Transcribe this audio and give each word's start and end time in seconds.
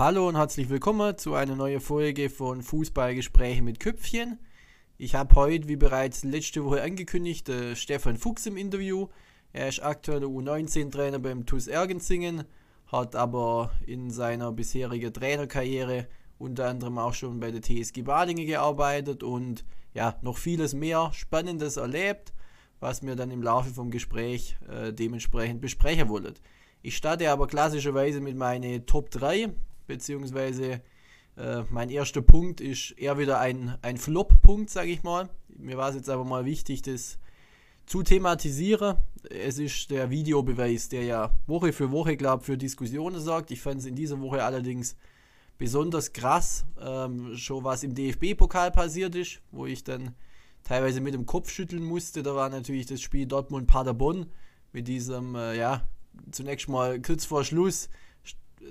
Hallo 0.00 0.26
und 0.28 0.38
herzlich 0.38 0.70
willkommen 0.70 1.18
zu 1.18 1.34
einer 1.34 1.54
neuen 1.54 1.78
Folge 1.78 2.30
von 2.30 2.62
Fußballgespräche 2.62 3.60
mit 3.60 3.80
Köpfchen. 3.80 4.38
Ich 4.96 5.14
habe 5.14 5.34
heute, 5.34 5.68
wie 5.68 5.76
bereits 5.76 6.24
letzte 6.24 6.64
Woche 6.64 6.80
angekündigt, 6.80 7.50
äh, 7.50 7.76
Stefan 7.76 8.16
Fuchs 8.16 8.46
im 8.46 8.56
Interview. 8.56 9.08
Er 9.52 9.68
ist 9.68 9.82
aktueller 9.82 10.28
U19-Trainer 10.28 11.18
beim 11.18 11.44
TuS 11.44 11.66
Ergenzingen, 11.66 12.44
hat 12.86 13.14
aber 13.14 13.72
in 13.84 14.10
seiner 14.10 14.52
bisherigen 14.52 15.12
Trainerkarriere 15.12 16.08
unter 16.38 16.68
anderem 16.68 16.96
auch 16.96 17.12
schon 17.12 17.38
bei 17.38 17.50
der 17.50 17.60
TSG 17.60 18.00
Badinge 18.00 18.46
gearbeitet 18.46 19.22
und 19.22 19.66
ja, 19.92 20.16
noch 20.22 20.38
vieles 20.38 20.72
mehr 20.72 21.10
Spannendes 21.12 21.76
erlebt, 21.76 22.32
was 22.78 23.02
wir 23.02 23.16
dann 23.16 23.30
im 23.30 23.42
Laufe 23.42 23.68
vom 23.68 23.90
Gespräch 23.90 24.56
äh, 24.66 24.94
dementsprechend 24.94 25.60
besprechen 25.60 26.08
wollen. 26.08 26.36
Ich 26.80 26.96
starte 26.96 27.30
aber 27.30 27.46
klassischerweise 27.46 28.22
mit 28.22 28.38
meinen 28.38 28.86
Top 28.86 29.10
3, 29.10 29.52
beziehungsweise 29.90 30.80
äh, 31.36 31.64
mein 31.68 31.90
erster 31.90 32.22
Punkt 32.22 32.60
ist 32.60 32.92
eher 32.92 33.18
wieder 33.18 33.40
ein, 33.40 33.76
ein 33.82 33.96
Flop-Punkt, 33.96 34.70
sage 34.70 34.90
ich 34.90 35.02
mal. 35.02 35.28
Mir 35.48 35.76
war 35.76 35.88
es 35.88 35.96
jetzt 35.96 36.08
aber 36.08 36.24
mal 36.24 36.44
wichtig, 36.44 36.82
das 36.82 37.18
zu 37.86 38.04
thematisieren. 38.04 38.96
Es 39.28 39.58
ist 39.58 39.90
der 39.90 40.10
Videobeweis, 40.10 40.88
der 40.90 41.02
ja 41.02 41.34
Woche 41.48 41.72
für 41.72 41.90
Woche, 41.90 42.16
glaube 42.16 42.44
für 42.44 42.56
Diskussionen 42.56 43.20
sorgt. 43.20 43.50
Ich 43.50 43.60
fand 43.60 43.80
es 43.80 43.86
in 43.86 43.96
dieser 43.96 44.20
Woche 44.20 44.44
allerdings 44.44 44.96
besonders 45.58 46.12
krass, 46.12 46.64
ähm, 46.80 47.36
schon 47.36 47.64
was 47.64 47.82
im 47.82 47.96
DFB-Pokal 47.96 48.70
passiert 48.70 49.16
ist, 49.16 49.42
wo 49.50 49.66
ich 49.66 49.82
dann 49.82 50.14
teilweise 50.62 51.00
mit 51.00 51.14
dem 51.14 51.26
Kopf 51.26 51.50
schütteln 51.50 51.82
musste. 51.82 52.22
Da 52.22 52.36
war 52.36 52.48
natürlich 52.48 52.86
das 52.86 53.00
Spiel 53.00 53.26
Dortmund-Paderborn 53.26 54.26
mit 54.72 54.86
diesem, 54.86 55.34
äh, 55.34 55.58
ja, 55.58 55.82
zunächst 56.30 56.68
mal 56.68 57.02
kurz 57.02 57.24
vor 57.24 57.42
Schluss 57.42 57.88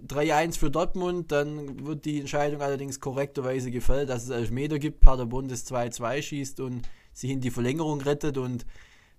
3-1 0.08 0.58
für 0.58 0.70
Dortmund, 0.70 1.32
dann 1.32 1.86
wird 1.86 2.06
die 2.06 2.20
Entscheidung 2.20 2.62
allerdings 2.62 3.00
korrekterweise 3.00 3.72
gefällt, 3.72 4.10
dass 4.10 4.24
es 4.24 4.30
Elfmeter 4.30 4.80
gibt, 4.80 5.00
Paderborn 5.00 5.48
das 5.48 5.66
2-2 5.70 6.22
schießt 6.22 6.60
und 6.60 6.88
sich 7.14 7.32
in 7.32 7.42
die 7.42 7.52
Verlängerung 7.52 8.02
rettet 8.02 8.38
und 8.38 8.66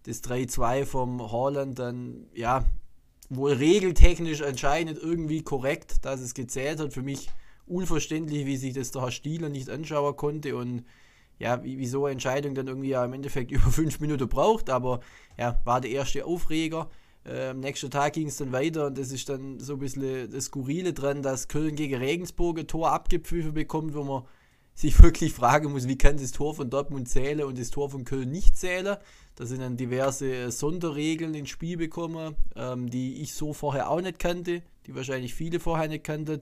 das 0.04 0.22
3-2 0.22 0.86
vom 0.86 1.32
Holland 1.32 1.78
dann, 1.78 2.26
ja, 2.34 2.64
wohl 3.28 3.52
regeltechnisch 3.52 4.42
anscheinend 4.42 4.98
irgendwie 4.98 5.42
korrekt, 5.42 6.04
dass 6.04 6.20
es 6.20 6.34
gezählt 6.34 6.80
hat. 6.80 6.92
Für 6.92 7.02
mich 7.02 7.28
unverständlich, 7.66 8.46
wie 8.46 8.56
sich 8.56 8.74
das 8.74 8.90
der 8.90 9.02
Herr 9.02 9.10
Stieler 9.10 9.48
nicht 9.48 9.70
anschauen 9.70 10.16
konnte 10.16 10.56
und 10.56 10.84
ja, 11.38 11.62
wie, 11.64 11.78
wie 11.78 11.86
so 11.86 12.04
eine 12.04 12.12
Entscheidung 12.12 12.54
dann 12.54 12.66
irgendwie 12.66 12.90
ja 12.90 13.04
im 13.04 13.12
Endeffekt 13.12 13.50
über 13.52 13.70
fünf 13.70 14.00
Minuten 14.00 14.28
braucht, 14.28 14.68
aber 14.68 15.00
ja, 15.38 15.60
war 15.64 15.80
der 15.80 15.90
erste 15.90 16.24
Aufreger. 16.24 16.90
Äh, 17.24 17.48
am 17.48 17.60
nächsten 17.60 17.90
Tag 17.90 18.14
ging 18.14 18.28
es 18.28 18.36
dann 18.36 18.52
weiter 18.52 18.86
und 18.86 18.96
das 18.96 19.12
ist 19.12 19.28
dann 19.28 19.60
so 19.60 19.74
ein 19.74 19.78
bisschen 19.78 20.30
das 20.30 20.46
Skurrile 20.46 20.92
dran, 20.92 21.22
dass 21.22 21.48
Köln 21.48 21.76
gegen 21.76 21.96
Regensburg 21.96 22.58
ein 22.58 22.66
Tor 22.66 22.92
abgepfiffen 22.92 23.52
bekommt, 23.52 23.94
wo 23.94 24.04
man 24.04 24.22
sich 24.74 25.00
wirklich 25.02 25.32
fragen 25.32 25.72
muss, 25.72 25.86
wie 25.86 25.98
kann 25.98 26.16
das 26.16 26.32
Tor 26.32 26.54
von 26.54 26.70
Dortmund 26.70 27.08
zählen 27.08 27.44
und 27.44 27.58
das 27.58 27.70
Tor 27.70 27.90
von 27.90 28.04
Köln 28.04 28.30
nicht 28.30 28.56
zählen. 28.56 28.96
Da 29.36 29.46
sind 29.46 29.60
dann 29.60 29.76
diverse 29.76 30.32
äh, 30.32 30.50
Sonderregeln 30.50 31.34
ins 31.34 31.50
Spiel 31.50 31.76
bekommen, 31.76 32.36
ähm, 32.56 32.88
die 32.88 33.22
ich 33.22 33.34
so 33.34 33.52
vorher 33.52 33.90
auch 33.90 34.00
nicht 34.00 34.18
kannte, 34.18 34.62
die 34.86 34.94
wahrscheinlich 34.94 35.34
viele 35.34 35.60
vorher 35.60 35.88
nicht 35.88 36.04
kannten, 36.04 36.40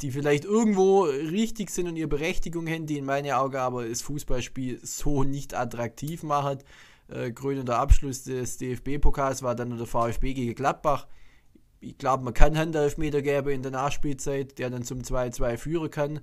die 0.00 0.12
vielleicht 0.12 0.44
irgendwo 0.44 1.02
richtig 1.02 1.70
sind 1.70 1.88
und 1.88 1.96
ihre 1.96 2.08
Berechtigung 2.08 2.68
haben, 2.68 2.86
die 2.86 2.98
in 2.98 3.04
meinen 3.04 3.32
Augen 3.32 3.56
aber 3.56 3.86
das 3.88 4.02
Fußballspiel 4.02 4.80
so 4.82 5.24
nicht 5.24 5.52
attraktiv 5.52 6.22
machen 6.22 6.58
äh, 7.08 7.30
krönender 7.30 7.78
Abschluss 7.78 8.24
des 8.24 8.58
DFB-Pokals 8.58 9.42
war 9.42 9.54
dann 9.54 9.76
der 9.76 9.86
VfB 9.86 10.34
gegen 10.34 10.54
Gladbach. 10.54 11.06
Ich 11.80 11.98
glaube, 11.98 12.24
man 12.24 12.34
kann 12.34 12.56
Handelfmeter 12.56 13.20
geben 13.20 13.50
in 13.50 13.62
der 13.62 13.72
Nachspielzeit, 13.72 14.58
der 14.58 14.70
dann 14.70 14.84
zum 14.84 15.00
2-2 15.00 15.56
führen 15.58 15.90
kann. 15.90 16.20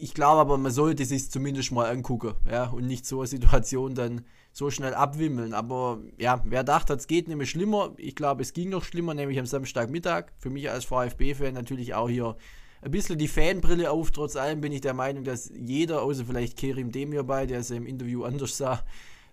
Ich 0.00 0.14
glaube 0.14 0.40
aber, 0.40 0.58
man 0.58 0.70
sollte 0.70 1.04
sich 1.04 1.30
zumindest 1.30 1.72
mal 1.72 1.90
angucken 1.90 2.34
ja, 2.48 2.66
und 2.68 2.86
nicht 2.86 3.06
so 3.06 3.20
eine 3.20 3.26
Situation 3.26 3.94
dann 3.94 4.24
so 4.52 4.70
schnell 4.70 4.94
abwimmeln. 4.94 5.54
Aber 5.54 6.00
ja, 6.18 6.42
wer 6.44 6.64
dachte, 6.64 6.92
es 6.94 7.06
geht 7.06 7.28
nämlich 7.28 7.50
schlimmer, 7.50 7.94
ich 7.96 8.14
glaube, 8.14 8.42
es 8.42 8.52
ging 8.52 8.68
noch 8.68 8.84
schlimmer, 8.84 9.14
nämlich 9.14 9.38
am 9.38 9.46
Samstagmittag. 9.46 10.26
Für 10.38 10.50
mich 10.50 10.70
als 10.70 10.84
VfB-Fan 10.84 11.54
natürlich 11.54 11.94
auch 11.94 12.08
hier 12.08 12.36
ein 12.82 12.90
bisschen 12.90 13.18
die 13.18 13.28
Fanbrille 13.28 13.90
auf. 13.90 14.10
Trotz 14.10 14.36
allem 14.36 14.60
bin 14.60 14.72
ich 14.72 14.80
der 14.80 14.94
Meinung, 14.94 15.24
dass 15.24 15.50
jeder, 15.54 16.02
außer 16.02 16.24
vielleicht 16.24 16.56
Kerim 16.56 16.92
Demir 16.92 17.24
bei, 17.24 17.46
der 17.46 17.60
es 17.60 17.70
im 17.70 17.86
Interview 17.86 18.24
anders 18.24 18.56
sah, 18.56 18.84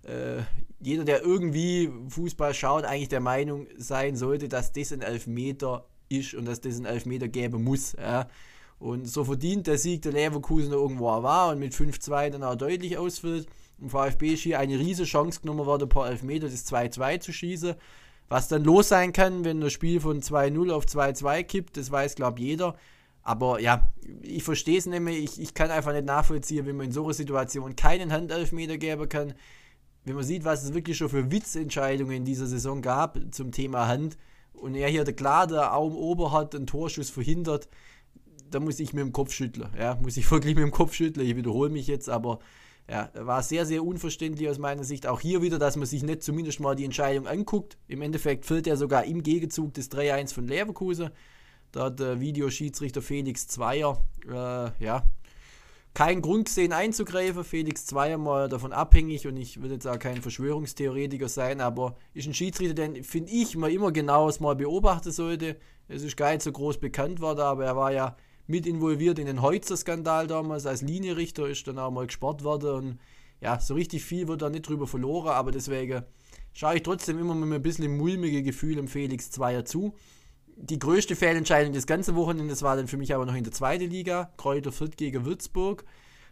äh, 0.06 0.44
jeder, 0.80 1.04
der 1.04 1.24
irgendwie 1.24 1.92
Fußball 2.10 2.54
schaut, 2.54 2.86
eigentlich 2.86 3.10
der 3.10 3.22
Meinung 3.22 3.68
sein 3.78 4.16
sollte, 4.16 4.48
dass 4.48 4.72
das 4.72 4.92
ein 4.92 5.02
Elfmeter 5.02 5.86
ist 6.10 6.34
und 6.36 6.46
dass 6.46 6.62
das 6.62 6.78
ein 6.78 6.86
Elfmeter 6.86 7.28
geben 7.28 7.64
muss. 7.64 7.94
Ja. 7.94 8.28
Und 8.78 9.08
so 9.08 9.24
verdient 9.24 9.68
der 9.68 9.78
Sieg 9.78 10.02
der 10.04 10.12
Leverkusen 10.12 10.74
irgendwo 10.74 11.06
war 11.06 11.50
und 11.50 11.60
mit 11.60 11.74
5-2 11.74 12.30
dann 12.30 12.44
auch 12.44 12.56
deutlich 12.56 12.98
ausfällt. 12.98 13.48
Im 13.80 13.90
VfB 13.90 14.34
ist 14.34 14.44
hier 14.44 14.60
eine 14.60 14.78
riesige 14.78 15.08
Chance 15.08 15.42
genommen 15.42 15.66
worden, 15.66 15.90
paar 15.90 16.10
Elfmeter 16.10 16.48
das 16.50 16.72
2-2 16.72 17.20
zu 17.20 17.34
schießen. 17.34 17.76
Was 18.28 18.48
dann 18.48 18.64
los 18.64 18.90
sein 18.90 19.14
kann, 19.14 19.44
wenn 19.44 19.62
das 19.62 19.74
Spiel 19.74 20.00
von 20.00 20.22
2-0 20.22 20.72
auf 20.72 20.86
2-2 20.86 21.44
kippt, 21.44 21.78
das 21.78 21.92
weiß, 21.92 22.16
glaube 22.16 22.42
jeder. 22.42 22.76
Aber 23.22 23.60
ja, 23.60 23.92
ich 24.22 24.44
verstehe 24.44 24.78
es 24.78 24.86
nämlich. 24.86 25.24
Ich, 25.24 25.42
ich 25.42 25.54
kann 25.54 25.72
einfach 25.72 25.94
nicht 25.94 26.06
nachvollziehen, 26.06 26.66
wie 26.68 26.74
man 26.74 26.88
in 26.88 26.92
so 26.92 27.04
einer 27.04 27.14
Situation 27.14 27.76
keinen 27.76 28.12
Handelfmeter 28.12 28.78
geben 28.78 29.10
kann 29.10 29.34
wenn 30.06 30.16
man 30.16 30.24
sieht, 30.24 30.46
was 30.46 30.64
es 30.64 30.74
wirklich 30.74 30.98
schon 30.98 31.10
für 31.10 31.32
Witzentscheidungen 31.32 32.18
in 32.18 32.26
dieser 32.26 32.46
Saison 32.46 32.82
gab 32.82 33.20
zum 33.32 33.52
Thema 33.52 33.88
Hand 33.88 34.18
und 34.54 34.76
er 34.76 34.88
hier 34.88 35.04
der 35.04 35.16
klar 35.16 35.48
der 35.48 35.72
Arm 35.72 35.96
ober 35.96 36.32
hat, 36.32 36.56
einen 36.56 36.68
Torschuss 36.68 37.10
verhindert, 37.10 37.68
da 38.52 38.60
muss 38.60 38.80
ich 38.80 38.94
mit 38.94 39.04
dem 39.04 39.12
Kopf 39.12 39.34
schütteln. 39.34 39.68
Ja, 39.78 39.98
muss 40.02 40.18
ich 40.18 40.30
wirklich 40.32 40.56
mit 40.56 40.64
dem 40.64 40.72
Kopf 40.72 40.94
schütteln. 40.94 41.28
Ich 41.28 41.36
wiederhole 41.36 41.70
mich 41.70 41.88
jetzt, 41.88 42.10
aber 42.10 42.40
ja, 42.88 43.10
war 43.16 43.42
sehr, 43.42 43.66
sehr 43.66 43.84
unverständlich 43.84 44.48
aus 44.48 44.60
meiner 44.60 44.84
Sicht. 44.84 45.08
Auch 45.08 45.20
hier 45.20 45.42
wieder, 45.42 45.58
dass 45.58 45.76
man 45.76 45.88
sich 45.88 46.04
nicht 46.04 46.22
zumindest 46.22 46.60
mal 46.60 46.76
die 46.76 46.86
Entscheidung 46.86 47.28
anguckt. 47.28 47.78
Im 47.88 48.04
Endeffekt 48.04 48.46
fällt 48.46 48.68
er 48.68 48.78
sogar 48.78 49.06
im 49.06 49.24
Gegenzug 49.24 49.74
des 49.74 49.92
3-1 49.92 50.34
von 50.34 50.48
Leverkusen. 50.48 51.10
Da 51.72 51.86
hat 51.86 52.00
der 52.00 52.22
Videoschiedsrichter 52.22 53.02
Felix 53.02 53.48
Zweier, 53.48 54.06
äh, 54.28 54.84
ja, 54.84 55.04
keinen 55.96 56.22
Grund 56.22 56.46
gesehen 56.46 56.74
einzugreifen. 56.74 57.44
Felix 57.44 57.86
zweimal 57.86 58.50
davon 58.50 58.74
abhängig 58.74 59.26
und 59.26 59.38
ich 59.38 59.62
will 59.62 59.72
jetzt 59.72 59.88
auch 59.88 59.98
kein 59.98 60.22
Verschwörungstheoretiker 60.22 61.30
sein, 61.30 61.62
aber 61.62 61.96
ist 62.14 62.28
ein 62.28 62.34
Schiedsrichter, 62.34 62.76
den 62.76 63.04
finde 63.04 63.32
ich 63.32 63.56
mal 63.56 63.72
immer 63.72 63.92
genaues 63.92 64.40
mal 64.40 64.56
beobachten 64.56 65.12
sollte. 65.12 65.56
Es 65.88 66.04
ist 66.04 66.18
gar 66.18 66.32
nicht 66.32 66.42
so 66.42 66.52
groß 66.52 66.80
bekannt 66.80 67.22
worden, 67.22 67.40
aber 67.40 67.66
er 67.66 67.76
war 67.78 67.94
ja 67.94 68.18
mit 68.46 68.68
involviert 68.68 69.18
in 69.20 69.26
den 69.26 69.42
Heutzer-Skandal 69.42 70.28
damals 70.28 70.66
als 70.66 70.82
Linienrichter, 70.82 71.48
ist 71.48 71.66
dann 71.68 71.80
auch 71.80 71.92
mal 71.92 72.06
gespart 72.06 72.44
worden 72.44 72.76
und 72.76 73.00
ja, 73.40 73.60
so 73.60 73.74
richtig 73.74 74.04
viel 74.04 74.28
wird 74.28 74.42
da 74.42 74.50
nicht 74.50 74.68
drüber 74.68 74.88
verloren, 74.88 75.30
aber 75.30 75.52
deswegen 75.52 76.04
schaue 76.54 76.76
ich 76.76 76.84
trotzdem 76.84 77.20
immer 77.20 77.36
mit 77.36 77.54
ein 77.54 77.62
bisschen 77.62 77.96
mulmige 77.96 78.44
Gefühl 78.44 78.78
im 78.78 78.90
Felix 78.90 79.32
Zweier 79.32 79.64
zu 79.64 79.94
die 80.58 80.80
größte 80.80 81.16
Fehlentscheidung 81.16 81.74
des 81.74 81.86
ganzen 81.86 82.16
Wochenendes 82.16 82.64
war 82.64 82.76
dann 82.76 82.88
für 82.88 82.98
mich 82.98 83.14
aber 83.14 83.26
noch 83.26 83.36
in 83.36 83.44
der 83.44 83.54
zweiten 83.54 83.90
Liga. 83.90 84.32
Kräuter 84.38 84.72
Fürth 84.72 84.98
gegen 84.98 85.26
Würzburg. 85.26 85.84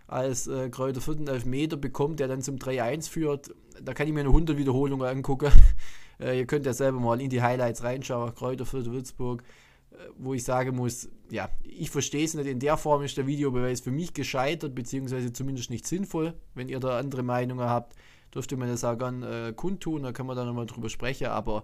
Als 0.08 0.48
äh, 0.48 0.70
Kräuter 0.70 1.02
Fürth 1.02 1.18
einen 1.18 1.28
Elfmeter 1.28 1.78
bekommt, 1.78 2.20
der 2.20 2.28
dann 2.28 2.42
zum 2.42 2.58
3-1 2.58 3.10
führt. 3.10 3.54
Da 3.82 3.94
kann 3.94 4.08
ich 4.08 4.14
mir 4.14 4.22
eine 4.22 4.30
100 4.30 4.58
Wiederholungen 4.58 5.08
angucken. 5.08 5.52
äh, 6.20 6.40
ihr 6.40 6.46
könnt 6.46 6.66
ja 6.66 6.74
selber 6.74 7.00
mal 7.00 7.20
in 7.22 7.30
die 7.30 7.42
Highlights 7.42 7.84
reinschauen. 7.84 8.34
Kräuter 8.34 8.66
Fürth, 8.66 8.92
Würzburg. 8.92 9.44
Äh, 9.92 9.96
wo 10.18 10.34
ich 10.34 10.44
sagen 10.44 10.76
muss, 10.76 11.10
ja, 11.30 11.50
ich 11.64 11.90
verstehe 11.90 12.26
es 12.26 12.34
nicht. 12.34 12.48
In 12.48 12.60
der 12.60 12.78
Form 12.78 13.04
ist 13.04 13.18
der 13.18 13.28
Videobeweis 13.28 13.82
für 13.82 13.92
mich 13.92 14.14
gescheitert, 14.14 14.76
beziehungsweise 14.76 15.34
zumindest 15.34 15.70
nicht 15.70 15.88
sinnvoll. 15.88 16.34
Wenn 16.54 16.70
ihr 16.70 16.80
da 16.80 16.98
andere 16.98 17.24
Meinungen 17.24 17.68
habt, 17.68 17.96
dürft 18.34 18.52
ihr 18.52 18.58
mir 18.58 18.68
das 18.68 18.84
auch 18.84 18.98
gerne 18.98 19.48
äh, 19.48 19.54
kundtun. 19.54 20.04
Da 20.04 20.12
kann 20.12 20.26
man 20.26 20.36
dann 20.36 20.48
nochmal 20.48 20.66
drüber 20.66 20.90
sprechen. 20.90 21.28
Aber 21.28 21.64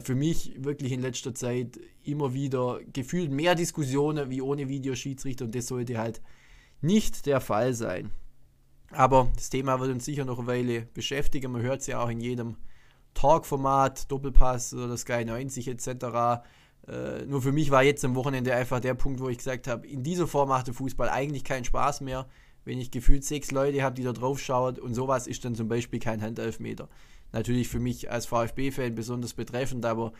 für 0.00 0.14
mich 0.14 0.54
wirklich 0.58 0.92
in 0.92 1.02
letzter 1.02 1.34
Zeit 1.34 1.78
immer 2.04 2.32
wieder 2.32 2.80
gefühlt 2.92 3.30
mehr 3.30 3.54
Diskussionen 3.54 4.30
wie 4.30 4.40
ohne 4.40 4.68
Videoschiedsrichter 4.68 5.44
und 5.44 5.54
das 5.54 5.66
sollte 5.66 5.98
halt 5.98 6.22
nicht 6.80 7.26
der 7.26 7.40
Fall 7.40 7.74
sein. 7.74 8.10
Aber 8.90 9.30
das 9.34 9.50
Thema 9.50 9.80
wird 9.80 9.90
uns 9.90 10.04
sicher 10.04 10.24
noch 10.24 10.38
eine 10.38 10.46
Weile 10.46 10.82
beschäftigen. 10.94 11.52
Man 11.52 11.62
hört 11.62 11.80
es 11.80 11.86
ja 11.86 12.02
auch 12.02 12.08
in 12.08 12.20
jedem 12.20 12.56
Talk-Format, 13.14 14.10
Doppelpass 14.10 14.74
oder 14.74 14.96
Sky 14.96 15.24
90 15.24 15.68
etc. 15.68 15.86
Äh, 16.86 17.26
nur 17.26 17.42
für 17.42 17.52
mich 17.52 17.70
war 17.70 17.82
jetzt 17.82 18.04
am 18.04 18.14
Wochenende 18.14 18.54
einfach 18.54 18.80
der 18.80 18.94
Punkt, 18.94 19.20
wo 19.20 19.28
ich 19.28 19.38
gesagt 19.38 19.66
habe, 19.66 19.86
in 19.86 20.02
dieser 20.02 20.26
Form 20.26 20.48
macht 20.48 20.66
der 20.66 20.74
Fußball 20.74 21.08
eigentlich 21.08 21.44
keinen 21.44 21.64
Spaß 21.64 22.02
mehr, 22.02 22.26
wenn 22.64 22.78
ich 22.78 22.90
gefühlt 22.90 23.24
sechs 23.24 23.50
Leute 23.50 23.82
habe, 23.82 23.94
die 23.94 24.04
da 24.04 24.12
drauf 24.12 24.40
schauen 24.40 24.78
und 24.78 24.94
sowas 24.94 25.26
ist 25.26 25.44
dann 25.44 25.54
zum 25.54 25.68
Beispiel 25.68 26.00
kein 26.00 26.22
Handelfmeter 26.22 26.88
natürlich 27.34 27.68
für 27.68 27.80
mich 27.80 28.10
als 28.10 28.26
VfB-Fan 28.26 28.94
besonders 28.94 29.34
betreffend, 29.34 29.84
aber 29.84 30.12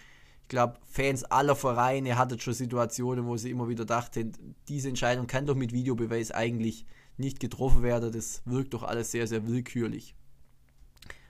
ich 0.43 0.49
glaube, 0.49 0.75
Fans 0.83 1.25
aller 1.25 1.57
Vereine 1.57 2.19
hatten 2.19 2.39
schon 2.39 2.53
Situationen, 2.53 3.25
wo 3.25 3.39
sie 3.39 3.51
immer 3.51 3.69
wieder 3.69 3.87
dachten, 3.87 4.55
diese 4.69 4.91
Entscheidung 4.91 5.27
kann 5.27 5.47
doch 5.47 5.55
mit 5.55 5.73
Videobeweis 5.73 6.33
eigentlich 6.33 6.85
nicht 7.17 7.41
getroffen 7.41 7.83
werden. 7.83 8.13
Das 8.13 8.43
wirkt 8.45 8.75
doch 8.75 8.83
alles 8.83 9.11
sehr, 9.11 9.27
sehr 9.27 9.47
willkürlich. 9.47 10.15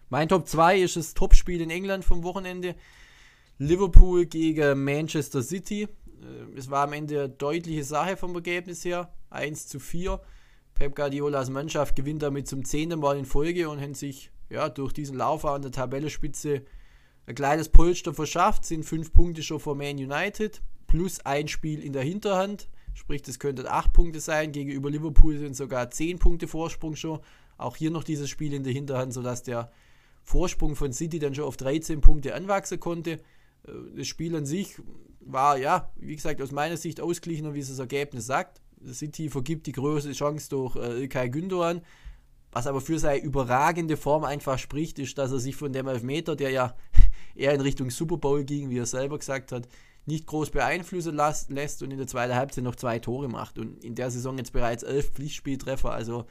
Mein 0.08 0.28
Top 0.28 0.48
2 0.48 0.80
ist 0.80 0.96
das 0.96 1.14
Topspiel 1.14 1.60
in 1.60 1.70
England 1.70 2.04
vom 2.04 2.24
Wochenende. 2.24 2.74
Liverpool 3.58 4.26
gegen 4.26 4.82
Manchester 4.82 5.42
City. 5.42 5.86
es 6.56 6.68
war 6.70 6.84
am 6.84 6.92
Ende 6.92 7.20
eine 7.20 7.28
deutliche 7.28 7.84
Sache 7.84 8.16
vom 8.16 8.34
Ergebnis 8.34 8.84
her. 8.84 9.12
1 9.30 9.68
zu 9.68 9.78
4. 9.78 10.20
Pep 10.74 10.96
Guardiolas 10.96 11.50
Mannschaft 11.50 11.94
gewinnt 11.94 12.22
damit 12.22 12.48
zum 12.48 12.64
zehnten 12.64 12.98
Mal 12.98 13.16
in 13.16 13.26
Folge 13.26 13.68
und 13.68 13.80
haben 13.80 13.94
sich 13.94 14.32
ja, 14.54 14.68
durch 14.68 14.92
diesen 14.92 15.16
Lauf 15.16 15.44
an 15.44 15.62
der 15.62 15.72
Tabellenspitze 15.72 16.62
ein 17.26 17.34
kleines 17.34 17.68
Polster 17.68 18.14
verschafft, 18.14 18.64
sind 18.64 18.84
fünf 18.84 19.12
Punkte 19.12 19.42
schon 19.42 19.60
vor 19.60 19.74
Man 19.74 19.96
United, 19.96 20.62
plus 20.86 21.20
ein 21.24 21.48
Spiel 21.48 21.82
in 21.82 21.92
der 21.92 22.02
Hinterhand. 22.02 22.68
Sprich, 22.94 23.22
das 23.22 23.38
könnten 23.38 23.66
acht 23.66 23.92
Punkte 23.92 24.20
sein. 24.20 24.52
Gegenüber 24.52 24.90
Liverpool 24.90 25.36
sind 25.38 25.56
sogar 25.56 25.90
zehn 25.90 26.18
Punkte 26.18 26.46
Vorsprung 26.46 26.94
schon. 26.94 27.18
Auch 27.56 27.76
hier 27.76 27.90
noch 27.90 28.04
dieses 28.04 28.30
Spiel 28.30 28.52
in 28.52 28.62
der 28.62 28.72
Hinterhand, 28.72 29.12
sodass 29.12 29.42
der 29.42 29.72
Vorsprung 30.22 30.76
von 30.76 30.92
City 30.92 31.18
dann 31.18 31.34
schon 31.34 31.44
auf 31.44 31.56
13 31.56 32.00
Punkte 32.00 32.34
anwachsen 32.34 32.78
konnte. 32.78 33.12
Äh, 33.12 33.18
das 33.96 34.06
Spiel 34.06 34.36
an 34.36 34.46
sich 34.46 34.76
war, 35.20 35.58
ja, 35.58 35.90
wie 35.96 36.14
gesagt, 36.14 36.40
aus 36.40 36.52
meiner 36.52 36.76
Sicht 36.76 37.00
ausgeglichener, 37.00 37.54
wie 37.54 37.60
es 37.60 37.68
das 37.68 37.78
Ergebnis 37.80 38.26
sagt. 38.26 38.60
City 38.92 39.30
vergibt 39.30 39.66
die 39.66 39.72
größte 39.72 40.12
Chance 40.12 40.50
durch 40.50 40.76
äh, 40.76 41.00
Ilkay 41.02 41.28
Gündoğan. 41.30 41.82
Was 42.54 42.68
aber 42.68 42.80
für 42.80 43.00
seine 43.00 43.20
überragende 43.20 43.96
Form 43.96 44.22
einfach 44.22 44.60
spricht, 44.60 45.00
ist, 45.00 45.18
dass 45.18 45.32
er 45.32 45.40
sich 45.40 45.56
von 45.56 45.72
dem 45.72 45.88
Elfmeter, 45.88 46.36
der 46.36 46.50
ja 46.50 46.76
eher 47.34 47.52
in 47.52 47.60
Richtung 47.60 47.90
Super 47.90 48.16
Bowl 48.16 48.44
ging, 48.44 48.70
wie 48.70 48.78
er 48.78 48.86
selber 48.86 49.18
gesagt 49.18 49.50
hat, 49.50 49.66
nicht 50.06 50.24
groß 50.26 50.50
beeinflussen 50.50 51.18
lässt 51.48 51.82
und 51.82 51.90
in 51.90 51.98
der 51.98 52.06
zweiten 52.06 52.36
Halbzeit 52.36 52.62
noch 52.62 52.76
zwei 52.76 53.00
Tore 53.00 53.28
macht. 53.28 53.58
Und 53.58 53.82
in 53.82 53.96
der 53.96 54.08
Saison 54.08 54.38
jetzt 54.38 54.52
bereits 54.52 54.84
elf 54.84 55.10
Pflichtspieltreffer. 55.10 55.90
Also 55.90 56.26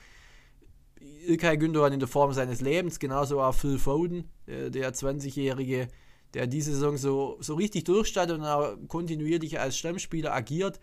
Ilkay 1.27 1.57
Gündogan 1.57 1.91
in 1.91 1.99
der 1.99 2.07
Form 2.07 2.31
seines 2.31 2.61
Lebens, 2.61 2.99
genauso 2.99 3.41
auch 3.41 3.53
Phil 3.53 3.77
Foden, 3.77 4.29
äh, 4.45 4.71
der 4.71 4.93
20-Jährige, 4.93 5.89
der 6.35 6.47
diese 6.47 6.71
Saison 6.71 6.95
so, 6.95 7.35
so 7.41 7.55
richtig 7.55 7.83
durchstattet 7.83 8.37
und 8.37 8.45
auch 8.45 8.77
kontinuierlich 8.87 9.59
als 9.59 9.77
Stammspieler 9.77 10.33
agiert 10.33 10.79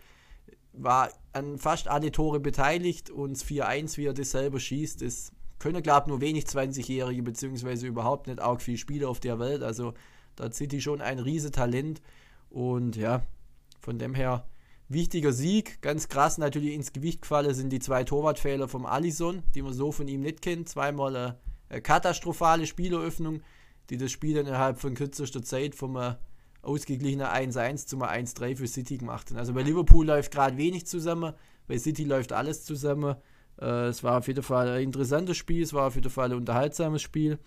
war 0.73 1.09
an 1.33 1.57
fast 1.57 1.87
alle 1.87 2.11
Tore 2.11 2.39
beteiligt 2.39 3.09
und 3.09 3.37
4-1, 3.37 3.97
wie 3.97 4.05
er 4.05 4.13
das 4.13 4.31
selber 4.31 4.59
schießt, 4.59 5.01
das 5.01 5.31
können, 5.59 5.83
glaube 5.83 6.09
nur 6.09 6.21
wenig 6.21 6.45
20-Jährige, 6.45 7.21
beziehungsweise 7.21 7.87
überhaupt 7.87 8.27
nicht 8.27 8.41
auch 8.41 8.59
viele 8.59 8.77
Spieler 8.77 9.09
auf 9.09 9.19
der 9.19 9.39
Welt. 9.39 9.61
Also 9.61 9.93
da 10.35 10.51
City 10.51 10.81
schon 10.81 11.01
ein 11.01 11.19
riesen 11.19 11.51
Talent 11.51 12.01
und 12.49 12.95
ja, 12.95 13.21
von 13.79 13.99
dem 13.99 14.15
her 14.15 14.47
wichtiger 14.89 15.31
Sieg. 15.31 15.81
Ganz 15.81 16.07
krass 16.07 16.37
natürlich 16.37 16.73
ins 16.73 16.93
Gewicht 16.93 17.21
gefallen 17.21 17.53
sind 17.53 17.69
die 17.69 17.79
zwei 17.79 18.03
Torwartfehler 18.03 18.67
vom 18.67 18.85
Allison, 18.85 19.43
die 19.55 19.61
man 19.61 19.73
so 19.73 19.91
von 19.91 20.07
ihm 20.07 20.21
nicht 20.21 20.41
kennt. 20.41 20.67
Zweimal 20.67 21.15
eine, 21.15 21.37
eine 21.69 21.81
katastrophale 21.81 22.65
Spieleröffnung, 22.65 23.41
die 23.89 23.97
das 23.97 24.11
Spiel 24.11 24.37
innerhalb 24.37 24.79
von 24.79 24.95
kürzester 24.95 25.43
Zeit 25.43 25.75
vom 25.75 25.95
äh, 25.95 26.15
ausgeglichener 26.61 27.33
1-1 27.33 27.87
zum 27.87 28.03
1-3 28.03 28.55
für 28.55 28.67
City 28.67 28.97
gemacht. 28.97 29.33
Also 29.35 29.53
bei 29.53 29.63
Liverpool 29.63 30.05
läuft 30.05 30.31
gerade 30.31 30.57
wenig 30.57 30.85
zusammen, 30.85 31.33
bei 31.67 31.77
City 31.77 32.03
läuft 32.03 32.33
alles 32.33 32.63
zusammen. 32.63 33.15
Äh, 33.59 33.87
es 33.87 34.03
war 34.03 34.19
auf 34.19 34.27
jeden 34.27 34.43
Fall 34.43 34.69
ein 34.69 34.83
interessantes 34.83 35.37
Spiel, 35.37 35.63
es 35.63 35.73
war 35.73 35.87
auf 35.87 35.95
jeden 35.95 36.09
Fall 36.09 36.31
ein 36.31 36.37
unterhaltsames 36.37 37.01
Spiel. 37.01 37.39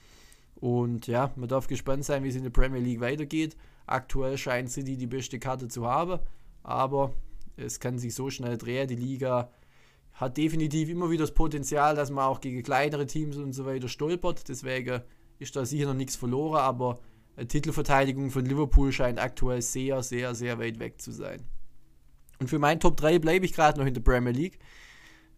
Und 0.57 1.07
ja, 1.07 1.33
man 1.37 1.49
darf 1.49 1.67
gespannt 1.67 2.05
sein, 2.05 2.25
wie 2.25 2.29
es 2.29 2.37
in 2.37 2.43
der 2.43 2.51
Premier 2.51 2.81
League 2.81 3.01
weitergeht. 3.01 3.57
Aktuell 3.87 4.39
scheint 4.39 4.71
City 4.71 4.97
die 4.97 5.07
beste 5.07 5.39
Karte 5.39 5.69
zu 5.69 5.87
haben, 5.87 6.21
aber 6.63 7.13
es 7.57 7.81
kann 7.81 7.99
sich 7.99 8.15
so 8.15 8.31
schnell 8.31 8.57
drehen. 8.57 8.89
Die 8.89 8.97
Liga 8.97 9.51
hat 10.15 10.37
definitiv 10.37 10.89
immer 10.89 11.11
wieder 11.11 11.25
das 11.25 11.35
Potenzial, 11.35 11.95
dass 11.95 12.11
man 12.11 12.25
auch 12.25 12.41
gegen 12.41 12.63
kleinere 12.63 13.07
Teams 13.07 13.37
und 13.37 13.53
so 13.53 13.67
weiter 13.67 13.89
stolpert. 13.89 14.49
Deswegen 14.49 15.03
ist 15.39 15.57
da 15.57 15.65
sicher 15.65 15.87
noch 15.87 15.95
nichts 15.95 16.17
verloren, 16.17 16.61
aber 16.61 17.01
Titelverteidigung 17.37 18.31
von 18.31 18.45
Liverpool 18.45 18.93
scheint 18.93 19.19
aktuell 19.19 19.63
sehr, 19.63 20.03
sehr, 20.03 20.35
sehr 20.35 20.59
weit 20.59 20.79
weg 20.79 21.01
zu 21.01 21.11
sein. 21.11 21.43
Und 22.41 22.49
für 22.49 22.59
meinen 22.59 22.81
Top 22.81 22.97
3 22.97 23.19
bleibe 23.19 23.45
ich 23.45 23.53
gerade 23.53 23.79
noch 23.79 23.87
in 23.87 23.95
der 23.95 24.01
Premier 24.01 24.33
League. 24.33 24.59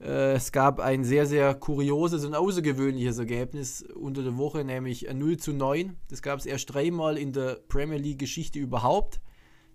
Äh, 0.00 0.34
es 0.34 0.52
gab 0.52 0.80
ein 0.80 1.04
sehr, 1.04 1.26
sehr 1.26 1.54
kurioses 1.54 2.24
und 2.24 2.34
außergewöhnliches 2.34 3.18
Ergebnis 3.18 3.82
unter 3.82 4.22
der 4.22 4.36
Woche, 4.36 4.64
nämlich 4.64 5.08
ein 5.08 5.18
0 5.18 5.36
zu 5.38 5.52
9. 5.52 5.96
Das 6.08 6.22
gab 6.22 6.38
es 6.38 6.46
erst 6.46 6.72
dreimal 6.72 7.16
in 7.16 7.32
der 7.32 7.60
Premier 7.68 7.98
League-Geschichte 7.98 8.58
überhaupt. 8.58 9.20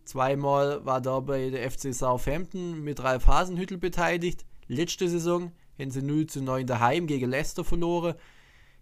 Zweimal 0.03 0.83
war 0.85 1.01
dabei 1.01 1.49
der 1.49 1.69
FC 1.69 1.93
Southampton 1.93 2.83
mit 2.83 3.03
Ralf 3.03 3.27
Hasenhüttel 3.27 3.77
beteiligt. 3.77 4.45
Letzte 4.67 5.07
Saison 5.07 5.51
haben 5.79 5.91
sie 5.91 6.01
0 6.01 6.27
zu 6.27 6.41
9 6.41 6.65
daheim 6.65 7.07
gegen 7.07 7.29
Leicester 7.29 7.63
verloren. 7.63 8.15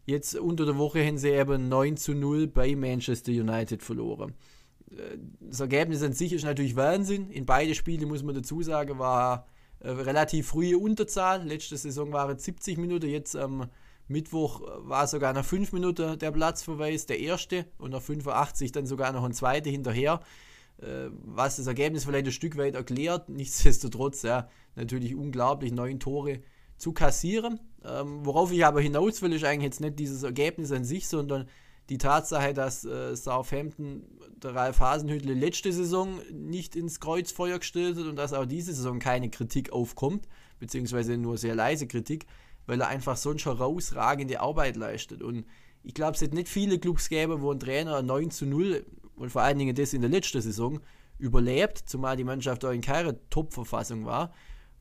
Jetzt 0.09 0.35
unter 0.35 0.65
der 0.65 0.79
Woche 0.79 1.05
haben 1.05 1.19
sie 1.19 1.29
eben 1.29 1.69
9 1.69 1.95
zu 1.95 2.15
0 2.15 2.47
bei 2.47 2.75
Manchester 2.75 3.31
United 3.31 3.83
verloren. 3.83 4.33
Äh, 4.89 5.19
das 5.39 5.59
Ergebnis 5.59 6.01
an 6.01 6.13
sich 6.13 6.33
ist 6.33 6.45
natürlich 6.45 6.75
Wahnsinn. 6.75 7.29
In 7.29 7.45
beide 7.45 7.75
Spiele, 7.75 8.07
muss 8.07 8.23
man 8.23 8.33
dazu 8.33 8.63
sagen, 8.63 8.97
war 8.97 9.45
eine 9.79 10.03
relativ 10.07 10.47
frühe 10.47 10.79
Unterzahl. 10.79 11.45
Letzte 11.45 11.77
Saison 11.77 12.11
waren 12.11 12.37
es 12.37 12.43
70 12.43 12.79
Minuten, 12.79 13.07
jetzt 13.07 13.35
am 13.35 13.69
Mittwoch 14.07 14.61
war 14.79 15.05
sogar 15.05 15.33
nach 15.33 15.45
5 15.45 15.73
Minuten 15.73 16.17
der 16.17 16.31
Platzverweis, 16.31 17.05
der 17.05 17.19
erste, 17.19 17.65
und 17.77 17.91
nach 17.91 18.01
85 18.01 18.71
dann 18.71 18.87
sogar 18.87 19.13
noch 19.13 19.23
ein 19.23 19.33
zweiter 19.33 19.69
hinterher. 19.69 20.21
Äh, 20.81 21.11
was 21.23 21.57
das 21.57 21.67
Ergebnis 21.67 22.05
vielleicht 22.05 22.25
ein 22.25 22.31
Stück 22.31 22.57
weit 22.57 22.73
erklärt. 22.73 23.29
Nichtsdestotrotz, 23.29 24.23
ja, 24.23 24.49
natürlich 24.75 25.13
unglaublich, 25.13 25.71
neun 25.71 25.99
Tore 25.99 26.41
zu 26.79 26.93
kassieren. 26.93 27.59
Ähm, 27.85 28.25
worauf 28.25 28.51
ich 28.51 28.65
aber 28.65 28.81
hinaus 28.81 29.21
will, 29.21 29.33
ist 29.33 29.43
eigentlich 29.43 29.65
jetzt 29.65 29.81
nicht 29.81 29.99
dieses 29.99 30.23
Ergebnis 30.23 30.71
an 30.71 30.83
sich, 30.83 31.07
sondern 31.07 31.47
die 31.89 31.97
Tatsache, 31.97 32.53
dass 32.53 32.85
äh, 32.85 33.15
Southampton 33.15 34.03
der 34.41 34.55
Ralf 34.55 34.79
Hasenhüttl 34.79 35.31
letzte 35.31 35.71
Saison 35.73 36.19
nicht 36.31 36.75
ins 36.75 36.99
Kreuzfeuer 36.99 37.59
gestellt 37.59 37.97
hat 37.97 38.05
und 38.05 38.15
dass 38.15 38.33
auch 38.33 38.45
diese 38.45 38.73
Saison 38.73 38.99
keine 38.99 39.29
Kritik 39.29 39.71
aufkommt, 39.71 40.27
beziehungsweise 40.59 41.17
nur 41.17 41.37
sehr 41.37 41.55
leise 41.55 41.87
Kritik, 41.87 42.25
weil 42.65 42.81
er 42.81 42.87
einfach 42.87 43.17
sonst 43.17 43.45
herausragende 43.45 44.39
Arbeit 44.39 44.75
leistet. 44.75 45.23
Und 45.23 45.45
ich 45.83 45.93
glaube, 45.93 46.15
es 46.15 46.21
hat 46.21 46.33
nicht 46.33 46.47
viele 46.47 46.79
Clubs 46.79 47.09
gäbe, 47.09 47.41
wo 47.41 47.51
ein 47.51 47.59
Trainer 47.59 48.01
9 48.01 48.31
zu 48.31 48.45
0 48.45 48.85
und 49.15 49.31
vor 49.31 49.41
allen 49.41 49.57
Dingen 49.57 49.75
das 49.75 49.93
in 49.93 50.01
der 50.01 50.09
letzten 50.09 50.41
Saison 50.41 50.79
überlebt, 51.17 51.77
zumal 51.85 52.15
die 52.15 52.23
Mannschaft 52.23 52.63
auch 52.63 52.71
in 52.71 52.81
keiner 52.81 53.15
Top-Verfassung 53.29 54.05
war. 54.05 54.33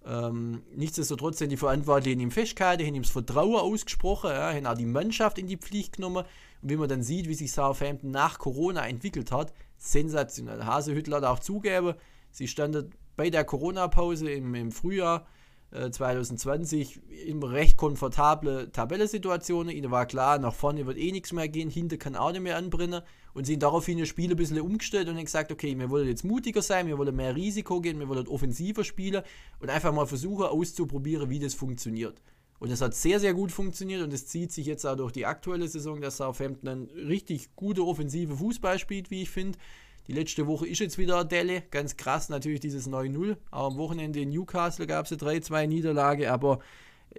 Ähm, 0.06 0.62
nichtsdestotrotz 0.74 1.38
sind 1.38 1.50
die 1.50 1.56
Verantwortlichen 1.56 2.20
im 2.20 2.30
Festgehalten, 2.30 2.86
haben 2.86 2.94
ihm 2.94 3.02
das 3.02 3.10
Vertrauen 3.10 3.56
ausgesprochen, 3.56 4.30
ja, 4.30 4.52
haben 4.52 4.66
auch 4.66 4.76
die 4.76 4.86
Mannschaft 4.86 5.38
in 5.38 5.46
die 5.46 5.56
Pflicht 5.56 5.96
genommen. 5.96 6.24
Und 6.62 6.70
wie 6.70 6.76
man 6.76 6.88
dann 6.88 7.02
sieht, 7.02 7.28
wie 7.28 7.34
sich 7.34 7.52
Southampton 7.52 8.10
nach 8.10 8.38
Corona 8.38 8.86
entwickelt 8.86 9.32
hat, 9.32 9.52
sensationell. 9.76 10.64
Hasehüttler 10.64 11.18
hat 11.18 11.24
auch 11.24 11.38
zugegeben, 11.38 11.94
sie 12.30 12.48
standen 12.48 12.90
bei 13.16 13.30
der 13.30 13.44
Corona-Pause 13.44 14.30
im, 14.30 14.54
im 14.54 14.72
Frühjahr 14.72 15.26
2020 15.70 17.00
äh, 17.10 17.22
in 17.28 17.42
recht 17.42 17.76
komfortable 17.76 18.70
Tabellensituationen. 18.72 19.74
Ihnen 19.74 19.90
war 19.90 20.06
klar, 20.06 20.38
nach 20.38 20.54
vorne 20.54 20.86
wird 20.86 20.98
eh 20.98 21.12
nichts 21.12 21.32
mehr 21.32 21.48
gehen, 21.48 21.70
hinter 21.70 21.96
kann 21.96 22.16
auch 22.16 22.32
nicht 22.32 22.42
mehr 22.42 22.56
anbrennen. 22.56 23.02
Und 23.34 23.44
sind 23.44 23.62
daraufhin 23.62 23.98
das 23.98 24.08
Spiel 24.08 24.30
ein 24.30 24.36
bisschen 24.36 24.60
umgestellt 24.60 25.08
und 25.08 25.16
haben 25.16 25.24
gesagt, 25.24 25.52
okay, 25.52 25.78
wir 25.78 25.90
wollen 25.90 26.08
jetzt 26.08 26.24
mutiger 26.24 26.62
sein, 26.62 26.88
wir 26.88 26.98
wollen 26.98 27.14
mehr 27.14 27.36
Risiko 27.36 27.80
gehen, 27.80 28.00
wir 28.00 28.08
wollen 28.08 28.26
offensiver 28.26 28.82
spielen 28.82 29.22
und 29.60 29.70
einfach 29.70 29.92
mal 29.92 30.06
versuchen 30.06 30.46
auszuprobieren, 30.46 31.30
wie 31.30 31.38
das 31.38 31.54
funktioniert. 31.54 32.20
Und 32.58 32.72
das 32.72 32.80
hat 32.80 32.94
sehr, 32.94 33.20
sehr 33.20 33.34
gut 33.34 33.52
funktioniert 33.52 34.02
und 34.02 34.12
es 34.12 34.26
zieht 34.26 34.50
sich 34.50 34.66
jetzt 34.66 34.84
auch 34.84 34.96
durch 34.96 35.12
die 35.12 35.26
aktuelle 35.26 35.68
Saison, 35.68 36.00
dass 36.00 36.16
Southampton 36.16 36.68
einen 36.68 36.90
richtig 36.90 37.54
gute 37.54 37.84
offensive 37.84 38.34
Fußball 38.36 38.78
spielt, 38.80 39.10
wie 39.10 39.22
ich 39.22 39.30
finde. 39.30 39.58
Die 40.08 40.14
letzte 40.14 40.46
Woche 40.46 40.66
ist 40.66 40.78
jetzt 40.78 40.96
wieder 40.96 41.22
Delle. 41.24 41.62
Ganz 41.70 41.98
krass 41.98 42.30
natürlich 42.30 42.60
dieses 42.60 42.88
9-0. 42.88 43.36
Auch 43.50 43.66
am 43.66 43.76
Wochenende 43.76 44.20
in 44.20 44.30
Newcastle 44.30 44.86
gab 44.86 45.04
es 45.04 45.12
eine 45.12 45.20
3-2 45.20 45.66
Niederlage, 45.66 46.32
aber 46.32 46.60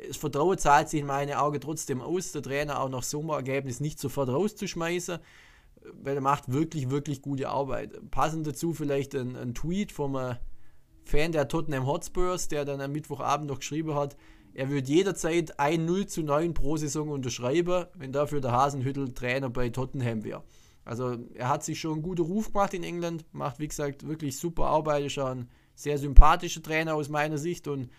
das 0.08 0.17
Vertrauen 0.17 0.58
zahlt 0.58 0.89
sich 0.89 1.01
in 1.01 1.05
meinen 1.05 1.34
Augen 1.34 1.62
trotzdem 1.62 2.01
aus, 2.01 2.31
der 2.31 2.41
Trainer 2.41 2.81
auch 2.81 2.89
nach 2.89 3.03
so 3.03 3.19
einem 3.19 3.29
Ergebnis 3.29 3.79
nicht 3.79 4.00
sofort 4.00 4.29
rauszuschmeißen, 4.29 5.19
weil 6.01 6.15
er 6.15 6.22
macht 6.22 6.51
wirklich, 6.51 6.89
wirklich 6.89 7.22
gute 7.22 7.50
Arbeit. 7.50 7.91
Passend 8.10 8.48
dazu 8.48 8.74
vielleicht 8.74 9.13
ein, 9.13 9.36
ein 9.36 9.53
Tweet 9.53 9.91
vom 9.91 10.15
äh, 10.15 10.36
Fan 11.03 11.31
der 11.31 11.48
Tottenham 11.48 11.86
Hotspurs, 11.86 12.48
der 12.48 12.65
dann 12.65 12.81
am 12.81 12.91
Mittwochabend 12.91 13.50
noch 13.50 13.60
geschrieben 13.60 13.93
hat, 13.93 14.17
er 14.55 14.69
würde 14.69 14.88
jederzeit 14.88 15.60
ein 15.60 15.86
0 15.86 16.08
zu 16.08 16.24
9 16.24 16.55
pro 16.55 16.75
Saison 16.75 17.10
unterschreiben, 17.10 17.86
wenn 17.93 18.12
dafür 18.12 18.41
der 18.41 18.51
Hasenhüttel 18.51 19.13
Trainer 19.13 19.50
bei 19.50 19.69
Tottenham 19.69 20.24
wäre. 20.24 20.43
Also 20.86 21.17
er 21.36 21.50
hat 21.50 21.63
sich 21.63 21.79
schon 21.79 21.93
einen 21.93 22.01
guten 22.01 22.24
Ruf 22.24 22.51
gemacht 22.51 22.74
in 22.74 22.83
England, 22.83 23.25
macht 23.31 23.59
wie 23.59 23.67
gesagt 23.67 24.07
wirklich 24.07 24.38
super 24.38 24.65
Arbeit, 24.65 25.05
ist 25.05 25.19
ein 25.19 25.50
sehr 25.75 25.98
sympathischer 25.98 26.62
Trainer 26.62 26.95
aus 26.95 27.09
meiner 27.09 27.38
Sicht 27.38 27.67
und 27.67 27.89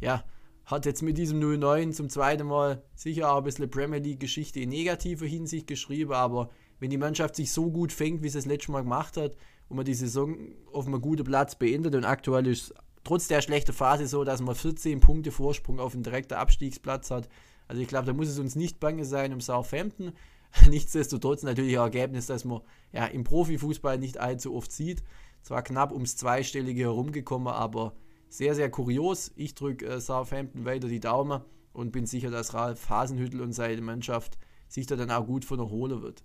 ja, 0.00 0.24
hat 0.64 0.86
jetzt 0.86 1.02
mit 1.02 1.18
diesem 1.18 1.40
0-9 1.40 1.92
zum 1.92 2.08
zweiten 2.08 2.46
Mal 2.46 2.82
sicher 2.94 3.32
auch 3.32 3.38
ein 3.38 3.44
bisschen 3.44 3.70
Premier 3.70 3.98
League 3.98 4.20
Geschichte 4.20 4.60
in 4.60 4.68
negativer 4.68 5.26
Hinsicht 5.26 5.66
geschrieben, 5.66 6.12
aber 6.12 6.50
wenn 6.78 6.90
die 6.90 6.98
Mannschaft 6.98 7.36
sich 7.36 7.52
so 7.52 7.70
gut 7.70 7.92
fängt, 7.92 8.22
wie 8.22 8.28
sie 8.28 8.38
es 8.38 8.46
letztes 8.46 8.68
Mal 8.68 8.82
gemacht 8.82 9.16
hat 9.16 9.36
und 9.68 9.76
man 9.76 9.84
die 9.84 9.94
Saison 9.94 10.36
auf 10.72 10.86
einem 10.86 11.00
guten 11.00 11.24
Platz 11.24 11.54
beendet 11.54 11.94
und 11.94 12.04
aktuell 12.04 12.46
ist 12.46 12.74
trotz 13.04 13.28
der 13.28 13.42
schlechten 13.42 13.72
Phase 13.72 14.06
so, 14.06 14.24
dass 14.24 14.40
man 14.40 14.54
14 14.54 15.00
Punkte 15.00 15.30
Vorsprung 15.30 15.80
auf 15.80 15.94
einen 15.94 16.02
direkten 16.02 16.34
Abstiegsplatz 16.34 17.10
hat. 17.10 17.28
Also 17.68 17.82
ich 17.82 17.88
glaube, 17.88 18.06
da 18.06 18.12
muss 18.12 18.28
es 18.28 18.38
uns 18.38 18.56
nicht 18.56 18.80
bange 18.80 19.04
sein 19.04 19.32
um 19.32 19.40
Southampton. 19.40 20.12
Nichtsdestotrotz 20.68 21.42
natürlich 21.42 21.78
ein 21.78 21.84
Ergebnis, 21.84 22.26
das 22.26 22.44
man 22.44 22.60
ja, 22.92 23.06
im 23.06 23.24
Profifußball 23.24 23.98
nicht 23.98 24.18
allzu 24.18 24.54
oft 24.54 24.72
sieht. 24.72 25.02
zwar 25.42 25.62
knapp 25.62 25.92
ums 25.92 26.16
Zweistellige 26.16 26.82
herumgekommen, 26.82 27.52
aber 27.52 27.94
sehr, 28.28 28.54
sehr 28.54 28.70
kurios. 28.70 29.32
Ich 29.36 29.54
drücke 29.54 29.86
äh, 29.86 30.00
Southampton 30.00 30.64
weiter 30.64 30.88
die 30.88 31.00
Daumen 31.00 31.42
und 31.72 31.92
bin 31.92 32.06
sicher, 32.06 32.30
dass 32.30 32.54
Ralf 32.54 32.88
Hasenhüttel 32.88 33.40
und 33.40 33.52
seine 33.52 33.80
Mannschaft 33.80 34.38
sich 34.68 34.86
da 34.86 34.96
dann 34.96 35.10
auch 35.10 35.26
gut 35.26 35.44
von 35.44 35.58
erholen 35.58 36.02
wird. 36.02 36.24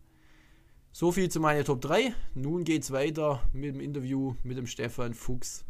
So 0.91 1.12
viel 1.12 1.29
zu 1.29 1.39
meiner 1.39 1.63
Top 1.63 1.82
3. 1.82 2.13
Nun 2.36 2.63
geht 2.63 2.84
es 2.84 2.91
weiter 2.91 3.41
mit 3.51 3.75
dem 3.75 3.82
Interview 3.82 4.36
mit 4.44 4.58
dem 4.58 4.67
Stefan 4.67 5.13
Fuchs. 5.13 5.65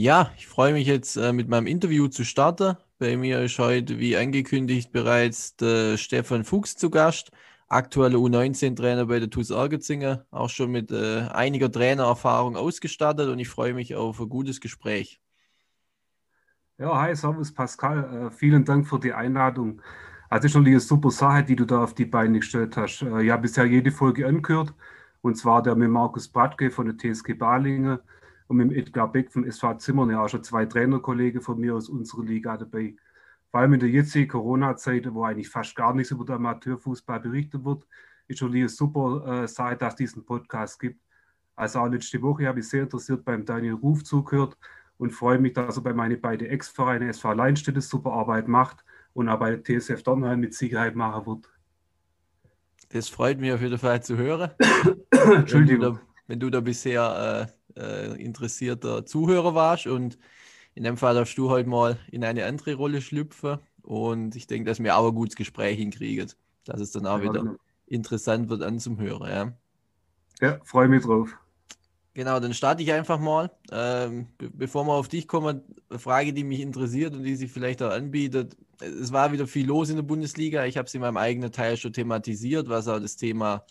Ja, 0.00 0.30
ich 0.36 0.46
freue 0.46 0.74
mich 0.74 0.86
jetzt 0.86 1.16
äh, 1.16 1.32
mit 1.32 1.48
meinem 1.48 1.66
Interview 1.66 2.06
zu 2.06 2.24
starten. 2.24 2.76
Bei 3.00 3.16
mir 3.16 3.42
ist 3.42 3.58
heute, 3.58 3.98
wie 3.98 4.16
angekündigt, 4.16 4.92
bereits 4.92 5.56
der 5.56 5.96
Stefan 5.96 6.44
Fuchs 6.44 6.76
zu 6.76 6.88
Gast, 6.88 7.32
aktueller 7.66 8.18
U19-Trainer 8.18 9.06
bei 9.06 9.18
der 9.18 9.28
TuS 9.28 9.50
Ergetzingen, 9.50 10.20
auch 10.30 10.50
schon 10.50 10.70
mit 10.70 10.92
äh, 10.92 11.22
einiger 11.32 11.68
Trainererfahrung 11.72 12.56
ausgestattet 12.56 13.28
und 13.28 13.40
ich 13.40 13.48
freue 13.48 13.74
mich 13.74 13.96
auf 13.96 14.20
ein 14.20 14.28
gutes 14.28 14.60
Gespräch. 14.60 15.20
Ja, 16.78 17.00
hi, 17.00 17.16
Servus 17.16 17.52
Pascal. 17.52 18.28
Äh, 18.28 18.30
vielen 18.30 18.64
Dank 18.64 18.86
für 18.86 19.00
die 19.00 19.12
Einladung. 19.12 19.82
Also 20.28 20.46
schon 20.46 20.64
eine 20.64 20.78
super 20.78 21.10
Sache, 21.10 21.42
die 21.42 21.56
du 21.56 21.64
da 21.64 21.82
auf 21.82 21.94
die 21.94 22.06
Beine 22.06 22.38
gestellt 22.38 22.76
hast. 22.76 23.02
Äh, 23.02 23.24
ich 23.24 23.32
habe 23.32 23.42
bisher 23.42 23.64
jede 23.64 23.90
Folge 23.90 24.28
angehört 24.28 24.72
und 25.22 25.34
zwar 25.34 25.60
der 25.60 25.74
mit 25.74 25.90
Markus 25.90 26.28
Bratke 26.28 26.70
von 26.70 26.86
der 26.86 26.96
TSG 26.96 27.34
Balingen 27.34 27.98
und 28.48 28.56
mit 28.56 28.72
Edgar 28.72 29.12
Beck 29.12 29.30
vom 29.30 29.44
SV 29.44 29.74
Zimmern, 29.74 30.10
ja 30.10 30.24
auch 30.24 30.28
schon 30.28 30.42
zwei 30.42 30.66
Trainerkollegen 30.66 31.40
von 31.40 31.60
mir 31.60 31.74
aus 31.76 31.88
unserer 31.88 32.24
Liga 32.24 32.56
dabei. 32.56 32.96
Vor 33.50 33.60
allem 33.60 33.74
in 33.74 33.80
der 33.80 33.88
jetzigen 33.88 34.28
Corona-Zeit, 34.28 35.12
wo 35.14 35.24
eigentlich 35.24 35.48
fast 35.48 35.76
gar 35.76 35.94
nichts 35.94 36.10
über 36.10 36.24
den 36.24 36.36
Amateurfußball 36.36 37.20
berichtet 37.20 37.64
wird, 37.64 37.86
ist 38.26 38.38
schon 38.38 38.54
eine 38.54 38.68
super 38.68 39.42
äh, 39.44 39.48
Sache, 39.48 39.76
dass 39.76 39.94
es 39.94 39.96
diesen 39.96 40.24
Podcast 40.24 40.80
gibt. 40.80 41.00
Also 41.56 41.80
auch 41.80 41.88
letzte 41.88 42.20
Woche 42.22 42.46
habe 42.46 42.60
ich 42.60 42.68
sehr 42.68 42.82
interessiert 42.82 43.24
beim 43.24 43.44
Daniel 43.44 43.74
Ruf 43.74 44.04
zugehört 44.04 44.56
und 44.98 45.10
freue 45.10 45.38
mich, 45.38 45.54
dass 45.54 45.76
er 45.76 45.82
bei 45.82 45.92
meinen 45.92 46.20
beiden 46.20 46.46
Ex-Vereinen 46.46 47.08
SV 47.08 47.32
Leinstädte 47.32 47.80
super 47.80 48.12
Arbeit 48.12 48.48
macht 48.48 48.84
und 49.12 49.28
auch 49.28 49.38
bei 49.38 49.56
der 49.56 49.80
TSF 49.80 50.02
Dornheim 50.02 50.40
mit 50.40 50.54
Sicherheit 50.54 50.94
machen 50.94 51.26
wird. 51.26 51.50
Das 52.90 53.08
freut 53.08 53.38
mich 53.38 53.52
auf 53.52 53.60
jeden 53.60 53.78
Fall 53.78 54.02
zu 54.02 54.16
hören. 54.16 54.50
Entschuldigung. 55.10 55.48
Wenn 55.68 55.78
du 55.78 55.98
da, 55.98 56.00
wenn 56.26 56.40
du 56.40 56.50
da 56.50 56.60
bisher 56.60 57.48
äh, 57.48 57.57
äh, 57.78 58.14
interessierter 58.22 59.06
Zuhörer 59.06 59.54
warst. 59.54 59.86
Und 59.86 60.18
in 60.74 60.84
dem 60.84 60.96
Fall 60.96 61.14
darfst 61.14 61.38
du 61.38 61.50
heute 61.50 61.68
mal 61.68 61.98
in 62.10 62.24
eine 62.24 62.44
andere 62.44 62.74
Rolle 62.74 63.00
schlüpfen. 63.00 63.58
Und 63.82 64.36
ich 64.36 64.46
denke, 64.46 64.68
dass 64.68 64.82
wir 64.82 64.96
auch 64.96 65.08
ein 65.08 65.14
gutes 65.14 65.36
Gespräch 65.36 65.78
hinkriegen, 65.78 66.30
dass 66.64 66.80
es 66.80 66.92
dann 66.92 67.06
auch 67.06 67.18
ja, 67.18 67.24
wieder 67.24 67.40
genau. 67.42 67.56
interessant 67.86 68.48
wird 68.48 68.62
anzuhören. 68.62 69.54
Ja, 70.40 70.48
ja 70.48 70.60
freue 70.64 70.88
mich 70.88 71.04
drauf. 71.04 71.34
Genau, 72.18 72.40
dann 72.40 72.52
starte 72.52 72.82
ich 72.82 72.92
einfach 72.92 73.20
mal. 73.20 73.48
Ähm, 73.70 74.26
be 74.38 74.50
bevor 74.50 74.84
wir 74.84 74.94
auf 74.94 75.06
dich 75.06 75.28
kommen, 75.28 75.62
eine 75.88 76.00
Frage, 76.00 76.32
die 76.32 76.42
mich 76.42 76.58
interessiert 76.58 77.14
und 77.14 77.22
die 77.22 77.36
sich 77.36 77.50
vielleicht 77.52 77.80
auch 77.80 77.92
anbietet. 77.92 78.56
Es 78.80 79.12
war 79.12 79.30
wieder 79.30 79.46
viel 79.46 79.68
los 79.68 79.88
in 79.88 79.94
der 79.94 80.02
Bundesliga. 80.02 80.64
Ich 80.64 80.76
habe 80.76 80.86
es 80.86 80.94
in 80.94 81.00
meinem 81.00 81.16
eigenen 81.16 81.52
Teil 81.52 81.76
schon 81.76 81.92
thematisiert, 81.92 82.68
was 82.68 82.88
auch 82.88 82.98
das 82.98 83.16
Thema 83.16 83.64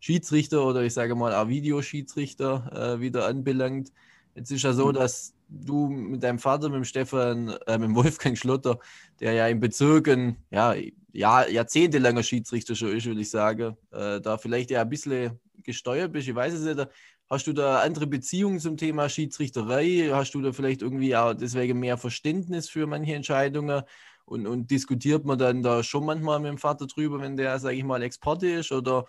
Schiedsrichter 0.00 0.64
oder 0.64 0.82
ich 0.82 0.94
sage 0.94 1.14
mal 1.14 1.34
auch 1.34 1.48
Videoschiedsrichter 1.48 2.96
äh, 2.96 3.00
wieder 3.00 3.26
anbelangt. 3.26 3.92
Jetzt 4.34 4.50
ist 4.50 4.62
ja 4.62 4.72
so, 4.72 4.88
mhm. 4.88 4.94
dass 4.94 5.34
du 5.48 5.88
mit 5.88 6.22
deinem 6.22 6.38
Vater, 6.38 6.68
mit 6.68 6.76
dem 6.76 6.84
Stefan, 6.84 7.48
äh, 7.66 7.78
mit 7.78 7.88
dem 7.88 7.94
Wolfgang 7.94 8.36
Schlotter, 8.36 8.78
der 9.20 9.32
ja 9.32 9.48
im 9.48 9.60
Bezirk 9.60 10.08
ein 10.08 10.36
ja, 10.50 10.74
ja, 11.12 11.46
jahrzehntelanger 11.46 12.22
Schiedsrichter 12.22 12.74
schon 12.74 12.96
ist, 12.96 13.06
würde 13.06 13.20
ich 13.20 13.30
sagen, 13.30 13.76
äh, 13.92 14.20
da 14.20 14.36
vielleicht 14.38 14.70
ja 14.70 14.82
ein 14.82 14.88
bisschen 14.88 15.38
gesteuert 15.62 16.12
bist. 16.12 16.28
Ich 16.28 16.34
weiß 16.34 16.54
es 16.54 16.76
nicht. 16.76 16.88
Hast 17.28 17.46
du 17.48 17.52
da 17.52 17.80
andere 17.80 18.06
Beziehungen 18.06 18.60
zum 18.60 18.76
Thema 18.76 19.08
Schiedsrichterei? 19.08 20.10
Hast 20.12 20.32
du 20.34 20.42
da 20.42 20.52
vielleicht 20.52 20.82
irgendwie 20.82 21.16
auch 21.16 21.34
deswegen 21.34 21.80
mehr 21.80 21.96
Verständnis 21.96 22.68
für 22.68 22.86
manche 22.86 23.14
Entscheidungen? 23.14 23.82
Und, 24.26 24.46
und 24.46 24.70
diskutiert 24.70 25.24
man 25.24 25.38
dann 25.38 25.62
da 25.62 25.82
schon 25.82 26.04
manchmal 26.04 26.40
mit 26.40 26.50
dem 26.50 26.58
Vater 26.58 26.86
drüber, 26.86 27.20
wenn 27.20 27.36
der, 27.36 27.58
sage 27.58 27.76
ich 27.76 27.84
mal, 27.84 28.02
Exporte 28.02 28.48
ist? 28.48 28.70
Oder 28.70 29.06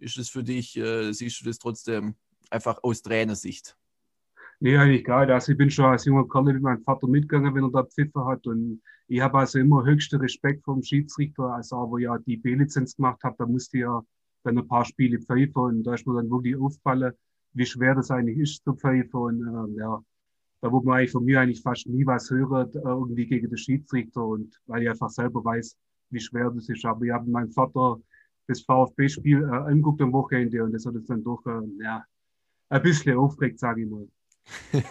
ist 0.00 0.18
es 0.18 0.28
für 0.28 0.42
dich, 0.42 0.76
äh, 0.76 1.12
siehst 1.12 1.40
du 1.40 1.44
das 1.44 1.58
trotzdem 1.58 2.14
einfach 2.50 2.82
aus 2.82 3.02
Trainersicht? 3.02 3.76
Nee, 4.60 4.76
eigentlich 4.76 5.04
gar 5.04 5.20
nicht. 5.20 5.32
Also 5.32 5.52
ich 5.52 5.58
bin 5.58 5.70
schon 5.70 5.84
als 5.84 6.04
junger 6.04 6.26
Kerl 6.28 6.44
mit 6.44 6.62
meinem 6.62 6.82
Vater 6.82 7.06
mitgegangen, 7.06 7.54
wenn 7.54 7.64
er 7.64 7.70
da 7.70 7.84
Pfiffer 7.84 8.26
hat. 8.26 8.46
Und 8.46 8.82
ich 9.06 9.20
habe 9.20 9.38
also 9.38 9.58
immer 9.60 9.84
höchsten 9.84 10.20
Respekt 10.20 10.64
vor 10.64 10.74
dem 10.74 10.82
Schiedsrichter. 10.82 11.44
Also 11.44 11.76
aber 11.76 12.00
ja 12.00 12.18
die 12.18 12.36
B-Lizenz 12.36 12.96
gemacht 12.96 13.22
habe, 13.22 13.36
da 13.38 13.46
musste 13.46 13.76
ich 13.76 13.82
ja 13.82 14.02
dann 14.42 14.58
ein 14.58 14.66
paar 14.66 14.84
Spiele 14.84 15.20
pfeifen. 15.20 15.62
Und 15.62 15.84
da 15.84 15.94
ist 15.94 16.06
mir 16.06 16.14
dann 16.14 16.30
wirklich 16.30 16.56
aufgefallen, 16.56 17.12
wie 17.52 17.66
schwer 17.66 17.94
das 17.94 18.10
eigentlich 18.10 18.38
ist 18.38 18.64
zu 18.64 18.74
pfeifen. 18.74 19.20
Und 19.20 19.42
äh, 19.42 19.80
ja, 19.80 20.02
da 20.60 20.72
wurde 20.72 20.86
man 20.86 20.98
eigentlich 20.98 21.12
von 21.12 21.24
mir 21.24 21.40
eigentlich 21.40 21.62
fast 21.62 21.86
nie 21.86 22.04
was 22.04 22.28
hören, 22.28 22.68
äh, 22.74 22.78
irgendwie 22.80 23.26
gegen 23.26 23.48
den 23.48 23.58
Schiedsrichter. 23.58 24.24
Und 24.24 24.60
weil 24.66 24.82
ich 24.82 24.90
einfach 24.90 25.10
selber 25.10 25.44
weiß, 25.44 25.76
wie 26.10 26.20
schwer 26.20 26.50
das 26.50 26.68
ist. 26.68 26.84
Aber 26.84 27.04
ich 27.04 27.12
habe 27.12 27.30
meinen 27.30 27.52
Vater 27.52 28.00
das 28.48 28.62
VfB-Spiel 28.62 29.44
äh, 29.44 29.70
anguckt 29.70 30.00
am 30.00 30.12
Wochenende 30.12 30.64
und 30.64 30.72
das 30.72 30.86
hat 30.86 30.94
es 30.94 31.06
dann 31.06 31.22
doch 31.22 31.44
äh, 31.46 31.82
ja, 31.82 32.04
ein 32.70 32.82
bisschen 32.82 33.16
aufgeregt, 33.16 33.60
sage 33.60 33.82
ich 33.82 33.88
mal. 33.88 34.08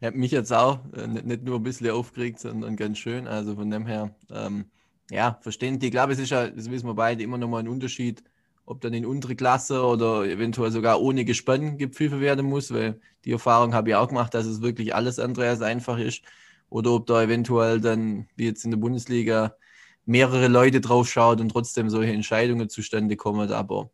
ja, 0.00 0.10
mich 0.10 0.32
jetzt 0.32 0.52
auch 0.52 0.80
äh, 0.94 1.06
nicht 1.06 1.44
nur 1.44 1.56
ein 1.56 1.62
bisschen 1.62 1.90
aufgeregt, 1.90 2.40
sondern 2.40 2.76
ganz 2.76 2.98
schön. 2.98 3.26
Also 3.26 3.54
von 3.54 3.70
dem 3.70 3.86
her, 3.86 4.14
ähm, 4.30 4.66
ja, 5.10 5.38
verständlich. 5.42 5.88
Ich 5.88 5.92
glaube, 5.92 6.12
es 6.12 6.18
ist 6.18 6.30
ja, 6.30 6.48
das 6.48 6.70
wissen 6.70 6.86
wir 6.86 6.94
beide, 6.94 7.22
immer 7.22 7.38
noch 7.38 7.48
mal 7.48 7.60
ein 7.60 7.68
Unterschied, 7.68 8.22
ob 8.66 8.80
dann 8.80 8.94
in 8.94 9.06
untere 9.06 9.36
Klasse 9.36 9.84
oder 9.84 10.24
eventuell 10.24 10.70
sogar 10.72 11.00
ohne 11.00 11.24
Gespann 11.24 11.78
gepfiffen 11.78 12.20
werden 12.20 12.46
muss, 12.46 12.72
weil 12.72 13.00
die 13.24 13.32
Erfahrung 13.32 13.74
habe 13.74 13.90
ich 13.90 13.94
auch 13.94 14.08
gemacht, 14.08 14.34
dass 14.34 14.46
es 14.46 14.62
wirklich 14.62 14.94
alles 14.94 15.18
andere 15.18 15.48
als 15.48 15.62
einfach 15.62 15.98
ist. 15.98 16.22
Oder 16.68 16.92
ob 16.92 17.06
da 17.06 17.22
eventuell 17.22 17.80
dann, 17.80 18.28
wie 18.36 18.46
jetzt 18.46 18.64
in 18.64 18.70
der 18.70 18.78
Bundesliga, 18.78 19.56
mehrere 20.04 20.48
Leute 20.48 20.80
drauf 20.80 21.08
schaut 21.10 21.40
und 21.40 21.50
trotzdem 21.50 21.90
solche 21.90 22.12
Entscheidungen 22.12 22.68
zustande 22.68 23.16
kommen. 23.16 23.50
Aber 23.52 23.90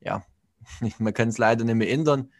ja, 0.00 0.24
man 0.98 1.14
kann 1.14 1.28
es 1.28 1.38
leider 1.38 1.64
nicht 1.64 1.74
mehr 1.74 1.90
ändern. 1.90 2.30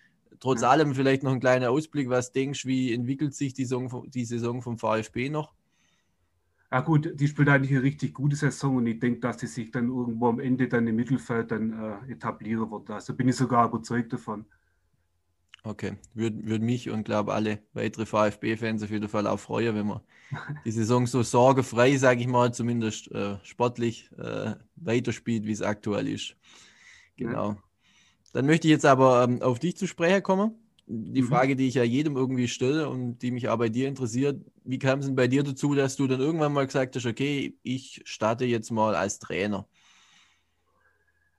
Trotz 0.41 0.63
ja. 0.63 0.71
allem 0.71 0.95
vielleicht 0.95 1.23
noch 1.23 1.33
ein 1.33 1.41
kleiner 1.41 1.71
Ausblick. 1.71 2.09
Was 2.09 2.33
denkst 2.33 2.63
du, 2.63 2.69
wie 2.69 2.93
entwickelt 2.93 3.35
sich 3.35 3.55
die 3.55 3.65
Saison, 3.65 4.09
die 4.09 4.25
Saison 4.25 4.63
vom 4.63 4.79
VfB 4.79 5.31
noch? 5.31 5.53
Ja 6.71 6.83
gut, 6.83 7.19
die 7.19 7.27
spielt 7.27 7.49
eigentlich 7.49 7.73
eine 7.73 7.83
richtig 7.83 8.13
gute 8.13 8.37
Saison 8.37 8.77
und 8.77 8.87
ich 8.87 9.01
denke, 9.01 9.21
dass 9.21 9.41
sie 9.41 9.47
sich 9.47 9.71
dann 9.71 9.89
irgendwo 9.89 10.29
am 10.29 10.39
Ende 10.39 10.69
dann 10.69 10.87
im 10.87 10.97
Mittelfeld 10.97 11.51
dann 11.51 11.73
äh, 11.73 12.13
etablieren 12.13 12.71
wird. 12.71 12.91
Also 12.91 13.15
bin 13.15 13.29
ich 13.29 13.37
sogar 13.37 13.69
überzeugt 13.69 14.13
davon. 14.13 14.45
Okay, 15.65 15.97
würde 16.15 16.47
würd 16.47 16.63
mich 16.63 16.89
und 16.89 17.05
glaube 17.05 17.35
alle 17.35 17.61
weitere 17.73 18.07
VfB-Fans 18.07 18.83
auf 18.83 18.91
jeden 18.91 19.09
Fall 19.09 19.27
auch 19.27 19.41
freuen, 19.41 19.75
wenn 19.75 19.87
man 19.87 20.01
die 20.65 20.71
Saison 20.71 21.07
so 21.07 21.23
sorgefrei, 21.23 21.97
sage 21.97 22.21
ich 22.21 22.27
mal, 22.27 22.53
zumindest 22.55 23.11
äh, 23.11 23.37
sportlich 23.43 24.11
äh, 24.19 24.55
weiterspielt, 24.77 25.45
wie 25.45 25.53
es 25.53 25.63
aktuell 25.63 26.09
ist. 26.09 26.37
Genau. 27.17 27.51
Ja. 27.51 27.63
Dann 28.33 28.47
möchte 28.47 28.69
ich 28.69 28.73
jetzt 28.73 28.87
aber 28.87 29.25
ähm, 29.25 29.43
auf 29.43 29.59
dich 29.59 29.77
zu 29.77 29.87
sprechen 29.87 30.23
kommen. 30.23 30.55
Die 30.87 31.23
mhm. 31.23 31.27
Frage, 31.27 31.57
die 31.57 31.69
ich 31.69 31.75
ja 31.75 31.83
jedem 31.83 32.17
irgendwie 32.17 32.49
stelle 32.49 32.89
und 32.89 33.19
die 33.19 33.31
mich 33.31 33.49
auch 33.49 33.59
bei 33.59 33.69
dir 33.69 33.89
interessiert, 33.89 34.43
wie 34.65 34.79
kam 34.79 35.01
es 35.01 35.07
denn 35.07 35.17
bei 35.17 35.29
dir 35.29 35.43
dazu, 35.43 35.75
dass 35.75 35.97
du 35.97 36.07
dann 36.07 36.21
irgendwann 36.21 36.53
mal 36.53 36.67
gesagt 36.67 36.97
hast, 36.97 37.05
okay, 37.05 37.59
ich 37.63 38.01
starte 38.05 38.45
jetzt 38.47 38.71
mal 38.71 38.95
als 38.95 39.19
Trainer? 39.19 39.67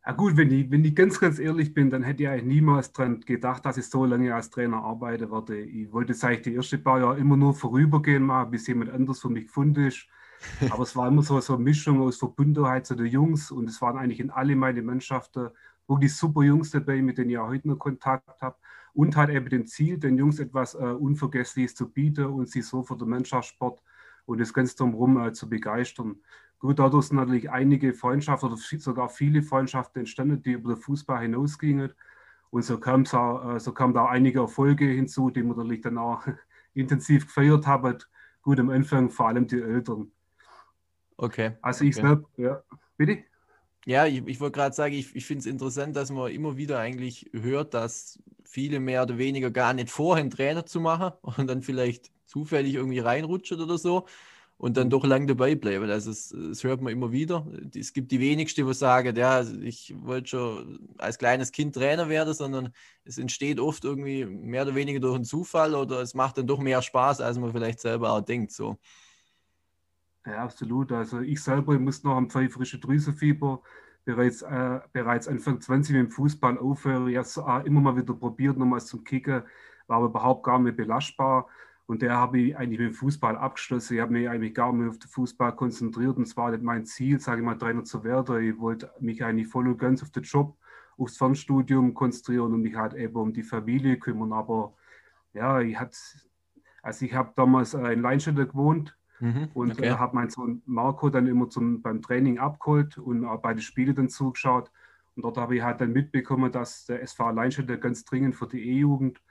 Ja 0.10 0.16
gut, 0.16 0.38
wenn 0.38 0.51
ich, 0.51 0.72
wenn 0.72 0.84
ich 0.84 0.96
ganz, 0.96 1.20
ganz 1.20 1.38
ehrlich 1.38 1.72
bin, 1.72 1.92
dann 1.92 2.01
hätte 2.01 2.24
ich 2.24 2.30
eigentlich 2.30 2.46
niemals 2.46 2.92
dran 2.92 3.20
gedacht, 3.20 3.63
dass 3.63 3.78
ich 3.78 3.86
so 3.86 4.06
lange 4.06 4.34
als 4.34 4.50
Trainer 4.50 4.78
arbeiten 4.78 5.30
werde. 5.30 5.60
Ich 5.60 5.94
wollte 5.94 6.13
es 6.13 6.24
eigentlich 6.24 6.42
die 6.42 6.56
ersten 6.56 6.84
paar 6.84 7.00
Jahre 7.00 7.20
immer 7.20 7.38
nur 7.38 7.54
vorübergehen 7.54 8.24
machen, 8.24 8.50
bis 8.50 8.66
jemand 8.66 8.89
anders 8.89 9.20
für 9.20 9.30
mich 9.30 9.46
gefunden 9.46 9.86
ist. 9.86 10.08
Aber 10.72 10.82
es 10.82 10.96
war 10.96 11.08
immer 11.08 11.22
so, 11.22 11.39
so 11.42 11.54
eine 11.54 11.63
Mischung 11.63 12.01
aus 12.01 12.18
Verbundenheit 12.18 12.88
zu 12.88 12.96
den 12.96 13.06
Jungs 13.06 13.51
und 13.51 13.70
es 13.70 13.84
waren 13.84 14.00
eigentlich 14.00 14.20
in 14.20 14.32
alle 14.32 14.56
meine 14.56 14.82
Mannschaften 14.82 15.50
wirklich 15.88 16.16
super 16.16 16.42
Jungs 16.42 16.72
dabei, 16.72 17.04
mit 17.04 17.20
denen 17.20 17.30
ich 17.30 17.38
auch 17.38 17.50
heute 17.50 17.68
noch 17.68 17.78
Kontakt 17.78 18.42
habe. 18.42 18.56
Und 18.94 19.16
halt 19.16 19.30
eben 19.30 19.48
dem 19.48 19.68
Ziel, 19.68 20.00
den 20.00 20.18
Jungs 20.18 20.39
etwas 20.39 20.74
äh, 20.74 20.78
Unvergessliches 20.78 21.75
zu 21.75 21.88
bieten 21.88 22.25
und 22.25 22.50
sie 22.50 22.63
so 22.63 22.82
für 22.82 22.98
den 22.98 23.10
Mannschaftssport 23.10 23.80
und 24.25 24.39
das 24.39 24.54
Ganze 24.54 24.75
drumherum 24.75 25.24
äh, 25.24 25.34
zu 25.34 25.48
begeistern. 25.48 26.16
Gut, 26.60 26.78
dadurch 26.78 27.08
sind 27.08 27.16
natürlich 27.16 27.50
einige 27.50 27.94
Freundschaften 27.94 28.50
oder 28.50 28.58
sogar 28.58 29.08
viele 29.08 29.42
Freundschaften 29.42 30.01
entstanden, 30.01 30.42
die 30.42 30.51
über 30.51 30.75
den 30.75 30.82
Fußball 30.82 31.22
hinausgingen. 31.22 31.94
Und 32.51 32.63
so, 32.63 32.80
auch, 32.80 33.56
äh, 33.56 33.60
so 33.60 33.74
kamen 33.74 33.94
da 33.94 34.08
einige 34.08 34.39
Erfolge 34.39 34.86
hinzu, 34.86 35.30
die 35.30 35.42
wir 35.44 35.56
natürlich 35.56 35.82
dann 35.82 35.98
auch 35.98 36.25
intensiv 36.74 37.28
gefeiert 37.28 37.66
haben. 37.66 37.98
Gut, 38.42 38.60
am 38.60 38.70
Anfang 38.70 39.10
vor 39.10 39.30
allem 39.30 39.48
die 39.48 39.62
Eltern. 39.62 40.12
Okay. 41.16 41.51
Also 41.62 41.86
ich 41.86 41.98
okay. 41.98 42.08
selbst, 42.08 42.38
ja, 42.38 42.63
bitte? 42.98 43.24
Ja, 43.86 44.06
ich, 44.06 44.25
ich 44.28 44.39
wollte 44.42 44.60
gerade 44.60 44.75
sagen, 44.75 44.94
ich, 44.94 45.16
ich 45.16 45.25
finde 45.25 45.39
es 45.39 45.46
interessant, 45.46 45.96
dass 45.96 46.12
man 46.12 46.32
immer 46.32 46.58
wieder 46.58 46.80
eigentlich 46.80 47.30
hört, 47.34 47.74
dass 47.74 48.20
viele 48.44 48.80
mehr 48.80 49.04
oder 49.04 49.18
weniger 49.18 49.51
gar 49.51 49.74
nicht 49.74 49.89
vorhin 49.89 50.30
Trainer 50.30 50.66
zu 50.66 50.82
machen 50.82 51.13
und 51.22 51.48
dann 51.48 51.62
vielleicht 51.62 52.12
zufällig 52.25 52.75
irgendwie 52.75 53.00
reinrutschen 53.00 53.62
oder 53.62 53.78
so 53.78 54.06
und 54.60 54.75
dann 54.75 54.89
doch 54.89 55.06
lang 55.06 55.25
dabei 55.25 55.56
bleiben. 55.56 55.89
Also 55.89 56.12
das, 56.12 56.36
das 56.38 56.66
hört 56.66 56.82
man 56.82 56.92
immer 56.92 57.13
wieder. 57.13 57.48
Es 57.74 57.94
gibt 57.94 58.12
die 58.12 58.20
wenigsten, 58.20 58.68
die 58.68 58.74
sagen, 58.74 59.16
ja, 59.16 59.32
also 59.32 59.58
ich 59.62 59.96
wollte 60.04 60.28
schon 60.28 60.89
als 60.98 61.18
kleines 61.18 61.54
Kind 61.54 61.75
Trainer 61.75 62.10
werden, 62.10 62.34
sondern 62.34 62.74
es 63.06 63.18
entsteht 63.18 63.58
oft 63.62 63.86
irgendwie 63.86 64.25
mehr 64.25 64.63
oder 64.63 64.75
weniger 64.75 65.00
durch 65.00 65.16
einen 65.16 65.24
Zufall 65.24 65.74
oder 65.75 66.01
es 66.01 66.13
macht 66.13 66.38
dann 66.38 66.46
doch 66.46 66.60
mehr 66.60 66.82
Spaß, 66.82 67.22
als 67.22 67.39
man 67.39 67.54
vielleicht 67.54 67.80
selber 67.80 68.12
auch 68.12 68.20
denkt. 68.20 68.51
So. 68.51 68.78
Ja, 70.25 70.44
absolut. 70.44 70.92
Also 70.92 71.22
ich 71.22 71.42
selber 71.42 71.80
muss 71.80 72.04
noch 72.04 72.18
am 72.18 72.30
pfeiferische 72.30 72.80
Drüsenfieber 72.80 73.62
bereits, 74.04 74.42
äh, 74.42 74.82
bereits 74.92 75.30
Anfang 75.30 75.62
20 75.62 75.96
mit 75.96 76.06
dem 76.08 76.12
Fußball 76.12 76.58
aufhören. 76.58 77.08
Ich 77.08 77.18
habe 77.18 77.66
immer 77.66 77.80
mal 77.80 77.96
wieder 77.96 78.13
probiert, 78.13 78.58
nochmals 78.58 78.88
zum 78.88 79.06
Kicken, 79.06 79.44
war 79.88 79.98
aber 79.98 80.08
überhaupt 80.08 80.44
gar 80.44 80.60
nicht 80.60 80.75
belastbar. 80.75 81.48
Und 81.89 82.03
der 82.03 82.15
habe 82.15 82.39
ich 82.39 82.55
eigentlich 82.55 82.79
mit 82.79 82.89
dem 82.89 82.93
Fußball 82.93 83.36
abgeschlossen. 83.36 83.96
Ich 83.96 84.00
habe 84.00 84.13
mich 84.13 84.29
eigentlich 84.29 84.53
gar 84.53 84.72
nicht 84.72 84.88
auf 84.88 85.00
den 85.00 85.10
Fußball 85.10 85.55
konzentriert. 85.55 86.17
Und 86.17 86.27
zwar 86.27 86.51
nicht 86.51 86.62
mein 86.62 86.86
Ziel, 86.86 87.19
sage 87.19 87.41
ich 87.41 87.46
mal, 87.46 87.55
Trainer 87.55 87.84
zu 87.84 88.03
werden. 88.03 88.43
Ich 88.43 88.60
wollte 88.60 88.91
mich 89.00 89.24
eigentlich 89.24 89.48
voll 89.48 89.67
und 89.67 89.79
ganz 89.79 90.03
auf 90.03 90.12
den 90.12 90.22
Job, 90.22 90.55
aufs 91.00 91.17
Fernstudium 91.17 91.96
konzentrieren 91.96 92.53
und 92.53 92.62
mich 92.62 92.75
halt 92.75 92.93
eben 92.93 93.15
um 93.15 93.34
die 93.34 93.41
Familie 93.41 93.98
kümmern. 93.98 94.34
Aber 94.34 94.75
ja, 95.34 95.62
ich 95.62 95.79
hatte, 95.79 95.98
also 96.84 97.05
ich 97.08 97.15
habe 97.15 97.31
damals 97.36 97.74
in 97.74 98.03
Leinstädter 98.03 98.46
gewohnt 98.46 98.96
mhm, 99.19 99.50
und 99.55 99.72
okay. 99.72 99.89
habe 99.89 100.15
meinen 100.15 100.29
Sohn 100.29 100.62
Marco 100.67 101.10
dann 101.10 101.25
immer 101.25 101.50
zum, 101.50 101.81
beim 101.81 102.03
Training 102.03 102.38
abgeholt 102.38 103.00
und 103.00 103.25
auch 103.25 103.41
bei 103.41 103.55
den 103.55 103.63
Spielen 103.63 103.96
dann 103.96 104.10
zugeschaut. 104.10 104.69
Und 105.15 105.24
dort 105.24 105.38
habe 105.38 105.55
ich 105.55 105.63
halt 105.63 105.81
dann 105.81 105.91
mitbekommen, 105.91 106.51
dass 106.51 106.86
der 106.86 107.01
SV 107.01 107.31
Leinstädter 107.31 107.77
ganz 107.77 108.05
dringend 108.05 108.36
für 108.36 108.46
die 108.46 108.62
E-Jugend 108.62 109.24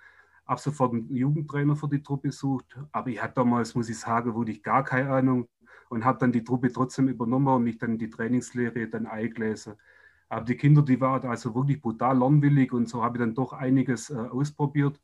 ab 0.49 0.59
sofort 0.61 0.95
einen 0.95 1.15
Jugendtrainer 1.15 1.77
für 1.77 1.89
die 1.89 2.03
Truppe 2.03 2.33
sucht. 2.33 2.77
Aber 2.91 3.11
ich 3.11 3.23
hatte 3.23 3.35
damals, 3.37 3.75
muss 3.75 3.89
ich 3.89 3.99
sagen, 3.99 4.35
wirklich 4.35 4.63
gar 4.63 4.83
keine 4.83 5.11
Ahnung 5.11 5.47
und 5.91 6.05
habe 6.05 6.19
dann 6.19 6.33
die 6.33 6.43
Truppe 6.43 6.73
trotzdem 6.73 7.09
übernommen 7.09 7.49
und 7.49 7.65
mich 7.65 7.79
dann 7.79 7.93
in 7.93 7.99
die 7.99 8.11
Trainingslehre 8.11 8.89
dann 8.89 9.07
eingelesen. 9.07 9.75
Aber 10.31 10.45
die 10.45 10.57
Kinder, 10.57 10.83
die 10.83 11.01
waren 11.01 11.29
also 11.29 11.55
wirklich 11.55 11.81
brutal 11.81 12.19
lernwillig 12.19 12.73
und 12.73 12.89
so 12.89 13.03
habe 13.03 13.19
ich 13.19 13.21
dann 13.21 13.35
doch 13.35 13.53
einiges 13.53 14.11
äh, 14.11 14.17
ausprobiert. 14.17 15.01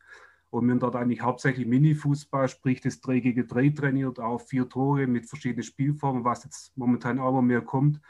Und 0.50 0.70
haben 0.70 0.78
dort 0.78 0.96
eigentlich 0.96 1.20
hauptsächlich 1.20 1.66
Mini-Fußball, 1.66 2.48
sprich 2.48 2.80
das 2.80 3.00
3 3.00 3.18
gegen 3.20 3.46
3 3.46 3.70
trainiert, 3.70 4.20
auch 4.20 4.40
vier 4.40 4.68
Tore 4.68 5.06
mit 5.06 5.26
verschiedenen 5.26 5.64
Spielformen, 5.64 6.24
was 6.24 6.44
jetzt 6.44 6.76
momentan 6.76 7.18
auch 7.18 7.30
immer 7.30 7.42
mehr 7.42 7.60
kommt. 7.60 8.00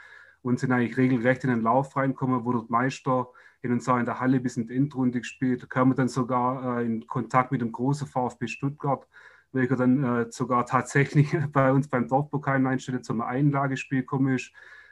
Und 0.41 0.59
sind 0.59 0.71
eigentlich 0.71 0.95
regelrecht 0.95 1.43
in 1.43 1.49
den 1.49 1.61
Lauf 1.61 1.95
reinkommen, 1.95 2.43
dort 2.45 2.69
Meister 2.69 3.29
hin 3.65 3.73
und 3.73 3.83
sah 3.83 3.99
in 3.99 4.05
der 4.05 4.19
Halle 4.19 4.39
bis 4.39 4.57
in 4.57 4.67
die 4.67 4.75
Endrunde 4.75 5.19
gespielt. 5.19 5.63
Da 5.63 5.65
kam 5.65 5.89
man 5.89 5.97
dann 5.97 6.07
sogar 6.07 6.79
äh, 6.79 6.85
in 6.85 7.07
Kontakt 7.07 7.51
mit 7.51 7.61
dem 7.61 7.71
großen 7.71 8.07
VfB 8.07 8.47
Stuttgart, 8.47 9.07
welcher 9.53 9.75
dann 9.75 10.03
äh, 10.03 10.31
sogar 10.31 10.67
tatsächlich 10.67 11.35
bei 11.51 11.71
uns 11.71 11.87
beim 11.87 12.07
Dorfpokal 12.07 12.65
einstellte 12.67 13.01
zum 13.01 13.21
Einlagespiel 13.21 14.05
ist. 14.35 14.51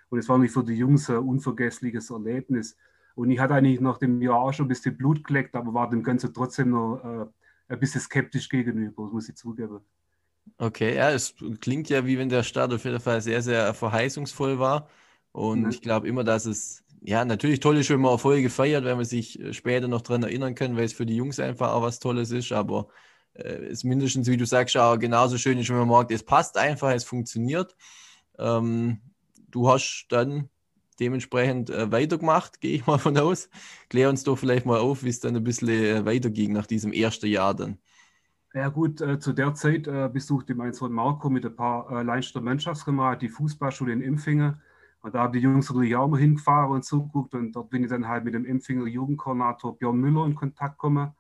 Und 0.10 0.20
es 0.20 0.28
war 0.28 0.40
nicht 0.40 0.54
für 0.54 0.64
die 0.64 0.74
Jungs 0.74 1.08
ein 1.10 1.18
unvergessliches 1.18 2.10
Erlebnis. 2.10 2.76
Und 3.14 3.30
ich 3.30 3.40
hatte 3.40 3.54
eigentlich 3.54 3.80
nach 3.80 4.00
dem 4.00 4.20
Jahr 4.22 4.38
auch 4.38 4.54
schon 4.54 4.66
ein 4.66 4.70
bisschen 4.70 4.98
Blut 4.98 5.24
geleckt, 5.24 5.56
aber 5.56 5.74
war 5.76 5.90
dem 5.90 6.02
Ganzen 6.02 6.34
trotzdem 6.34 6.72
noch 6.72 6.98
äh, 7.04 7.74
ein 7.74 7.80
bisschen 7.80 8.02
skeptisch 8.02 8.50
gegenüber, 8.50 9.04
muss 9.04 9.30
ich 9.30 9.36
zugeben. 9.36 9.82
Okay, 10.58 10.96
ja, 10.96 11.12
es 11.12 11.36
klingt 11.62 11.90
ja 11.90 12.06
wie 12.06 12.18
wenn 12.18 12.30
der 12.30 12.44
Start 12.44 12.74
auf 12.74 12.84
jeden 12.84 13.00
Fall 13.00 13.22
sehr, 13.22 13.44
sehr 13.44 13.74
verheißungsvoll 13.76 14.58
war. 14.58 14.90
Und 15.32 15.64
mhm. 15.64 15.70
ich 15.70 15.82
glaube 15.82 16.08
immer, 16.08 16.24
dass 16.24 16.46
es 16.46 16.83
ja, 17.06 17.26
natürlich 17.26 17.60
toll 17.60 17.78
ist, 17.78 17.90
wenn 17.90 18.00
man 18.00 18.14
Erfolge 18.14 18.50
feiert, 18.50 18.86
wenn 18.86 18.96
man 18.96 19.06
sich 19.06 19.40
äh, 19.40 19.54
später 19.54 19.88
noch 19.88 20.02
daran 20.02 20.24
erinnern 20.24 20.56
kann, 20.56 20.78
weil 20.78 20.86
es 20.86 20.94
für 20.94 21.06
die 21.06 21.18
Jungs 21.18 21.40
einfach 21.40 21.74
auch 21.74 21.82
was 21.82 22.00
Tolles 22.00 22.32
ist. 22.32 22.52
Aber 22.54 22.88
äh, 23.34 23.66
es 23.66 23.84
mindestens, 23.84 24.28
wie 24.28 24.38
du 24.38 24.46
sagst, 24.46 24.78
auch 24.78 24.98
genauso 24.98 25.38
schön 25.38 25.58
ist, 25.60 25.70
wenn 25.70 25.78
man 25.78 25.90
merkt, 25.90 26.12
es 26.12 26.24
passt 26.24 26.58
einfach, 26.58 26.92
es 26.92 27.04
funktioniert. 27.04 27.76
Ähm, 28.40 29.02
du 29.50 29.70
hast 29.70 30.06
dann 30.10 30.50
dementsprechend 30.98 31.70
äh, 31.70 31.92
weitergemacht, 31.92 32.62
gehe 32.62 32.76
ich 32.76 32.88
mal 32.88 33.00
von 33.00 33.18
aus. 33.18 33.50
Klär 33.90 34.10
uns 34.10 34.24
doch 34.24 34.38
vielleicht 34.38 34.66
mal 34.66 34.80
auf, 34.80 35.04
wie 35.04 35.10
es 35.10 35.20
dann 35.20 35.36
ein 35.36 35.44
bisschen 35.44 35.70
äh, 35.70 36.06
weiterging 36.06 36.54
nach 36.54 36.68
diesem 36.68 36.94
ersten 36.94 37.28
Jahr 37.28 37.54
dann. 37.54 37.80
Ja 38.54 38.70
gut, 38.70 39.02
äh, 39.02 39.20
zu 39.20 39.34
der 39.34 39.56
Zeit 39.56 39.88
äh, 39.88 40.10
besuchte 40.14 40.56
mein 40.56 40.72
Sohn 40.72 40.94
Marco 40.94 41.30
mit 41.30 41.46
ein 41.46 41.56
paar 41.56 41.92
äh, 41.92 42.04
Leinster 42.04 42.40
Mannschaftskameraden 42.40 43.20
die 43.20 43.30
Fußballschule 43.30 43.92
in 43.92 44.02
Impfingen 44.02 44.62
und 45.04 45.14
da 45.14 45.24
haben 45.24 45.34
die 45.34 45.40
Jungs 45.40 45.70
natürlich 45.70 45.98
auch 45.98 46.08
mal 46.08 46.20
hingefahren 46.20 46.72
und 46.72 46.86
zuguckt 46.86 47.36
und 47.36 47.52
dort 47.52 47.70
bin 47.70 47.84
ich 47.84 47.90
dann 47.90 48.08
halt 48.08 48.24
mit 48.24 48.36
dem 48.36 48.46
Empfänger 48.46 48.88
Jugendkoordinator 48.88 49.78
Björn 49.78 49.98
Müller 49.98 50.26
in 50.26 50.34
Kontakt 50.34 50.78
gekommen. 50.78 51.12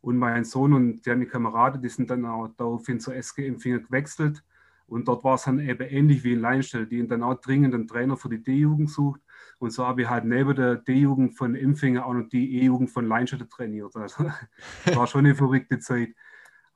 Und 0.00 0.18
mein 0.18 0.44
Sohn 0.44 0.72
und 0.72 1.04
seine 1.04 1.26
Kameraden, 1.26 1.80
die 1.80 1.88
sind 1.88 2.10
dann 2.10 2.26
auch 2.26 2.48
daraufhin 2.56 2.98
zur 2.98 3.14
SG 3.14 3.46
Empfänger 3.46 3.78
gewechselt. 3.78 4.42
Und 4.88 5.06
dort 5.06 5.22
war 5.22 5.36
es 5.36 5.44
dann 5.44 5.60
eben 5.60 5.88
ähnlich 5.88 6.24
wie 6.24 6.32
in 6.32 6.40
Leinstell, 6.40 6.86
die 6.86 7.06
dann 7.06 7.22
auch 7.22 7.40
dringend 7.40 7.72
einen 7.72 7.86
Trainer 7.86 8.16
für 8.16 8.28
die 8.28 8.42
D-Jugend 8.42 8.90
sucht. 8.90 9.20
Und 9.60 9.70
so 9.70 9.86
habe 9.86 10.02
ich 10.02 10.10
halt 10.10 10.24
neben 10.24 10.56
der 10.56 10.74
D-Jugend 10.74 11.38
von 11.38 11.54
Empfänger 11.54 12.06
auch 12.06 12.14
noch 12.14 12.28
die 12.28 12.60
E-Jugend 12.60 12.90
von 12.90 13.06
Leinstell 13.06 13.46
trainiert. 13.46 13.94
Also 13.94 14.24
war 14.92 15.06
schon 15.06 15.24
eine 15.24 15.36
verrückte 15.36 15.78
Zeit. 15.78 16.08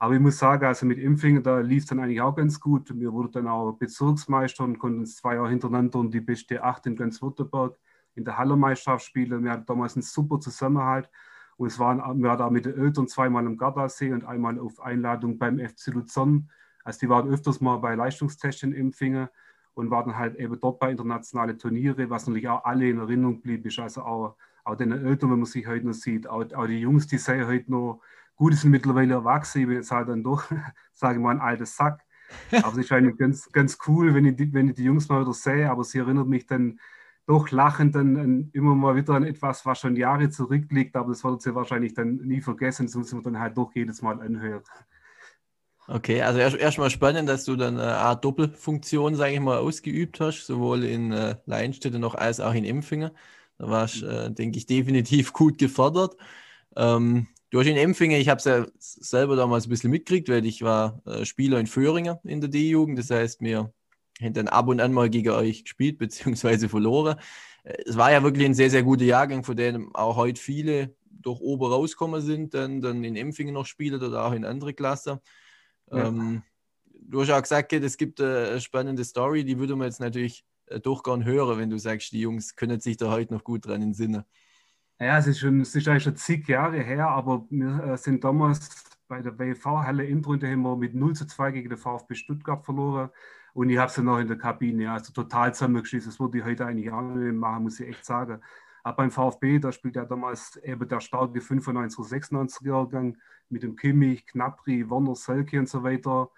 Aber 0.00 0.14
ich 0.14 0.20
muss 0.20 0.38
sagen, 0.38 0.64
also 0.64 0.86
mit 0.86 0.98
Impfingen, 0.98 1.42
da 1.42 1.58
lief 1.58 1.82
es 1.82 1.88
dann 1.88 1.98
eigentlich 1.98 2.20
auch 2.20 2.34
ganz 2.34 2.60
gut. 2.60 2.88
Wir 2.98 3.12
wurden 3.12 3.32
dann 3.32 3.48
auch 3.48 3.72
Bezirksmeister 3.72 4.62
und 4.62 4.78
konnten 4.78 5.00
uns 5.00 5.16
zwei 5.16 5.34
Jahre 5.34 5.48
hintereinander 5.48 5.98
und 5.98 6.14
die 6.14 6.20
beste 6.20 6.62
Acht 6.62 6.86
in 6.86 6.94
ganz 6.94 7.20
Württemberg 7.20 7.76
in 8.14 8.24
der 8.24 8.38
Hallermeisterschaft 8.38 9.06
spielen. 9.06 9.42
Wir 9.42 9.52
hatten 9.52 9.66
damals 9.66 9.96
einen 9.96 10.02
super 10.02 10.38
Zusammenhalt. 10.38 11.10
Und 11.56 11.66
es 11.66 11.78
waren, 11.80 11.98
wir 11.98 12.28
waren 12.28 12.38
da 12.38 12.48
mit 12.48 12.66
den 12.66 12.78
Eltern 12.78 13.08
zweimal 13.08 13.44
im 13.44 13.56
Gardasee 13.56 14.12
und 14.12 14.24
einmal 14.24 14.60
auf 14.60 14.80
Einladung 14.80 15.38
beim 15.38 15.58
FC 15.58 15.88
Luzern. 15.88 16.48
Also 16.84 17.00
die 17.00 17.08
waren 17.08 17.28
öfters 17.28 17.60
mal 17.60 17.78
bei 17.78 17.96
Leistungstests 17.96 18.62
in 18.62 18.72
Impfingen 18.72 19.28
und 19.74 19.90
waren 19.90 20.16
halt 20.16 20.36
eben 20.36 20.60
dort 20.60 20.78
bei 20.78 20.92
internationalen 20.92 21.58
Turniere, 21.58 22.08
was 22.10 22.26
natürlich 22.26 22.48
auch 22.48 22.64
alle 22.64 22.88
in 22.88 22.98
Erinnerung 22.98 23.40
blieb. 23.40 23.66
Ist 23.66 23.80
also 23.80 24.02
auch, 24.02 24.36
auch 24.62 24.76
den 24.76 24.92
Eltern, 24.92 25.32
wenn 25.32 25.38
man 25.38 25.46
sich 25.46 25.66
heute 25.66 25.86
noch 25.86 25.94
sieht, 25.94 26.28
auch, 26.28 26.44
auch 26.52 26.66
die 26.66 26.80
Jungs, 26.80 27.08
die 27.08 27.18
sehen 27.18 27.48
heute 27.48 27.72
noch 27.72 28.00
Gut, 28.38 28.54
ich 28.54 28.62
bin 28.62 28.70
mittlerweile 28.70 29.14
erwachsen, 29.14 29.60
ich 29.60 29.66
bin 29.66 29.76
jetzt 29.76 29.90
halt 29.90 30.08
dann 30.08 30.22
doch, 30.22 30.44
sage 30.92 31.18
ich 31.18 31.20
mal, 31.20 31.32
ein 31.32 31.40
altes 31.40 31.76
Sack. 31.76 32.04
Aber 32.52 32.72
es 32.72 32.78
ist 32.78 32.92
eigentlich 32.92 33.18
ganz, 33.18 33.50
ganz 33.50 33.78
cool, 33.86 34.14
wenn 34.14 34.24
ich, 34.24 34.36
die, 34.36 34.52
wenn 34.52 34.68
ich 34.68 34.76
die 34.76 34.84
Jungs 34.84 35.08
mal 35.08 35.20
wieder 35.20 35.32
sehe, 35.32 35.68
aber 35.68 35.82
sie 35.82 35.98
erinnert 35.98 36.28
mich 36.28 36.46
dann 36.46 36.78
doch 37.26 37.50
lachend 37.50 37.96
dann 37.96 38.50
immer 38.52 38.74
mal 38.76 38.94
wieder 38.94 39.14
an 39.14 39.24
etwas, 39.24 39.66
was 39.66 39.80
schon 39.80 39.96
Jahre 39.96 40.30
zurückliegt, 40.30 40.94
aber 40.96 41.10
das 41.10 41.24
wird 41.24 41.42
sie 41.42 41.54
wahrscheinlich 41.54 41.94
dann 41.94 42.16
nie 42.16 42.40
vergessen, 42.40 42.86
das 42.86 42.94
muss 42.94 43.12
man 43.12 43.24
dann 43.24 43.40
halt 43.40 43.56
doch 43.56 43.74
jedes 43.74 44.02
Mal 44.02 44.20
anhören. 44.20 44.62
Okay, 45.88 46.22
also 46.22 46.38
erstmal 46.38 46.86
erst 46.86 46.92
spannend, 46.92 47.28
dass 47.28 47.44
du 47.44 47.56
dann 47.56 47.78
eine 47.78 47.96
Art 47.96 48.24
Doppelfunktion, 48.24 49.16
sage 49.16 49.34
ich 49.34 49.40
mal, 49.40 49.58
ausgeübt 49.58 50.20
hast, 50.20 50.46
sowohl 50.46 50.84
in 50.84 51.12
äh, 51.12 51.36
Leinstädte 51.46 51.98
noch 51.98 52.14
als 52.14 52.40
auch 52.40 52.54
in 52.54 52.64
Empfingen. 52.64 53.10
Da 53.56 53.68
warst, 53.68 54.02
mhm. 54.02 54.08
äh, 54.08 54.30
denke 54.30 54.58
ich, 54.58 54.66
definitiv 54.66 55.32
gut 55.32 55.58
gefordert. 55.58 56.16
Ähm, 56.76 57.26
Du 57.50 57.58
hast 57.58 57.66
in 57.66 57.76
Empfingen, 57.76 58.20
ich 58.20 58.28
habe 58.28 58.38
es 58.38 58.44
ja 58.44 58.66
selber 58.78 59.34
damals 59.34 59.66
ein 59.66 59.70
bisschen 59.70 59.90
mitgekriegt, 59.90 60.28
weil 60.28 60.44
ich 60.44 60.62
war 60.62 61.00
äh, 61.06 61.24
Spieler 61.24 61.58
in 61.58 61.66
Föhringen 61.66 62.18
in 62.24 62.40
der 62.40 62.50
D-Jugend. 62.50 62.98
Das 62.98 63.10
heißt, 63.10 63.40
wir 63.40 63.72
haben 64.20 64.32
dann 64.34 64.48
ab 64.48 64.68
und 64.68 64.80
an 64.80 64.92
mal 64.92 65.08
gegen 65.08 65.30
euch 65.30 65.64
gespielt, 65.64 65.98
beziehungsweise 65.98 66.68
verloren. 66.68 67.18
Äh, 67.64 67.82
es 67.86 67.96
war 67.96 68.12
ja 68.12 68.22
wirklich 68.22 68.44
ein 68.44 68.54
sehr, 68.54 68.70
sehr 68.70 68.82
guter 68.82 69.04
Jahrgang, 69.04 69.44
von 69.44 69.56
dem 69.56 69.94
auch 69.94 70.16
heute 70.16 70.40
viele 70.40 70.94
durch 71.10 71.40
oben 71.40 71.64
rauskommen 71.64 72.20
sind, 72.20 72.54
dann, 72.54 72.80
dann 72.80 73.02
in 73.02 73.16
Empfingen 73.16 73.54
noch 73.54 73.66
spielen 73.66 74.02
oder 74.02 74.24
auch 74.24 74.32
in 74.32 74.44
andere 74.44 74.74
Klassen. 74.74 75.18
Ja. 75.90 76.06
Ähm, 76.08 76.42
du 77.00 77.22
hast 77.22 77.30
auch 77.30 77.42
gesagt, 77.42 77.72
es 77.72 77.96
gibt 77.96 78.20
eine 78.20 78.60
spannende 78.60 79.04
Story, 79.04 79.44
die 79.44 79.58
würde 79.58 79.74
man 79.74 79.86
jetzt 79.86 80.00
natürlich 80.00 80.44
äh, 80.66 80.80
doch 80.80 81.02
gern 81.02 81.24
hören, 81.24 81.58
wenn 81.58 81.70
du 81.70 81.78
sagst, 81.78 82.12
die 82.12 82.20
Jungs 82.20 82.56
können 82.56 82.80
sich 82.80 82.98
da 82.98 83.10
heute 83.10 83.32
noch 83.34 83.42
gut 83.42 83.66
dran 83.66 83.82
entsinnen. 83.82 84.24
Ja, 85.00 85.18
es 85.18 85.28
ist, 85.28 85.38
schon, 85.38 85.60
es 85.60 85.74
ist 85.74 85.86
eigentlich 85.86 86.02
schon 86.02 86.16
zig 86.16 86.48
Jahre 86.48 86.78
her, 86.78 87.08
aber 87.08 87.46
wir 87.50 87.84
äh, 87.84 87.96
sind 87.96 88.24
damals 88.24 88.84
bei 89.06 89.22
der 89.22 89.38
Endrunde 89.40 90.50
haben 90.50 90.62
wir 90.62 90.76
mit 90.76 90.94
0 90.94 91.14
zu 91.14 91.26
2 91.26 91.52
gegen 91.52 91.68
den 91.70 91.78
VfB 91.78 92.14
Stuttgart 92.14 92.64
verloren. 92.64 93.10
Und 93.54 93.70
ich 93.70 93.78
habe 93.78 93.90
sie 93.90 94.02
noch 94.02 94.18
in 94.18 94.28
der 94.28 94.36
Kabine, 94.36 94.92
also 94.92 95.12
total 95.12 95.54
zusammengeschissen. 95.54 96.10
Das 96.10 96.20
würde 96.20 96.38
ich 96.38 96.44
heute 96.44 96.66
eigentlich 96.66 96.92
auch 96.92 97.00
nicht 97.02 97.32
machen, 97.34 97.64
muss 97.64 97.80
ich 97.80 97.88
echt 97.88 98.04
sagen. 98.04 98.40
Aber 98.82 98.96
beim 98.96 99.10
VfB, 99.10 99.58
da 99.60 99.72
spielt 99.72 99.96
ja 99.96 100.04
damals 100.04 100.56
eben 100.56 100.88
der 100.88 101.00
starke 101.00 101.40
95er, 101.40 102.06
96er 102.06 102.66
Jahrgang 102.66 103.16
mit 103.48 103.62
dem 103.62 103.76
Kimmich, 103.76 104.26
Knapri, 104.26 104.88
Werner, 104.90 105.14
Selke 105.16 105.58
und 105.58 105.68
so 105.68 105.82
weiter 105.82 106.30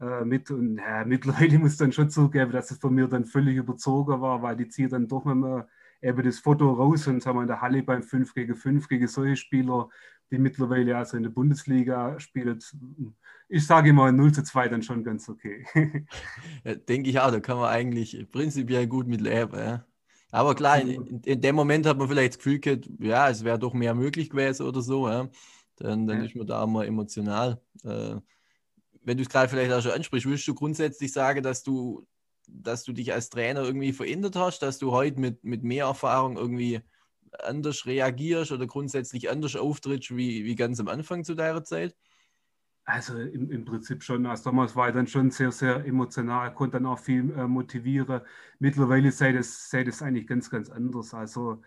äh, 0.00 0.24
mit. 0.24 0.50
Und 0.50 0.78
ja, 0.78 1.04
mittlerweile 1.06 1.58
muss 1.58 1.72
ich 1.72 1.78
dann 1.78 1.92
schon 1.92 2.10
zugeben, 2.10 2.52
dass 2.52 2.70
es 2.70 2.78
von 2.78 2.94
mir 2.94 3.08
dann 3.08 3.24
völlig 3.24 3.56
überzogen 3.56 4.20
war, 4.20 4.42
weil 4.42 4.56
die 4.56 4.68
ziehen 4.68 4.90
dann 4.90 5.08
doch 5.08 5.24
mal 5.24 5.66
eben 6.02 6.22
das 6.22 6.38
Foto 6.38 6.72
raus 6.72 7.06
und 7.06 7.24
haben 7.26 7.36
wir 7.36 7.42
in 7.42 7.48
der 7.48 7.60
Halle 7.60 7.82
beim 7.82 8.02
5 8.02 8.34
gegen 8.34 8.54
5 8.54 8.88
gegen 8.88 9.08
solche 9.08 9.36
Spieler, 9.36 9.88
die 10.30 10.38
mittlerweile 10.38 10.96
also 10.96 11.16
in 11.16 11.22
der 11.22 11.30
Bundesliga 11.30 12.18
spielen. 12.18 12.58
Ich 13.48 13.66
sage 13.66 13.92
mal 13.92 14.12
0 14.12 14.32
zu 14.32 14.42
2 14.42 14.68
dann 14.68 14.82
schon 14.82 15.04
ganz 15.04 15.28
okay. 15.28 15.64
ja, 16.64 16.74
denke 16.74 17.10
ich 17.10 17.20
auch, 17.20 17.30
da 17.30 17.40
kann 17.40 17.58
man 17.58 17.68
eigentlich 17.68 18.26
prinzipiell 18.30 18.86
gut 18.86 19.06
mit 19.06 19.20
leben. 19.20 19.58
Ja. 19.58 19.86
Aber 20.32 20.54
klar, 20.54 20.80
in, 20.80 21.20
in, 21.24 21.40
dem 21.40 21.54
Moment 21.54 21.86
hat 21.86 21.96
man 21.96 22.08
vielleicht 22.08 22.32
das 22.32 22.38
Gefühl 22.38 22.58
gehabt, 22.58 22.88
ja, 22.98 23.30
es 23.30 23.44
wäre 23.44 23.58
doch 23.58 23.72
mehr 23.72 23.94
möglich 23.94 24.30
gewesen 24.30 24.66
oder 24.66 24.82
so. 24.82 25.08
Ja. 25.08 25.28
Dann, 25.76 26.06
dann 26.06 26.18
ja. 26.18 26.24
ist 26.24 26.34
man 26.34 26.46
da 26.46 26.66
mal 26.66 26.86
emotional. 26.86 27.60
Äh, 27.84 28.16
wenn 29.02 29.16
du 29.16 29.22
es 29.22 29.28
gerade 29.28 29.48
vielleicht 29.48 29.72
auch 29.72 29.80
schon 29.80 29.92
ansprichst, 29.92 30.26
würdest 30.26 30.48
du 30.48 30.54
grundsätzlich 30.54 31.12
sagen, 31.12 31.42
dass 31.42 31.62
du, 31.62 32.06
dass 32.46 32.84
du 32.84 32.92
dich 32.92 33.12
als 33.12 33.30
Trainer 33.30 33.62
irgendwie 33.62 33.92
verändert 33.92 34.36
hast, 34.36 34.60
dass 34.60 34.78
du 34.78 34.92
heute 34.92 35.20
mit, 35.20 35.44
mit 35.44 35.62
mehr 35.62 35.86
Erfahrung 35.86 36.36
irgendwie 36.36 36.80
anders 37.40 37.86
reagierst 37.86 38.52
oder 38.52 38.66
grundsätzlich 38.66 39.30
anders 39.30 39.56
auftrittst 39.56 40.16
wie, 40.16 40.44
wie 40.44 40.54
ganz 40.54 40.80
am 40.80 40.88
Anfang 40.88 41.24
zu 41.24 41.34
deiner 41.34 41.64
Zeit? 41.64 41.94
Also 42.84 43.18
im, 43.18 43.50
im 43.50 43.64
Prinzip 43.64 44.04
schon. 44.04 44.26
Also 44.26 44.44
damals 44.44 44.76
war 44.76 44.88
ich 44.88 44.94
dann 44.94 45.08
schon 45.08 45.30
sehr, 45.30 45.50
sehr 45.50 45.84
emotional, 45.84 46.54
konnte 46.54 46.76
dann 46.76 46.86
auch 46.86 47.00
viel 47.00 47.32
äh, 47.32 47.48
motivieren. 47.48 48.20
Mittlerweile 48.60 49.10
sei 49.10 49.32
das, 49.32 49.68
sei 49.68 49.82
das 49.82 50.02
eigentlich 50.02 50.28
ganz, 50.28 50.48
ganz 50.48 50.70
anders. 50.70 51.12
Also 51.12 51.62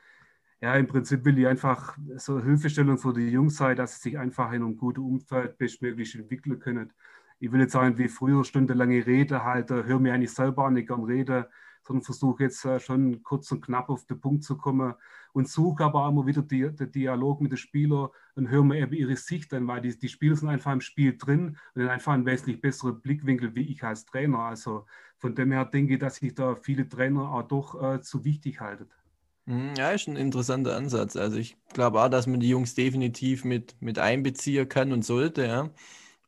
ja, 0.62 0.76
im 0.76 0.88
Prinzip 0.88 1.26
will 1.26 1.38
ich 1.38 1.48
einfach 1.48 1.98
so 2.18 2.42
Hilfestellung 2.42 2.98
für 2.98 3.14
die 3.14 3.30
Jungs 3.30 3.58
sein, 3.58 3.76
dass 3.76 3.96
sie 3.96 4.10
sich 4.10 4.18
einfach 4.18 4.52
in 4.52 4.64
einem 4.64 4.78
guten 4.78 5.02
Umfeld 5.02 5.58
bestmöglich 5.58 6.16
entwickeln 6.16 6.60
können. 6.60 6.94
Ich 7.40 7.52
will 7.52 7.62
jetzt 7.62 7.74
sagen, 7.74 7.98
wie 7.98 8.08
früher 8.08 8.44
stundenlange 8.44 9.06
Rede 9.06 9.44
halten, 9.44 9.86
höre 9.86 10.00
mir 10.00 10.14
eigentlich 10.14 10.34
selber 10.34 10.70
nicht 10.70 10.88
gern 10.88 11.04
reden 11.04 11.46
sondern 11.90 12.04
versuche 12.04 12.44
jetzt 12.44 12.64
äh, 12.66 12.80
schon 12.80 13.24
kurz 13.24 13.52
und 13.52 13.62
knapp 13.62 13.90
auf 13.90 14.06
den 14.06 14.20
Punkt 14.20 14.44
zu 14.44 14.58
kommen 14.58 14.94
und 15.34 15.50
suche 15.50 15.84
aber 15.84 16.06
auch 16.06 16.10
immer 16.10 16.26
wieder 16.26 16.42
die, 16.42 16.70
den 16.70 16.92
Dialog 16.92 17.42
mit 17.42 17.52
den 17.52 17.58
Spielern 17.58 18.10
und 18.36 18.50
höre 18.50 18.64
mir 18.64 18.78
eben 18.78 18.94
ihre 18.94 19.16
Sicht 19.16 19.54
an, 19.54 19.68
weil 19.68 19.82
die, 19.82 19.98
die 19.98 20.10
Spieler 20.10 20.36
sind 20.36 20.50
einfach 20.50 20.72
im 20.72 20.82
Spiel 20.82 21.18
drin 21.18 21.58
und 21.74 21.82
haben 21.84 21.90
einfach 21.90 22.14
einen 22.14 22.26
wesentlich 22.26 22.62
besseren 22.62 23.02
Blickwinkel 23.02 23.56
wie 23.56 23.72
ich 23.72 23.84
als 23.84 24.06
Trainer. 24.06 24.40
Also 24.40 24.86
von 25.18 25.36
dem 25.36 25.52
her 25.52 25.66
denke 25.66 25.94
ich, 25.94 26.00
dass 26.00 26.18
sich 26.18 26.36
da 26.36 26.56
viele 26.56 26.88
Trainer 26.88 27.32
auch 27.32 27.44
doch 27.44 27.82
äh, 27.82 28.02
zu 28.02 28.24
wichtig 28.24 28.60
halten. 28.60 28.88
Mhm, 29.46 29.74
ja, 29.76 29.90
ist 29.92 30.08
ein 30.08 30.16
interessanter 30.16 30.76
Ansatz. 30.76 31.16
Also 31.16 31.38
ich 31.38 31.58
glaube 31.74 32.02
auch, 32.02 32.10
dass 32.10 32.28
man 32.28 32.40
die 32.40 32.50
Jungs 32.50 32.76
definitiv 32.76 33.46
mit, 33.46 33.76
mit 33.82 33.98
einbeziehen 33.98 34.70
kann 34.70 34.92
und 34.92 35.04
sollte, 35.04 35.46
ja. 35.46 35.70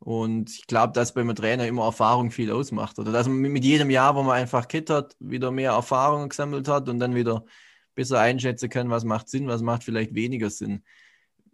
Und 0.03 0.49
ich 0.49 0.65
glaube, 0.65 0.93
dass 0.93 1.13
beim 1.13 1.33
Trainer 1.35 1.67
immer 1.67 1.85
Erfahrung 1.85 2.31
viel 2.31 2.51
ausmacht. 2.51 2.97
Oder 2.97 3.11
dass 3.11 3.27
man 3.27 3.37
mit 3.37 3.63
jedem 3.63 3.91
Jahr, 3.91 4.15
wo 4.15 4.23
man 4.23 4.35
einfach 4.35 4.67
Kit 4.67 4.89
hat, 4.89 5.15
wieder 5.19 5.51
mehr 5.51 5.73
Erfahrung 5.73 6.27
gesammelt 6.27 6.67
hat 6.67 6.89
und 6.89 6.97
dann 6.97 7.13
wieder 7.13 7.45
besser 7.93 8.19
einschätzen 8.19 8.67
kann, 8.69 8.89
was 8.89 9.03
macht 9.03 9.29
Sinn, 9.29 9.47
was 9.47 9.61
macht 9.61 9.83
vielleicht 9.83 10.15
weniger 10.15 10.49
Sinn. 10.49 10.83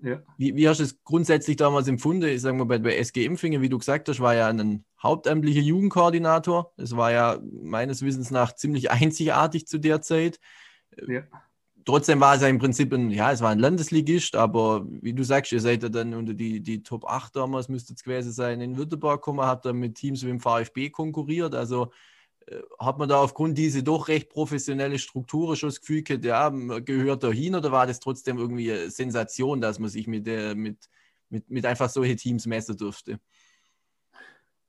Ja. 0.01 0.21
Wie, 0.38 0.55
wie, 0.55 0.69
hast 0.69 0.79
du 0.79 0.86
es 0.86 1.03
grundsätzlich 1.03 1.57
damals 1.57 1.89
empfunden? 1.89 2.29
Ich 2.29 2.41
sage 2.41 2.55
mal, 2.55 2.63
bei, 2.63 2.79
bei 2.79 2.95
SG 2.95 3.25
Impfingen, 3.25 3.62
wie 3.62 3.69
du 3.69 3.79
gesagt 3.79 4.07
hast, 4.07 4.21
war 4.21 4.33
ja 4.33 4.47
ein 4.47 4.86
hauptamtlicher 5.03 5.62
Jugendkoordinator. 5.62 6.71
Es 6.77 6.95
war 6.95 7.12
ja 7.12 7.41
meines 7.43 8.01
Wissens 8.01 8.31
nach 8.31 8.55
ziemlich 8.55 8.91
einzigartig 8.91 9.67
zu 9.67 9.77
der 9.77 10.01
Zeit. 10.01 10.39
Ja 11.05 11.23
trotzdem 11.88 12.19
war 12.19 12.36
es 12.36 12.41
ja 12.41 12.50
im 12.50 12.60
Prinzip 12.60 12.93
ein, 12.93 13.10
ja, 13.10 13.32
es 13.32 13.41
war 13.41 13.50
ein 13.50 13.60
Landesligist, 13.60 14.36
aber 14.36 14.86
wie 14.89 15.13
du 15.13 15.23
sagst, 15.23 15.54
ihr 15.54 15.62
seid 15.62 15.84
ja 15.84 15.89
dann 15.89 16.13
unter 16.13 16.34
die, 16.34 16.60
die 16.60 16.84
Top 16.84 17.06
8 17.06 17.36
damals, 17.36 17.69
müsste 17.69 17.93
es 17.93 18.04
gewesen 18.04 18.34
sein, 18.34 18.60
in 18.60 18.78
Württemberg 18.78 19.21
gekommen, 19.21 19.39
habt 19.39 19.65
dann 19.65 19.78
mit 19.78 19.95
Teams 19.95 20.21
wie 20.23 20.28
dem 20.28 20.41
VfB 20.41 20.89
konkurriert. 20.89 21.56
Also 21.56 21.91
äh, 22.47 22.60
hat 22.78 22.97
man 23.00 23.08
da 23.08 23.21
aufgrund 23.21 23.58
dieser 23.58 23.84
doch 23.84 24.10
recht 24.10 24.30
professionelle 24.30 25.00
Struktur 25.00 25.56
schon 25.56 25.69
das 25.69 25.80
Gefühl 25.80 26.04
gehabt, 26.04 26.26
ja, 26.26 26.50
gehört 26.80 27.23
da 27.23 27.32
hin 27.32 27.56
oder 27.56 27.71
war 27.71 27.88
das 27.88 28.02
trotzdem 28.02 28.38
irgendwie 28.38 28.69
eine 28.69 28.91
Sensation, 28.91 29.62
dass 29.62 29.80
man 29.80 29.89
sich 29.89 30.08
mit, 30.08 30.28
der, 30.28 30.56
mit, 30.56 30.89
mit, 31.30 31.50
mit 31.50 31.65
einfach 31.65 31.89
solche 31.89 32.17
Teams 32.17 32.45
messen 32.47 32.76
durfte? 32.76 33.17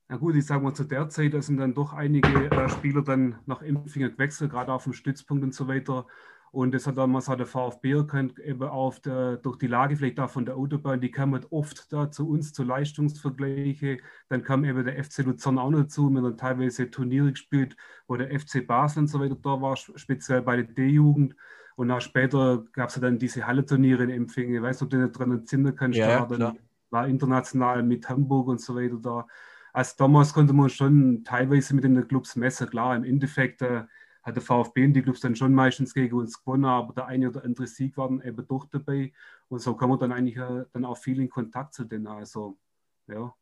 Na 0.06 0.16
gut, 0.16 0.36
ich 0.36 0.46
sage 0.46 0.62
mal, 0.62 0.72
zu 0.72 0.84
der 0.84 1.08
Zeit, 1.08 1.34
sind 1.42 1.56
dann 1.56 1.74
doch 1.74 1.92
einige 1.94 2.48
äh, 2.48 2.68
Spieler 2.68 3.02
dann 3.02 3.40
nach 3.44 3.60
Impfingen 3.60 4.12
gewechselt, 4.12 4.52
gerade 4.52 4.72
auf 4.72 4.84
dem 4.84 4.92
Stützpunkt 4.92 5.42
und 5.42 5.52
so 5.52 5.66
weiter. 5.66 6.06
Und 6.50 6.72
das 6.74 6.86
hat 6.86 6.96
damals 6.96 7.28
hat 7.28 7.40
der 7.40 7.46
VfB 7.46 7.92
erkannt, 7.92 8.38
eben 8.38 8.62
auf 8.62 9.00
der, 9.00 9.36
durch 9.36 9.56
die 9.56 9.66
Lage 9.66 9.96
vielleicht 9.96 10.18
da 10.18 10.28
von 10.28 10.46
der 10.46 10.56
Autobahn, 10.56 11.00
die 11.00 11.10
kamen 11.10 11.44
oft 11.50 11.92
da 11.92 12.10
zu 12.10 12.28
uns 12.28 12.52
zu 12.52 12.62
Leistungsvergleiche. 12.62 13.98
Dann 14.28 14.42
kam 14.42 14.64
eben 14.64 14.84
der 14.84 15.02
FC 15.02 15.18
Luzern 15.18 15.58
auch 15.58 15.70
noch 15.70 15.80
dazu. 15.80 16.08
Wir 16.10 16.18
haben 16.18 16.24
dann 16.24 16.36
teilweise 16.36 16.90
Turniere 16.90 17.30
gespielt, 17.30 17.76
wo 18.06 18.16
der 18.16 18.38
FC 18.38 18.66
Basel 18.66 19.00
und 19.00 19.08
so 19.08 19.20
weiter 19.20 19.36
da 19.36 19.60
war, 19.60 19.76
speziell 19.76 20.42
bei 20.42 20.56
der 20.56 20.66
D-Jugend. 20.66 21.34
Und 21.76 21.90
auch 21.90 22.00
später 22.00 22.64
gab 22.72 22.88
es 22.88 22.96
ja 22.96 23.02
dann 23.02 23.18
diese 23.18 23.46
Halle-Turniere 23.46 24.02
in 24.02 24.10
Empfänge. 24.10 24.60
Weißt 24.62 24.80
du, 24.80 24.86
ob 24.86 24.90
du 24.90 24.96
nicht 24.96 25.18
dran 25.18 25.30
entsinnen 25.30 25.76
kannst? 25.76 25.98
Ja, 25.98 26.26
da, 26.26 26.54
war 26.90 27.06
international 27.06 27.82
mit 27.82 28.08
Hamburg 28.08 28.48
und 28.48 28.60
so 28.60 28.74
weiter 28.74 28.98
da. 29.00 29.26
Also 29.72 29.94
damals 29.98 30.32
konnte 30.32 30.52
man 30.52 30.70
schon 30.70 31.22
teilweise 31.24 31.74
mit 31.74 31.84
den 31.84 32.08
Clubs 32.08 32.36
messen. 32.36 32.68
Klar, 32.68 32.96
im 32.96 33.04
Endeffekt 33.04 33.62
äh, 33.62 33.84
hat 34.22 34.36
der 34.36 34.42
VfB 34.42 34.84
und 34.84 34.92
die 34.92 35.02
Clubs 35.02 35.20
dann 35.20 35.36
schon 35.36 35.54
meistens 35.54 35.94
gegen 35.94 36.16
uns 36.16 36.42
gewonnen, 36.42 36.64
aber 36.64 36.92
der 36.92 37.06
eine 37.06 37.28
oder 37.28 37.44
andere 37.44 37.66
Sieg 37.66 37.96
war 37.96 38.08
dann 38.08 38.20
eben 38.22 38.46
doch 38.46 38.66
dabei. 38.66 39.12
Und 39.48 39.60
so 39.60 39.74
kann 39.74 39.88
man 39.88 39.98
dann 39.98 40.12
eigentlich 40.12 40.36
äh, 40.36 40.64
dann 40.72 40.84
auch 40.84 40.98
viel 40.98 41.20
in 41.20 41.30
Kontakt 41.30 41.74
zu 41.74 41.84
denen. 41.84 42.06
Also, 42.06 42.58
ja, 43.06 43.34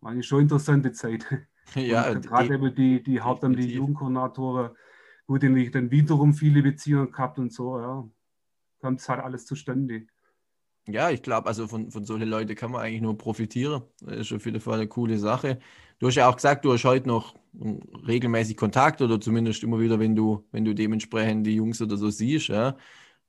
war 0.00 0.10
eine 0.10 0.22
schon 0.22 0.42
interessante 0.42 0.92
Zeit. 0.92 1.26
Ja, 1.76 2.14
gerade 2.14 2.54
eben 2.54 2.74
die, 2.74 3.00
die 3.00 3.20
hauptamtlichen 3.20 3.70
Jugendkoordinatoren, 3.70 4.70
gut, 5.28 5.42
denen 5.42 5.56
ich 5.58 5.70
dann 5.70 5.92
wiederum 5.92 6.34
viele 6.34 6.62
Beziehungen 6.62 7.12
gehabt 7.12 7.38
und 7.38 7.52
so, 7.52 7.78
ja, 7.78 8.08
kommt 8.80 9.00
es 9.00 9.08
halt 9.08 9.20
alles 9.20 9.46
zustande. 9.46 10.06
Ja, 10.88 11.10
ich 11.10 11.22
glaube, 11.22 11.46
also 11.46 11.68
von, 11.68 11.90
von 11.90 12.04
solchen 12.04 12.28
Leuten 12.28 12.56
kann 12.56 12.72
man 12.72 12.80
eigentlich 12.80 13.02
nur 13.02 13.16
profitieren. 13.16 13.82
Das 14.00 14.16
ist 14.16 14.32
auf 14.32 14.44
jeden 14.44 14.60
Fall 14.60 14.80
eine 14.80 14.88
coole 14.88 15.18
Sache. 15.18 15.60
Du 16.00 16.08
hast 16.08 16.16
ja 16.16 16.28
auch 16.28 16.34
gesagt, 16.34 16.64
du 16.64 16.72
hast 16.72 16.84
heute 16.84 17.06
noch 17.06 17.36
regelmäßig 17.54 18.56
Kontakt 18.56 19.02
oder 19.02 19.20
zumindest 19.20 19.62
immer 19.62 19.80
wieder, 19.80 19.98
wenn 19.98 20.14
du, 20.14 20.46
wenn 20.52 20.64
du 20.64 20.74
dementsprechend 20.74 21.46
die 21.46 21.56
Jungs 21.56 21.82
oder 21.82 21.96
so 21.96 22.10
siehst. 22.10 22.48
Ja. 22.48 22.76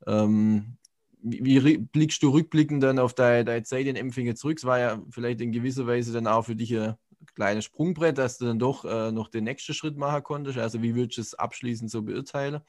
Ähm, 0.06 0.76
wie, 1.22 1.64
wie, 1.64 1.78
blickst 1.78 2.22
du 2.22 2.30
rückblickend 2.30 2.82
dann 2.82 2.98
auf 2.98 3.14
deine, 3.14 3.44
deine 3.44 3.62
Zeit 3.62 3.86
in 3.86 3.96
Empfingen 3.96 4.36
zurück? 4.36 4.58
Es 4.58 4.64
war 4.64 4.78
ja 4.78 5.02
vielleicht 5.10 5.40
in 5.40 5.52
gewisser 5.52 5.86
Weise 5.86 6.12
dann 6.12 6.26
auch 6.26 6.44
für 6.44 6.56
dich 6.56 6.76
ein 6.76 6.96
kleines 7.34 7.64
Sprungbrett, 7.64 8.18
dass 8.18 8.38
du 8.38 8.46
dann 8.46 8.58
doch 8.58 8.84
äh, 8.84 9.12
noch 9.12 9.28
den 9.28 9.44
nächsten 9.44 9.74
Schritt 9.74 9.96
machen 9.96 10.22
konntest. 10.22 10.58
Also 10.58 10.82
wie 10.82 10.94
würdest 10.94 11.18
du 11.18 11.20
es 11.22 11.34
abschließend 11.34 11.90
so 11.90 12.02
beurteilen? 12.02 12.60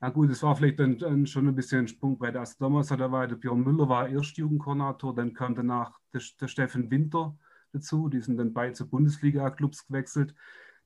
Na 0.00 0.10
gut, 0.10 0.30
es 0.30 0.42
war 0.42 0.54
vielleicht 0.54 0.78
dann, 0.78 0.98
dann, 0.98 1.26
schon 1.26 1.48
ein 1.48 1.54
bisschen 1.54 1.80
ein 1.80 1.88
Sprungbrett. 1.88 2.36
Also 2.36 2.54
damals 2.60 2.90
hat 2.90 3.00
er 3.00 3.10
war, 3.10 3.26
der 3.26 3.36
Björn 3.36 3.64
Müller 3.64 3.88
war 3.88 4.08
Erstjugendkoordinator, 4.08 5.14
dann 5.14 5.34
kam 5.34 5.56
danach 5.56 5.98
der, 6.12 6.22
der 6.40 6.46
Steffen 6.46 6.90
Winter 6.90 7.36
dazu, 7.72 8.08
die 8.08 8.20
sind 8.20 8.36
dann 8.36 8.52
beide 8.52 8.74
zu 8.74 8.88
Bundesliga-Clubs 8.88 9.86
gewechselt. 9.86 10.34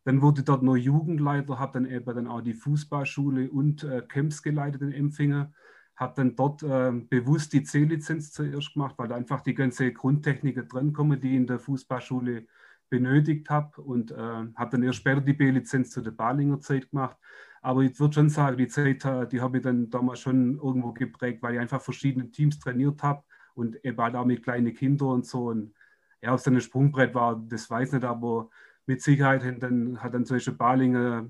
Dann 0.04 0.20
wurde 0.20 0.42
dort 0.42 0.62
nur 0.62 0.76
Jugendleiter, 0.76 1.58
habe 1.58 1.74
dann 1.74 1.90
eben 1.90 2.04
dann 2.04 2.26
auch 2.26 2.40
die 2.40 2.54
Fußballschule 2.54 3.50
und 3.50 3.84
äh, 3.84 4.02
Camps 4.02 4.42
geleitet 4.42 4.82
in 4.82 4.92
Empfingen. 4.92 5.54
Habe 5.94 6.14
dann 6.16 6.34
dort 6.34 6.62
äh, 6.62 6.90
bewusst 6.92 7.52
die 7.52 7.62
C-Lizenz 7.62 8.32
zuerst 8.32 8.72
gemacht, 8.72 8.94
weil 8.98 9.08
da 9.08 9.14
einfach 9.14 9.42
die 9.42 9.54
ganze 9.54 9.92
Grundtechniker 9.92 10.64
drankommen, 10.64 11.20
die 11.20 11.36
in 11.36 11.46
der 11.46 11.58
Fußballschule 11.60 12.46
benötigt 12.88 13.48
habe. 13.48 13.80
Und 13.80 14.10
äh, 14.10 14.16
habe 14.16 14.70
dann 14.70 14.82
erst 14.82 14.98
später 14.98 15.20
die 15.20 15.34
B-Lizenz 15.34 15.90
zu 15.90 16.00
der 16.00 16.10
Balinger 16.10 16.60
Zeit 16.60 16.90
gemacht. 16.90 17.16
Aber 17.60 17.82
ich 17.82 17.98
würde 18.00 18.14
schon 18.14 18.28
sagen, 18.28 18.56
die 18.56 18.66
Zeit, 18.66 19.04
äh, 19.04 19.28
die 19.28 19.40
habe 19.40 19.58
ich 19.58 19.62
dann 19.62 19.88
damals 19.88 20.20
schon 20.20 20.56
irgendwo 20.56 20.92
geprägt, 20.92 21.42
weil 21.42 21.54
ich 21.54 21.60
einfach 21.60 21.80
verschiedene 21.80 22.30
Teams 22.30 22.58
trainiert 22.58 23.02
habe 23.04 23.22
und 23.54 23.82
eben 23.84 23.98
halt 23.98 24.16
auch 24.16 24.24
mit 24.24 24.42
kleinen 24.42 24.74
Kindern 24.74 25.08
und 25.08 25.26
so. 25.26 25.50
Und 25.50 25.72
ja, 26.20 26.32
ob 26.32 26.38
es 26.38 26.44
dann 26.44 26.54
ein 26.54 26.60
Sprungbrett 26.60 27.14
war, 27.14 27.40
das 27.48 27.70
weiß 27.70 27.88
ich 27.88 27.94
nicht, 27.94 28.04
aber 28.04 28.50
mit 28.86 29.02
Sicherheit 29.02 29.44
hat 29.44 29.62
dann, 29.62 30.02
hat 30.02 30.14
dann 30.14 30.24
solche 30.24 30.52
Balinge 30.52 31.28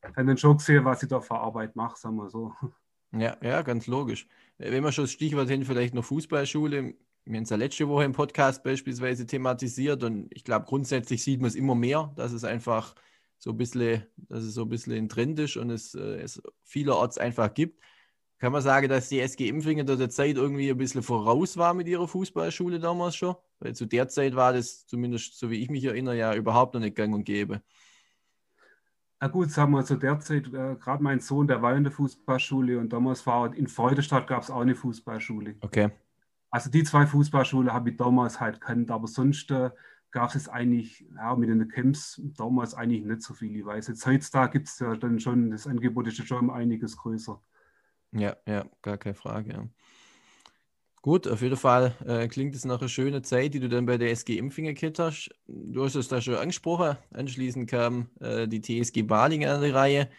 dann 0.00 0.38
schon 0.38 0.56
gesehen, 0.56 0.84
was 0.84 1.02
ich 1.02 1.08
da 1.08 1.20
für 1.20 1.36
Arbeit 1.36 1.76
mache, 1.76 1.98
sagen 1.98 2.16
wir 2.16 2.30
so. 2.30 2.52
Ja, 3.12 3.36
ja, 3.42 3.62
ganz 3.62 3.86
logisch. 3.86 4.28
Wenn 4.58 4.84
wir 4.84 4.92
schon 4.92 5.04
das 5.04 5.12
Stichwort 5.12 5.48
hin, 5.48 5.64
vielleicht 5.64 5.94
noch 5.94 6.04
Fußballschule. 6.04 6.94
Wir 7.24 7.36
haben 7.36 7.44
es 7.44 7.50
ja 7.50 7.56
letzte 7.56 7.88
Woche 7.88 8.04
im 8.04 8.12
Podcast 8.12 8.62
beispielsweise 8.62 9.26
thematisiert 9.26 10.02
und 10.02 10.28
ich 10.30 10.44
glaube, 10.44 10.66
grundsätzlich 10.66 11.22
sieht 11.22 11.40
man 11.40 11.48
es 11.48 11.54
immer 11.54 11.74
mehr, 11.74 12.12
dass 12.16 12.32
es 12.32 12.44
einfach 12.44 12.94
so 13.38 13.50
ein 13.50 13.56
bisschen, 13.56 14.06
dass 14.16 14.42
es 14.42 14.54
so 14.54 14.62
ein 14.62 14.68
bisschen 14.68 14.94
ein 14.94 15.08
Trend 15.08 15.38
ist 15.38 15.56
und 15.56 15.70
es, 15.70 15.94
äh, 15.94 16.20
es 16.20 16.42
vielerorts 16.64 17.18
einfach 17.18 17.52
gibt. 17.54 17.80
Kann 18.38 18.52
man 18.52 18.62
sagen, 18.62 18.88
dass 18.88 19.08
die 19.08 19.20
SG 19.20 19.48
Impfingen 19.48 19.84
der 19.84 20.10
Zeit 20.10 20.36
irgendwie 20.36 20.70
ein 20.70 20.78
bisschen 20.78 21.02
voraus 21.02 21.56
war 21.56 21.74
mit 21.74 21.88
ihrer 21.88 22.06
Fußballschule 22.06 22.78
damals 22.78 23.16
schon? 23.16 23.34
Weil 23.58 23.74
zu 23.74 23.86
der 23.86 24.08
Zeit 24.08 24.36
war 24.36 24.52
das, 24.52 24.86
zumindest 24.86 25.38
so 25.38 25.50
wie 25.50 25.60
ich 25.60 25.70
mich 25.70 25.84
erinnere, 25.84 26.16
ja 26.16 26.34
überhaupt 26.34 26.74
noch 26.74 26.80
nicht 26.80 26.94
gang 26.94 27.12
und 27.14 27.24
gäbe. 27.24 27.62
Na 29.20 29.26
gut, 29.26 29.50
sagen 29.50 29.72
wir 29.72 29.84
zu 29.84 29.96
der 29.96 30.20
Zeit, 30.20 30.46
äh, 30.46 30.76
gerade 30.76 31.02
mein 31.02 31.18
Sohn, 31.18 31.48
der 31.48 31.60
war 31.60 31.74
in 31.74 31.82
der 31.82 31.92
Fußballschule 31.92 32.78
und 32.78 32.92
damals 32.92 33.26
war 33.26 33.52
in 33.52 33.66
Freudestadt 33.66 34.28
gab 34.28 34.42
es 34.44 34.50
auch 34.50 34.60
eine 34.60 34.76
Fußballschule. 34.76 35.56
Okay. 35.60 35.90
Also 36.50 36.70
die 36.70 36.84
zwei 36.84 37.06
Fußballschulen 37.06 37.72
habe 37.72 37.90
ich 37.90 37.96
damals 37.96 38.38
halt 38.38 38.60
kennt, 38.60 38.92
aber 38.92 39.08
sonst 39.08 39.50
äh, 39.50 39.70
gab 40.12 40.32
es 40.36 40.48
eigentlich 40.48 41.04
ja, 41.16 41.34
mit 41.34 41.48
den 41.48 41.66
Camps 41.68 42.22
damals 42.36 42.74
eigentlich 42.74 43.04
nicht 43.04 43.22
so 43.22 43.34
viel. 43.34 43.56
Ich 43.56 43.66
weiß 43.66 43.88
jetzt, 43.88 44.06
heutzutage 44.06 44.52
gibt 44.52 44.68
es 44.68 44.78
ja 44.78 44.94
dann 44.94 45.18
schon, 45.18 45.50
das 45.50 45.66
Angebot 45.66 46.06
ist 46.06 46.18
ja 46.18 46.24
schon 46.24 46.50
einiges 46.50 46.96
größer. 46.96 47.42
Ja, 48.12 48.36
ja, 48.46 48.64
gar 48.82 48.98
keine 48.98 49.14
Frage. 49.14 49.52
Ja. 49.52 49.68
Gut, 51.00 51.28
auf 51.28 51.42
jeden 51.42 51.56
Fall 51.56 51.94
äh, 52.04 52.26
klingt 52.28 52.54
es 52.54 52.64
nach 52.64 52.80
einer 52.80 52.88
schönen 52.88 53.22
Zeit, 53.22 53.54
die 53.54 53.60
du 53.60 53.68
dann 53.68 53.86
bei 53.86 53.98
der 53.98 54.10
SG 54.10 54.36
Impfingen 54.36 54.74
gehabt 54.74 54.98
hast. 54.98 55.30
Du 55.46 55.84
hast 55.84 55.94
es 55.94 56.08
da 56.08 56.20
schon 56.20 56.34
angesprochen. 56.34 56.96
Anschließend 57.14 57.70
kam 57.70 58.08
äh, 58.20 58.48
die 58.48 58.60
TSG 58.60 59.02
Balingen 59.02 59.48
an 59.48 59.62
die 59.62 59.70
Reihe. 59.70 60.10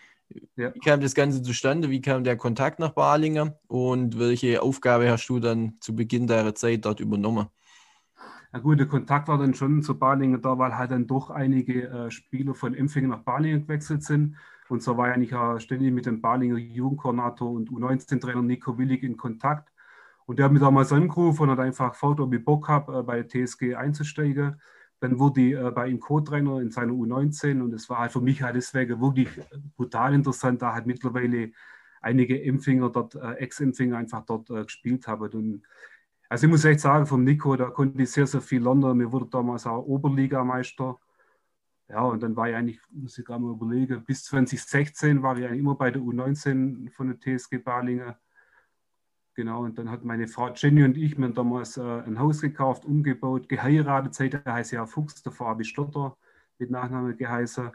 Ja. 0.56 0.74
Wie 0.74 0.80
kam 0.80 1.02
das 1.02 1.16
Ganze 1.16 1.42
zustande? 1.42 1.90
Wie 1.90 2.02
kam 2.02 2.24
der 2.24 2.38
Kontakt 2.38 2.80
nach 2.80 2.92
Balingen? 2.92 3.54
Und 3.68 4.18
welche 4.20 4.62
Aufgabe 4.62 5.10
hast 5.12 5.28
du 5.28 5.40
dann 5.40 5.78
zu 5.82 5.96
Beginn 5.96 6.28
deiner 6.28 6.56
Zeit 6.56 6.86
dort 6.86 7.00
übernommen? 7.00 7.48
Na 8.52 8.60
gut, 8.60 8.80
der 8.80 8.88
Kontakt 8.88 9.28
war 9.28 9.38
dann 9.38 9.54
schon 9.54 9.84
zu 9.84 9.98
Balingen 9.98 10.42
da, 10.42 10.58
weil 10.58 10.76
halt 10.78 10.92
dann 10.92 11.08
doch 11.08 11.30
einige 11.30 11.88
äh, 11.88 12.12
Spieler 12.12 12.56
von 12.56 12.74
Empfingen 12.74 13.12
nach 13.12 13.24
Balingen 13.24 13.64
gewechselt 13.64 14.04
sind. 14.04 14.38
Und 14.70 14.84
so 14.84 14.98
war 14.98 15.10
ja 15.10 15.18
nicht 15.18 15.34
äh, 15.34 15.60
ständig 15.60 15.92
mit 15.92 16.06
dem 16.06 16.22
Balinger 16.22 16.58
Jugendkoordinator 16.58 17.50
und 17.50 17.72
U19-Trainer 17.72 18.44
Nico 18.44 18.78
Willig 18.78 19.04
in 19.04 19.18
Kontakt. 19.18 19.74
Und 20.28 20.38
der 20.38 20.46
hat 20.46 20.52
mich 20.52 20.62
damals 20.62 20.94
angerufen 20.94 21.44
und 21.44 21.52
hat 21.52 21.60
einfach 21.60 21.92
gefragt, 21.92 22.20
ob 22.20 22.32
ich 22.34 22.46
Bock 22.46 22.68
habe, 22.68 23.00
äh, 23.00 23.04
bei 23.04 23.24
der 23.24 23.28
TSG 23.28 23.76
einzusteigen. 23.76 24.62
Dann 25.00 25.18
wurde 25.18 25.42
ich 25.42 25.54
äh, 25.56 25.72
bei 25.72 25.88
ihm 25.88 26.00
Co-Trainer 26.00 26.62
in 26.62 26.70
seiner 26.70 26.94
U19 26.94 27.62
und 27.62 27.74
es 27.74 27.90
war 27.90 28.00
halt 28.00 28.12
für 28.12 28.22
mich 28.22 28.44
halt 28.44 28.56
deswegen 28.56 29.02
wirklich 29.02 29.30
brutal 29.76 30.14
interessant, 30.14 30.62
da 30.62 30.74
halt 30.74 30.86
mittlerweile 30.86 31.52
einige 32.02 32.42
Empfänger 32.42 32.90
dort, 32.92 33.16
Ex-Empfänger 33.16 33.98
einfach 33.98 34.24
dort 34.26 34.48
gespielt 34.48 35.08
haben. 35.08 35.30
Und 35.32 35.64
also 36.30 36.46
ich 36.46 36.52
muss 36.52 36.64
echt 36.64 36.80
sagen, 36.80 37.08
vom 37.08 37.24
Nico, 37.24 37.56
da 37.56 37.72
konnte 37.72 38.02
ich 38.02 38.12
sehr, 38.12 38.28
sehr 38.28 38.42
viel 38.42 38.62
lernen. 38.62 38.98
Mir 38.98 39.12
wurde 39.12 39.26
damals 39.26 39.66
auch 39.66 39.84
Oberligameister. 39.84 41.00
Ja, 41.90 42.04
und 42.04 42.22
dann 42.22 42.36
war 42.36 42.48
ich 42.48 42.56
eigentlich, 42.56 42.80
muss 42.92 43.18
ich 43.18 43.26
gerade 43.26 43.42
mal 43.42 43.52
überlegen, 43.52 44.04
bis 44.06 44.24
2016 44.26 45.24
war 45.24 45.38
ich 45.38 45.46
eigentlich 45.46 45.60
immer 45.60 45.76
bei 45.76 45.90
der 45.90 46.02
U19 46.02 46.92
von 46.92 47.08
der 47.08 47.20
TSG 47.20 47.58
Balingen. 47.58 48.14
Genau, 49.34 49.64
und 49.64 49.78
dann 49.80 49.90
hat 49.90 50.04
meine 50.04 50.28
Frau 50.28 50.54
Jenny 50.54 50.84
und 50.84 50.98
ich 50.98 51.18
mir 51.18 51.32
damals 51.32 51.78
äh, 51.78 51.82
ein 51.82 52.20
Haus 52.20 52.42
gekauft, 52.42 52.86
umgebaut, 52.86 53.50
geheiratet. 53.50 54.14
Seit 54.14 54.34
der 54.34 54.54
heißt 54.54 54.72
ja 54.74 54.86
Fuchs, 54.86 55.24
habe 55.40 55.62
ich 55.64 55.70
Stotter 55.70 56.16
mit 56.60 56.70
Nachname 56.70 57.16
geheißen. 57.16 57.72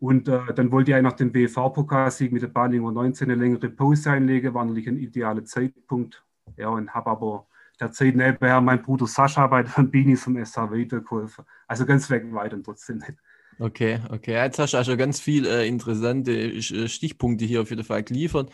Und 0.00 0.28
äh, 0.28 0.52
dann 0.54 0.70
wollte 0.70 0.90
ich 0.90 0.94
eigentlich 0.96 1.12
nach 1.12 1.16
dem 1.16 1.32
BV-Pokalsieg 1.32 2.32
mit 2.32 2.42
der 2.42 2.48
Balinger 2.48 2.92
19 2.92 3.30
eine 3.30 3.40
längere 3.40 3.70
Pause 3.70 4.10
einlegen, 4.10 4.52
war 4.52 4.64
natürlich 4.64 4.88
ein 4.88 4.98
idealer 4.98 5.44
Zeitpunkt. 5.44 6.24
Ja, 6.56 6.68
und 6.68 6.92
habe 6.92 7.10
aber 7.10 7.46
der 7.80 7.92
Zeit 7.92 8.16
nebenher 8.16 8.60
mein 8.60 8.82
Bruder 8.82 9.06
Sascha 9.06 9.46
bei 9.46 9.62
den 9.62 9.90
Binis 9.90 10.22
vom 10.22 10.42
SH 10.44 10.56
weitergeholfen. 10.56 11.44
Also 11.66 11.86
ganz 11.86 12.10
weg 12.10 12.24
weit 12.32 12.54
und 12.54 12.64
trotzdem 12.64 12.98
nicht. 12.98 13.14
Okay, 13.58 14.00
okay. 14.10 14.34
Jetzt 14.34 14.58
hast 14.58 14.72
du 14.72 14.76
also 14.76 14.96
ganz 14.96 15.20
viele 15.20 15.62
äh, 15.62 15.68
interessante 15.68 16.32
äh, 16.32 16.88
Stichpunkte 16.88 17.44
hier 17.44 17.62
auf 17.62 17.70
jeden 17.70 17.84
Fall 17.84 18.04
geliefert. 18.04 18.50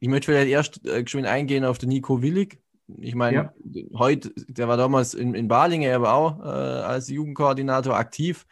Ich 0.00 0.08
möchte 0.08 0.26
vielleicht 0.26 0.50
erst 0.50 0.86
äh, 0.86 1.02
geschwind 1.02 1.26
eingehen 1.26 1.64
auf 1.64 1.78
den 1.78 1.88
Nico 1.88 2.22
Willig. 2.22 2.58
Ich 2.96 3.14
meine, 3.14 3.36
ja. 3.36 3.52
heute, 3.94 4.32
der 4.48 4.68
war 4.68 4.76
damals 4.76 5.14
in, 5.14 5.34
in 5.34 5.48
Balingen, 5.48 5.90
er 5.90 6.00
war 6.00 6.14
auch 6.14 6.40
äh, 6.40 6.48
als 6.48 7.08
Jugendkoordinator 7.08 7.96
aktiv. 7.96 8.46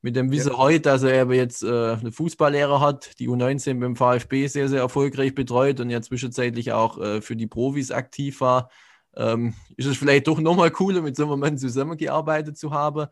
Mit 0.00 0.14
dem 0.14 0.30
Wissen 0.30 0.52
ja. 0.52 0.58
heute, 0.58 0.80
dass 0.80 1.02
er 1.02 1.30
jetzt 1.32 1.62
äh, 1.62 1.92
eine 1.92 2.12
Fußballlehrer 2.12 2.80
hat, 2.80 3.18
die 3.18 3.28
U19 3.28 3.80
beim 3.80 3.96
VfB 3.96 4.46
sehr, 4.46 4.68
sehr 4.68 4.80
erfolgreich 4.80 5.34
betreut 5.34 5.80
und 5.80 5.90
ja 5.90 6.00
zwischenzeitlich 6.00 6.72
auch 6.72 6.98
äh, 6.98 7.20
für 7.20 7.36
die 7.36 7.48
Profis 7.48 7.90
aktiv 7.90 8.40
war, 8.40 8.70
ähm, 9.16 9.54
ist 9.76 9.86
es 9.86 9.96
vielleicht 9.96 10.26
doch 10.26 10.40
nochmal 10.40 10.70
cooler, 10.70 11.02
mit 11.02 11.16
so 11.16 11.24
einem 11.24 11.40
Mann 11.40 11.58
zusammengearbeitet 11.58 12.56
zu 12.56 12.72
haben. 12.72 13.08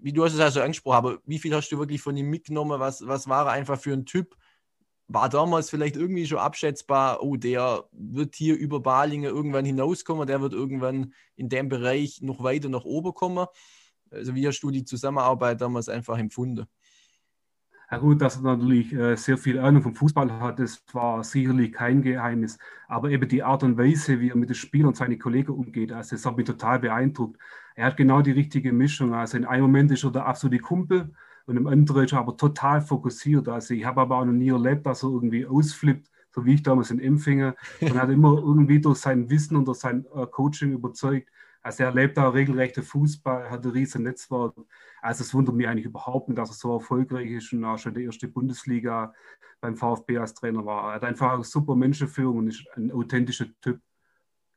Wie 0.00 0.12
du 0.12 0.24
hast 0.24 0.34
es 0.34 0.40
also 0.40 0.60
angesprochen, 0.60 0.96
aber 0.96 1.18
wie 1.26 1.38
viel 1.38 1.54
hast 1.54 1.70
du 1.70 1.78
wirklich 1.78 2.02
von 2.02 2.16
ihm 2.16 2.28
mitgenommen? 2.28 2.80
Was, 2.80 3.06
was 3.06 3.28
war 3.28 3.46
er 3.46 3.52
einfach 3.52 3.78
für 3.78 3.92
ein 3.92 4.04
Typ? 4.04 4.36
war 5.12 5.28
damals 5.28 5.70
vielleicht 5.70 5.96
irgendwie 5.96 6.26
schon 6.26 6.38
abschätzbar, 6.38 7.22
oh, 7.22 7.36
der 7.36 7.84
wird 7.92 8.34
hier 8.34 8.56
über 8.56 8.80
Balinge 8.80 9.28
irgendwann 9.28 9.64
hinauskommen, 9.64 10.26
der 10.26 10.40
wird 10.40 10.52
irgendwann 10.52 11.12
in 11.36 11.48
dem 11.48 11.68
Bereich 11.68 12.22
noch 12.22 12.42
weiter 12.42 12.68
nach 12.68 12.84
oben 12.84 13.12
kommen. 13.14 13.46
Also 14.10 14.34
wie 14.34 14.46
hast 14.46 14.60
du 14.60 14.70
die 14.70 14.84
Zusammenarbeit 14.84 15.60
damals 15.60 15.88
einfach 15.88 16.18
empfunden? 16.18 16.66
Ja 17.92 17.98
gut, 17.98 18.22
dass 18.22 18.36
er 18.36 18.42
natürlich 18.42 18.90
äh, 18.94 19.16
sehr 19.16 19.36
viel 19.36 19.58
Ahnung 19.58 19.82
vom 19.82 19.94
Fußball 19.94 20.40
hat, 20.40 20.58
das 20.58 20.82
war 20.94 21.22
sicherlich 21.22 21.72
kein 21.72 22.00
Geheimnis. 22.00 22.58
Aber 22.88 23.10
eben 23.10 23.28
die 23.28 23.42
Art 23.42 23.62
und 23.64 23.76
Weise, 23.76 24.18
wie 24.18 24.30
er 24.30 24.36
mit 24.36 24.48
den 24.48 24.54
Spielern 24.54 24.88
und 24.88 24.96
seinen 24.96 25.18
Kollegen 25.18 25.52
umgeht, 25.52 25.92
also 25.92 26.16
das 26.16 26.24
hat 26.24 26.38
mich 26.38 26.46
total 26.46 26.78
beeindruckt. 26.78 27.38
Er 27.74 27.84
hat 27.86 27.98
genau 27.98 28.22
die 28.22 28.30
richtige 28.30 28.72
Mischung. 28.72 29.12
Also 29.12 29.36
in 29.36 29.44
einem 29.44 29.64
Moment 29.64 29.90
ist 29.90 30.04
er 30.04 30.10
der 30.10 30.24
absolute 30.24 30.62
Kumpel, 30.62 31.10
und 31.44 31.56
im 31.56 31.66
anderen 31.66 32.04
ist 32.04 32.12
er 32.12 32.20
aber 32.20 32.36
total 32.36 32.80
fokussiert. 32.80 33.48
Also 33.48 33.74
ich 33.74 33.84
habe 33.84 34.00
aber 34.00 34.18
auch 34.18 34.24
noch 34.24 34.32
nie 34.32 34.48
erlebt, 34.48 34.86
dass 34.86 35.02
er 35.02 35.10
irgendwie 35.10 35.44
ausflippt, 35.44 36.08
so 36.30 36.44
wie 36.46 36.54
ich 36.54 36.62
damals 36.62 36.90
in 36.90 37.00
Empfänger. 37.00 37.56
Und 37.80 38.00
hat 38.00 38.08
immer 38.08 38.38
irgendwie 38.38 38.80
durch 38.80 38.98
sein 38.98 39.28
Wissen 39.28 39.56
und 39.56 39.66
durch 39.66 39.78
sein 39.78 40.06
äh, 40.14 40.26
Coaching 40.26 40.72
überzeugt. 40.72 41.28
Also 41.62 41.84
er 41.84 41.90
erlebt 41.90 42.18
auch 42.18 42.34
regelrechte 42.34 42.82
Fußball, 42.82 43.50
hat 43.50 43.64
ein 43.64 43.70
riesen 43.70 44.02
Netzwerk. 44.02 44.54
Also 45.00 45.22
es 45.22 45.32
wundert 45.32 45.54
mich 45.54 45.68
eigentlich 45.68 45.86
überhaupt 45.86 46.28
nicht, 46.28 46.38
dass 46.38 46.50
er 46.50 46.54
so 46.54 46.74
erfolgreich 46.74 47.30
ist 47.30 47.52
und 47.52 47.64
auch 47.64 47.78
schon 47.78 47.94
die 47.94 48.04
erste 48.04 48.28
Bundesliga 48.28 49.14
beim 49.60 49.76
VfB 49.76 50.18
als 50.18 50.34
Trainer 50.34 50.64
war. 50.66 50.90
Er 50.90 50.94
hat 50.96 51.04
einfach 51.04 51.34
eine 51.34 51.44
super 51.44 51.76
Menschenführung 51.76 52.38
und 52.38 52.48
ist 52.48 52.66
ein 52.74 52.90
authentischer 52.90 53.46
Typ. 53.60 53.80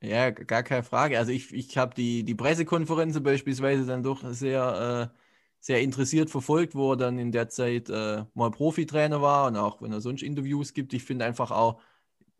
Ja, 0.01 0.31
gar 0.31 0.63
keine 0.63 0.83
Frage. 0.83 1.17
Also 1.17 1.31
ich, 1.31 1.53
ich 1.53 1.77
habe 1.77 1.95
die, 1.95 2.23
die 2.23 2.35
Pressekonferenzen 2.35 3.23
beispielsweise 3.23 3.85
dann 3.85 4.03
doch 4.03 4.23
sehr 4.31 5.11
äh, 5.13 5.17
sehr 5.65 5.81
interessiert 5.81 6.29
verfolgt, 6.29 6.75
wo 6.75 6.91
er 6.91 6.97
dann 6.97 7.17
in 7.17 7.31
der 7.31 7.49
Zeit 7.49 7.89
äh, 7.89 8.23
mal 8.35 8.51
Profitrainer 8.51 9.23
war 9.23 9.47
und 9.47 9.57
auch 9.57 9.81
wenn 9.81 9.91
er 9.91 9.99
sonst 9.99 10.21
Interviews 10.21 10.73
gibt. 10.73 10.93
Ich 10.93 11.03
finde 11.03 11.25
einfach 11.25 11.49
auch, 11.49 11.81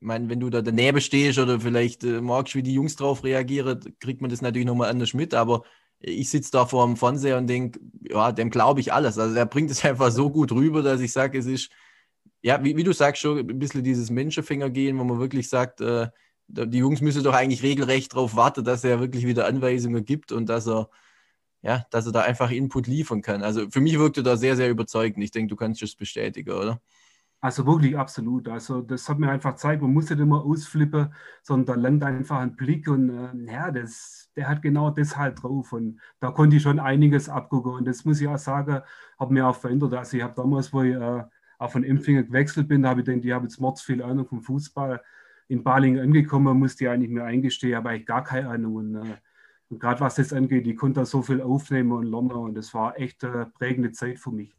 meine, 0.06 0.30
wenn 0.30 0.40
du 0.40 0.50
da 0.50 0.62
daneben 0.62 1.02
stehst 1.02 1.40
oder 1.40 1.60
vielleicht 1.60 2.04
äh, 2.04 2.22
magst, 2.22 2.56
wie 2.56 2.64
die 2.64 2.74
Jungs 2.74 2.96
drauf 2.96 3.24
reagieren, 3.24 3.80
kriegt 4.00 4.22
man 4.22 4.30
das 4.30 4.42
natürlich 4.42 4.68
nochmal 4.68 4.90
anders 4.90 5.14
mit, 5.14 5.34
aber 5.34 5.64
ich 6.00 6.30
sitze 6.30 6.52
da 6.52 6.66
vor 6.66 6.86
dem 6.86 6.98
Fernseher 6.98 7.38
und 7.38 7.48
denke, 7.48 7.80
ja, 8.10 8.32
dem 8.32 8.50
glaube 8.50 8.80
ich 8.82 8.94
alles. 8.94 9.18
Also 9.18 9.36
er 9.36 9.46
bringt 9.46 9.72
es 9.72 9.84
einfach 9.86 10.12
so 10.12 10.30
gut 10.30 10.52
rüber, 10.52 10.82
dass 10.84 11.02
ich 11.02 11.12
sage, 11.12 11.38
es 11.38 11.46
ist, 11.46 11.72
ja, 12.42 12.64
wie, 12.64 12.78
wie, 12.78 12.84
du 12.84 12.94
sagst, 12.94 13.22
schon 13.22 13.40
ein 13.40 13.60
bisschen 13.60 13.84
dieses 13.84 14.10
Menschenfinger 14.10 14.70
gehen, 14.70 15.00
wo 15.00 15.04
man 15.04 15.20
wirklich 15.20 15.50
sagt, 15.50 15.82
äh, 15.82 16.08
die 16.48 16.78
Jungs 16.78 17.02
müssen 17.02 17.24
doch 17.24 17.34
eigentlich 17.34 17.64
regelrecht 17.64 18.14
darauf 18.14 18.36
warten, 18.36 18.64
dass 18.64 18.84
er 18.84 19.00
wirklich 19.00 19.26
wieder 19.26 19.48
Anweisungen 19.48 20.06
gibt 20.06 20.32
und 20.32 20.48
dass 20.48 20.68
er 20.68 20.90
ja, 21.66 21.84
dass 21.90 22.06
er 22.06 22.12
da 22.12 22.22
einfach 22.22 22.52
Input 22.52 22.86
liefern 22.86 23.24
kann. 23.24 23.42
Also 23.42 23.68
für 23.72 23.82
mich 23.82 23.98
wirkte 23.98 24.22
da 24.22 24.38
sehr, 24.38 24.56
sehr 24.56 24.70
überzeugend. 24.70 25.24
Ich 25.24 25.32
denke, 25.32 25.50
du 25.50 25.56
kannst 25.56 25.82
das 25.82 25.96
bestätigen, 25.96 26.52
oder? 26.52 26.80
Also 27.42 27.66
wirklich 27.68 27.98
absolut. 27.98 28.48
Also 28.50 28.82
das 28.82 29.08
hat 29.08 29.20
mir 29.20 29.30
einfach 29.30 29.52
gezeigt, 29.52 29.82
man 29.82 29.94
muss 29.94 30.10
nicht 30.10 30.20
immer 30.20 30.44
ausflippen, 30.44 31.14
sondern 31.44 31.66
da 31.76 31.82
lernt 31.82 32.04
einfach 32.04 32.40
ein 32.40 32.56
Blick 32.56 32.88
und 32.88 33.10
äh, 33.10 33.52
ja, 33.54 33.72
das, 33.72 34.32
der 34.36 34.48
hat 34.50 34.62
genau 34.64 34.90
das 34.90 35.16
halt 35.16 35.44
drauf. 35.44 35.72
Und 35.74 36.00
da 36.20 36.32
konnte 36.32 36.56
ich 36.56 36.64
schon 36.64 36.80
einiges 36.80 37.30
abgucken. 37.30 37.74
Und 37.74 37.86
das 37.86 38.04
muss 38.04 38.20
ich 38.20 38.28
auch 38.28 38.38
sagen, 38.40 38.82
hat 39.20 39.32
mir 39.32 39.48
auch 39.48 39.56
verändert. 39.56 39.94
Also 39.94 40.18
ich 40.18 40.24
habe 40.24 40.34
damals, 40.36 40.74
wo 40.74 40.82
ich 40.82 40.96
äh, 40.96 41.24
auch 41.60 41.72
von 41.72 41.84
Empfänger 41.84 42.24
gewechselt 42.24 42.68
bin, 42.68 42.88
habe 42.88 43.02
ich 43.02 43.06
gedacht, 43.06 43.26
ich 43.26 43.32
habe 43.32 43.46
jetzt 43.46 43.60
mords 43.62 43.82
viel 43.82 44.02
Ahnung 44.02 44.28
vom 44.28 44.42
Fußball. 44.42 45.02
In 45.48 45.64
Balingen 45.64 46.02
angekommen, 46.02 46.58
musste 46.58 46.86
ich 46.86 46.90
eigentlich 46.90 47.12
mir 47.12 47.26
eingestehen, 47.26 47.76
aber 47.76 47.94
ich 47.94 48.06
gar 48.06 48.24
keine 48.24 48.50
Ahnung. 48.50 48.76
Und, 48.76 48.96
äh, 48.96 49.18
und 49.70 49.80
gerade 49.80 50.00
was 50.02 50.16
das 50.16 50.34
angeht, 50.34 50.66
ich 50.68 50.78
konnte 50.78 51.02
da 51.02 51.06
so 51.06 51.22
viel 51.22 51.42
aufnehmen 51.42 51.92
und 51.92 52.06
lernen 52.06 52.32
und 52.32 52.56
das 52.56 52.74
war 52.74 53.00
echt 53.00 53.24
eine 53.24 53.48
prägende 53.48 53.92
Zeit 53.92 54.20
für 54.20 54.32
mich. 54.32 54.56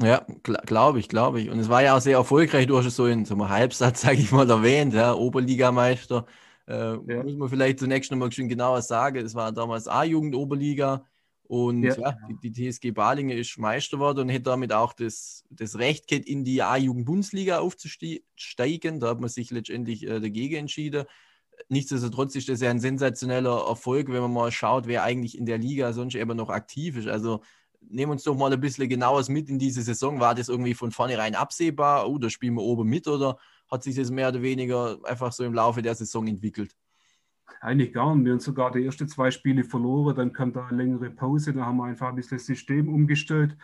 Ja, 0.00 0.24
glaube 0.44 1.00
ich, 1.00 1.08
glaube 1.08 1.40
ich. 1.40 1.50
Und 1.50 1.58
es 1.58 1.68
war 1.68 1.82
ja 1.82 1.96
auch 1.96 2.00
sehr 2.00 2.16
erfolgreich. 2.16 2.66
Du 2.66 2.78
hast 2.78 2.86
es 2.86 2.96
so 2.96 3.06
in 3.06 3.24
so 3.24 3.34
einem 3.34 3.48
Halbsatz, 3.48 4.00
sage 4.02 4.18
ich 4.18 4.30
mal, 4.30 4.48
erwähnt, 4.48 4.94
ja, 4.94 5.14
Oberligameister. 5.14 6.26
Äh, 6.68 6.74
ja. 6.74 7.22
Muss 7.22 7.36
man 7.36 7.48
vielleicht 7.48 7.80
zunächst 7.80 8.10
nochmal 8.10 8.30
schön 8.30 8.48
genauer 8.48 8.82
sagen. 8.82 9.24
Es 9.24 9.34
war 9.34 9.50
damals 9.52 9.88
A-Jugend-Oberliga 9.88 11.04
und 11.42 11.82
ja. 11.82 11.94
ja 11.98 12.16
die, 12.28 12.50
die, 12.50 12.70
TSG 12.70 12.90
Balinge 12.92 13.34
ist 13.34 13.58
Meister 13.58 13.96
geworden 13.96 14.20
und 14.20 14.28
hätte 14.28 14.44
damit 14.44 14.72
auch 14.72 14.92
das, 14.92 15.44
das 15.50 15.78
Recht 15.78 16.06
gehabt, 16.06 16.28
in 16.28 16.44
die 16.44 16.62
A-Jugend-Bundesliga 16.62 17.58
aufzusteigen. 17.58 19.00
Da 19.00 19.08
hat 19.08 19.20
man 19.20 19.30
sich 19.30 19.50
letztendlich 19.50 20.06
äh, 20.06 20.20
dagegen 20.20 20.56
entschieden 20.56 21.06
nichtsdestotrotz 21.68 22.36
ist 22.36 22.48
das 22.48 22.60
ja 22.60 22.70
ein 22.70 22.80
sensationeller 22.80 23.66
Erfolg, 23.68 24.08
wenn 24.08 24.22
man 24.22 24.32
mal 24.32 24.52
schaut, 24.52 24.86
wer 24.86 25.02
eigentlich 25.02 25.36
in 25.36 25.46
der 25.46 25.58
Liga 25.58 25.92
sonst 25.92 26.14
eben 26.14 26.36
noch 26.36 26.50
aktiv 26.50 26.96
ist. 26.96 27.08
Also 27.08 27.42
nehmen 27.80 28.12
uns 28.12 28.24
doch 28.24 28.36
mal 28.36 28.52
ein 28.52 28.60
bisschen 28.60 28.88
genaueres 28.88 29.28
mit 29.28 29.48
in 29.48 29.58
diese 29.58 29.82
Saison. 29.82 30.20
War 30.20 30.34
das 30.34 30.48
irgendwie 30.48 30.74
von 30.74 30.90
vornherein 30.90 31.34
absehbar? 31.34 32.08
Oh, 32.08 32.18
da 32.18 32.30
spielen 32.30 32.54
wir 32.54 32.62
oben 32.62 32.88
mit 32.88 33.06
oder 33.06 33.38
hat 33.70 33.82
sich 33.82 33.96
das 33.96 34.10
mehr 34.10 34.28
oder 34.28 34.42
weniger 34.42 34.98
einfach 35.04 35.32
so 35.32 35.44
im 35.44 35.54
Laufe 35.54 35.82
der 35.82 35.94
Saison 35.94 36.26
entwickelt? 36.26 36.74
Eigentlich 37.60 37.92
gar 37.92 38.14
nicht. 38.14 38.24
Wir 38.24 38.32
haben 38.32 38.40
sogar 38.40 38.70
die 38.70 38.84
ersten 38.84 39.08
zwei 39.08 39.30
Spiele 39.30 39.64
verloren, 39.64 40.14
dann 40.14 40.32
kam 40.32 40.52
da 40.52 40.66
eine 40.66 40.76
längere 40.76 41.10
Pause, 41.10 41.52
da 41.52 41.66
haben 41.66 41.78
wir 41.78 41.84
einfach 41.84 42.08
ein 42.08 42.14
bisschen 42.14 42.38
das 42.38 42.46
System 42.46 42.88
umgestellt. 42.88 43.56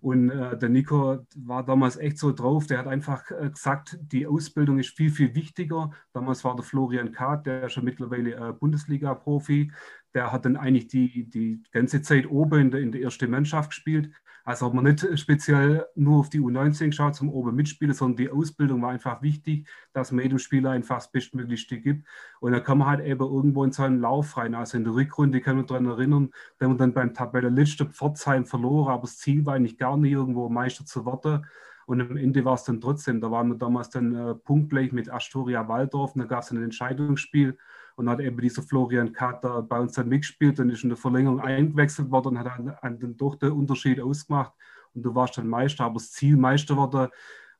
Und 0.00 0.30
äh, 0.30 0.56
der 0.56 0.68
Nico 0.68 1.26
war 1.36 1.64
damals 1.64 1.96
echt 1.96 2.18
so 2.18 2.32
drauf, 2.32 2.66
der 2.66 2.78
hat 2.78 2.86
einfach 2.86 3.30
äh, 3.30 3.50
gesagt, 3.50 3.98
die 4.00 4.26
Ausbildung 4.26 4.78
ist 4.78 4.96
viel, 4.96 5.10
viel 5.10 5.34
wichtiger. 5.34 5.90
Damals 6.12 6.44
war 6.44 6.54
der 6.54 6.64
Florian 6.64 7.10
Kahrt, 7.10 7.46
der 7.46 7.64
ist 7.64 7.72
schon 7.72 7.84
mittlerweile 7.84 8.34
äh, 8.34 8.52
Bundesliga-Profi, 8.52 9.72
der 10.14 10.32
hat 10.32 10.44
dann 10.44 10.56
eigentlich 10.56 10.88
die, 10.88 11.28
die 11.28 11.62
ganze 11.72 12.02
Zeit 12.02 12.28
oben 12.30 12.60
in 12.60 12.70
der, 12.70 12.80
in 12.80 12.92
der 12.92 13.02
ersten 13.02 13.30
Mannschaft 13.30 13.70
gespielt. 13.70 14.10
Also 14.48 14.64
hat 14.64 14.72
man 14.72 14.84
nicht 14.84 15.06
speziell 15.18 15.84
nur 15.94 16.20
auf 16.20 16.30
die 16.30 16.40
U19 16.40 16.86
geschaut 16.86 17.14
zum 17.14 17.28
oben 17.28 17.54
mitspielen, 17.54 17.92
sondern 17.92 18.16
die 18.16 18.30
Ausbildung 18.30 18.80
war 18.80 18.92
einfach 18.92 19.20
wichtig, 19.20 19.68
dass 19.92 20.10
man 20.10 20.22
jedem 20.22 20.38
Spieler 20.38 20.70
einfach 20.70 20.96
das 20.96 21.12
Bestmöglichste 21.12 21.78
gibt. 21.78 22.08
Und 22.40 22.52
da 22.52 22.60
kann 22.60 22.78
man 22.78 22.88
halt 22.88 23.04
eben 23.04 23.20
irgendwo 23.20 23.62
in 23.62 23.72
so 23.72 23.82
einen 23.82 24.00
Lauf 24.00 24.38
rein. 24.38 24.54
Also 24.54 24.78
in 24.78 24.84
der 24.84 24.94
Rückrunde 24.94 25.42
kann 25.42 25.56
man 25.56 25.66
daran 25.66 25.84
erinnern, 25.84 26.30
wenn 26.58 26.68
man 26.68 26.78
dann 26.78 26.94
beim 26.94 27.12
Tabellenletzten 27.12 27.90
Pforzheim 27.90 28.46
verloren, 28.46 28.90
aber 28.90 29.02
das 29.02 29.18
Ziel 29.18 29.44
war 29.44 29.52
eigentlich 29.52 29.76
gar 29.76 29.98
nicht 29.98 30.12
irgendwo 30.12 30.48
Meister 30.48 30.86
zu 30.86 31.04
werden. 31.04 31.44
Und 31.88 32.02
am 32.02 32.18
Ende 32.18 32.44
war 32.44 32.52
es 32.52 32.64
dann 32.64 32.82
trotzdem, 32.82 33.18
da 33.18 33.30
waren 33.30 33.48
wir 33.48 33.56
damals 33.56 33.88
dann 33.88 34.14
äh, 34.14 34.34
punktgleich 34.34 34.92
mit 34.92 35.10
Astoria 35.10 35.66
Waldorf. 35.68 36.14
Und 36.14 36.20
da 36.20 36.26
gab 36.26 36.42
es 36.42 36.50
ein 36.50 36.62
Entscheidungsspiel. 36.62 37.56
Und 37.96 38.04
dann 38.04 38.18
hat 38.18 38.20
eben 38.20 38.38
dieser 38.38 38.62
Florian 38.62 39.14
Kater 39.14 39.62
bei 39.62 39.80
uns 39.80 39.92
dann 39.94 40.10
mitgespielt. 40.10 40.60
Und 40.60 40.68
ist 40.68 40.82
in 40.82 40.90
der 40.90 40.98
Verlängerung 40.98 41.40
eingewechselt 41.40 42.10
worden 42.10 42.36
und 42.36 42.38
hat 42.40 42.58
dann, 42.58 42.98
dann 43.00 43.16
doch 43.16 43.36
den 43.36 43.52
Unterschied 43.52 44.02
ausgemacht. 44.02 44.52
Und 44.94 45.02
du 45.02 45.14
warst 45.14 45.38
dann 45.38 45.48
Meister, 45.48 45.84
aber 45.84 45.94
das 45.94 46.12
Ziel 46.12 46.36
Meister 46.36 46.76
wurde 46.76 47.10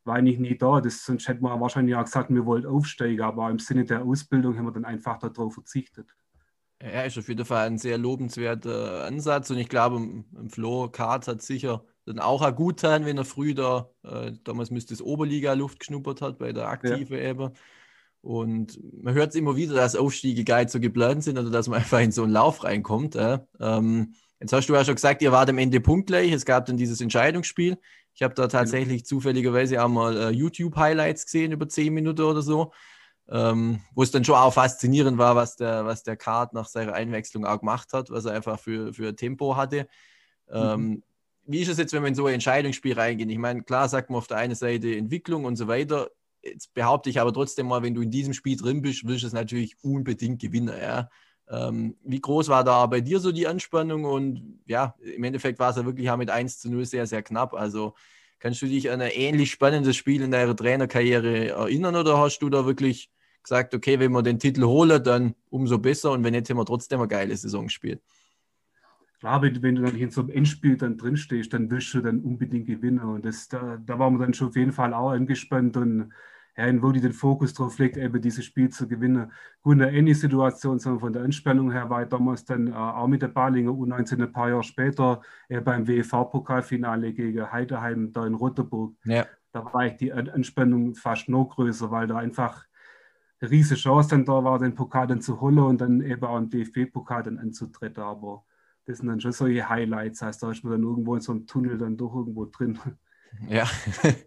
war 0.05 0.17
eigentlich 0.17 0.39
nie 0.39 0.59
da. 0.59 0.81
Das, 0.81 1.05
sonst 1.05 1.27
hätten 1.27 1.43
wir 1.43 1.61
wahrscheinlich 1.61 1.95
auch 1.97 2.05
gesagt, 2.05 2.31
wir 2.31 2.45
wollten 2.45 2.67
aufsteigen, 2.67 3.23
aber 3.23 3.49
im 3.51 3.59
Sinne 3.59 3.85
der 3.85 4.03
Ausbildung 4.03 4.59
haben 4.59 4.67
wir 4.67 4.73
dann 4.73 4.85
einfach 4.85 5.19
darauf 5.19 5.55
verzichtet. 5.55 6.15
Ja, 6.83 7.03
ist 7.03 7.19
auf 7.19 7.29
jeden 7.29 7.45
Fall 7.45 7.67
ein 7.67 7.79
sehr 7.79 7.99
lobenswerter 7.99 9.05
Ansatz. 9.05 9.51
Und 9.51 9.59
ich 9.59 9.69
glaube, 9.69 10.25
Flo 10.49 10.89
Kart 10.89 11.27
hat 11.27 11.43
sicher 11.43 11.85
dann 12.09 12.19
auch 12.19 12.43
ein 12.43 12.55
gut 12.55 12.81
sein, 12.81 13.05
wenn 13.05 13.19
er 13.19 13.25
früh 13.25 13.55
da, 13.55 13.91
äh, 14.03 14.33
damals 14.45 14.71
müsste 14.71 14.95
es 14.95 15.03
Oberliga-Luft 15.03 15.81
geschnuppert 15.81 16.21
hat 16.21 16.39
bei 16.39 16.53
der 16.53 16.69
Aktive 16.69 17.17
ja. 17.17 17.31
eben. 17.31 17.51
Und 18.21 18.81
man 19.03 19.15
hört 19.15 19.31
es 19.31 19.37
immer 19.37 19.57
wieder, 19.57 19.75
dass 19.75 19.95
Aufstiege 19.95 20.45
geil 20.45 20.69
so 20.69 20.81
geplant 20.81 21.25
sind 21.25 21.39
oder 21.39 21.51
dass 21.51 21.69
man 21.69 21.79
einfach 21.81 22.01
in 22.01 22.13
so 22.13 22.25
einen 22.25 22.33
Lauf 22.33 22.65
reinkommt. 22.65 23.15
Äh. 23.17 23.39
Ähm, 23.61 24.15
jetzt 24.41 24.53
hast 24.53 24.69
du 24.69 24.75
ja 24.75 24.85
schon 24.85 24.97
gesagt, 24.97 25.23
ihr 25.23 25.33
wart 25.33 25.51
am 25.51 25.59
Ende 25.59 25.81
punktgleich. 25.81 26.33
Es 26.33 26.45
gab 26.45 26.67
dann 26.67 26.77
dieses 26.77 27.01
Entscheidungsspiel. 27.01 27.79
Ich 28.15 28.23
habe 28.23 28.35
da 28.35 28.49
tatsächlich 28.49 29.07
zufälligerweise 29.07 29.83
auch 29.83 29.89
mal 29.89 30.17
äh, 30.17 30.31
YouTube-Highlights 30.31 31.27
gesehen 31.27 31.53
über 31.53 31.69
zehn 31.69 31.95
Minuten 31.95 32.23
oder 32.23 32.43
so 32.43 32.73
ähm, 33.31 33.81
wo 33.95 34.03
es 34.03 34.11
dann 34.11 34.25
schon 34.25 34.37
auch 34.37 34.53
faszinierend 34.53 35.19
war, 35.19 35.37
was 35.37 35.57
der, 35.57 35.85
was 35.85 36.03
der 36.03 36.17
Kart 36.17 36.55
nach 36.55 36.67
seiner 36.67 36.95
Einwechslung 36.95 37.45
auch 37.45 37.61
gemacht 37.61 37.93
hat, 37.93 38.11
was 38.11 38.25
er 38.25 38.33
einfach 38.33 38.59
für, 38.59 38.95
für 38.95 39.15
Tempo 39.15 39.57
hatte. 39.57 39.87
Ähm, 40.51 40.81
mhm. 40.81 41.03
Wie 41.51 41.61
ist 41.61 41.69
es 41.69 41.79
jetzt, 41.79 41.95
wenn 41.95 42.03
man 42.03 42.11
in 42.11 42.15
so 42.15 42.27
ein 42.27 42.35
Entscheidungsspiel 42.35 42.93
reingeht? 42.93 43.31
Ich 43.31 43.39
meine, 43.39 43.63
klar 43.63 43.89
sagt 43.89 44.11
man 44.11 44.19
auf 44.19 44.27
der 44.27 44.37
einen 44.37 44.55
Seite 44.55 44.95
Entwicklung 44.95 45.47
und 45.47 45.57
so 45.57 45.67
weiter. 45.67 46.11
Jetzt 46.43 46.75
behaupte 46.75 47.09
ich 47.09 47.21
aber 47.21 47.33
trotzdem 47.33 47.67
mal, 47.67 47.83
wenn 47.83 47.95
du 47.95 48.03
in 48.03 48.11
diesem 48.11 48.35
Spiel 48.35 48.55
drin 48.55 48.83
bist, 48.83 49.07
willst 49.07 49.23
du 49.23 49.29
es 49.29 49.33
natürlich 49.33 49.83
unbedingt 49.83 50.43
gewinnen. 50.43 50.75
Ja? 50.79 51.09
Ähm, 51.49 51.97
wie 52.05 52.21
groß 52.21 52.49
war 52.49 52.65
da 52.65 52.85
bei 52.85 53.01
dir 53.01 53.19
so 53.19 53.33
die 53.33 53.47
Anspannung? 53.47 54.05
Und 54.05 54.61
ja, 54.67 54.95
im 55.01 55.25
Endeffekt 55.25 55.59
war 55.59 55.71
es 55.71 55.77
ja 55.77 55.87
wirklich 55.87 56.11
auch 56.11 56.19
mit 56.19 56.29
1 56.29 56.59
zu 56.59 56.71
0 56.71 56.85
sehr, 56.85 57.07
sehr 57.07 57.23
knapp. 57.23 57.55
Also 57.55 57.95
kannst 58.41 58.61
du 58.61 58.67
dich 58.67 58.91
an 58.91 59.01
ein 59.01 59.11
ähnlich 59.13 59.51
spannendes 59.51 59.97
Spiel 59.97 60.21
in 60.21 60.31
deiner 60.31 60.55
Trainerkarriere 60.55 61.49
erinnern 61.49 61.97
oder 61.97 62.19
hast 62.19 62.41
du 62.41 62.51
da 62.51 62.67
wirklich 62.67 63.11
gesagt, 63.43 63.75
okay, 63.75 63.99
wenn 63.99 64.13
wir 64.13 64.23
den 64.23 64.39
Titel 64.39 64.65
holen, 64.65 65.03
dann 65.03 65.35
umso 65.49 65.79
besser 65.79 66.13
und 66.13 66.23
wenn 66.25 66.35
nicht, 66.35 66.51
haben 66.51 66.59
wir 66.59 66.67
trotzdem 66.67 67.01
eine 67.01 67.09
geile 67.09 67.35
Saison 67.35 67.65
gespielt. 67.65 68.03
Klar, 69.21 69.43
wenn, 69.43 69.63
wenn 69.63 69.75
du 69.75 69.83
dann 69.83 69.97
in 69.97 70.11
so 70.11 70.21
einem 70.21 70.31
Endspiel 70.31 70.77
dann 70.77 70.97
drinstehst, 70.97 71.53
dann 71.53 71.71
willst 71.71 71.93
du 71.95 72.01
dann 72.01 72.21
unbedingt 72.21 72.67
gewinnen 72.67 73.01
und 73.01 73.25
das, 73.25 73.49
da, 73.49 73.79
da 73.85 73.99
waren 73.99 74.15
wir 74.15 74.25
dann 74.25 74.35
schon 74.35 74.49
auf 74.49 74.57
jeden 74.57 74.73
Fall 74.73 74.95
auch 74.95 75.11
angespannt 75.11 75.77
und 75.77 76.13
ja, 76.59 76.83
wo 76.83 76.91
die 76.91 77.01
den 77.01 77.13
Fokus 77.13 77.55
drauf 77.55 77.79
legt, 77.79 77.97
eben 77.97 78.21
dieses 78.21 78.45
Spiel 78.45 78.69
zu 78.69 78.89
gewinnen. 78.89 79.31
Gut, 79.63 79.75
in 79.75 79.79
der 79.79 79.93
ähnlichen 79.93 80.23
Situation, 80.23 80.81
sondern 80.81 81.01
von 81.01 81.13
der 81.13 81.23
Anspannung 81.23 81.71
her 81.71 81.89
war 81.89 82.03
ich 82.03 82.09
damals 82.09 82.45
dann 82.45 82.67
äh, 82.67 82.73
auch 82.73 83.07
mit 83.07 83.23
der 83.23 83.29
Balinger 83.29 83.71
U19 83.71 84.21
ein 84.21 84.33
paar 84.33 84.49
Jahre 84.49 84.65
später 84.65 85.21
äh, 85.49 85.61
beim 85.61 85.87
WEV-Pokalfinale 85.87 87.13
gegen 87.13 87.51
Heideheim 87.53 88.13
da 88.13 88.27
in 88.27 88.35
Rotenburg. 88.35 88.97
Ja. 89.05 89.25
Da 89.53 89.73
war 89.73 89.87
ich 89.87 89.97
die 89.99 90.13
Anspannung 90.13 90.97
fast 90.97 91.29
noch 91.29 91.45
größer, 91.47 91.93
weil 91.93 92.09
da 92.09 92.17
einfach 92.17 92.67
eine 93.41 93.51
riesige 93.53 93.81
Chance 93.81 94.11
dann 94.11 94.25
da 94.25 94.43
war, 94.43 94.59
den 94.59 94.75
Pokal 94.75 95.07
dann 95.07 95.21
zu 95.21 95.41
holen 95.41 95.61
und 95.61 95.81
dann 95.81 96.01
eben 96.01 96.25
auch 96.25 96.39
im 96.39 96.51
DFB-Pokal 96.51 97.23
dann 97.23 97.39
anzutreten. 97.39 98.03
Aber 98.03 98.45
das 98.89 98.99
sind 98.99 99.09
dann 99.09 99.21
schon 99.21 99.33
solche 99.33 99.69
Highlights. 99.69 100.23
Heißt, 100.23 100.43
da 100.43 100.51
ist 100.51 100.65
man 100.65 100.73
dann 100.73 100.83
irgendwo 100.83 101.15
in 101.15 101.21
so 101.21 101.33
einem 101.33 101.47
Tunnel 101.47 101.77
dann 101.77 101.99
doch 101.99 102.15
irgendwo 102.15 102.47
drin. 102.47 102.79
Ja, 103.47 103.69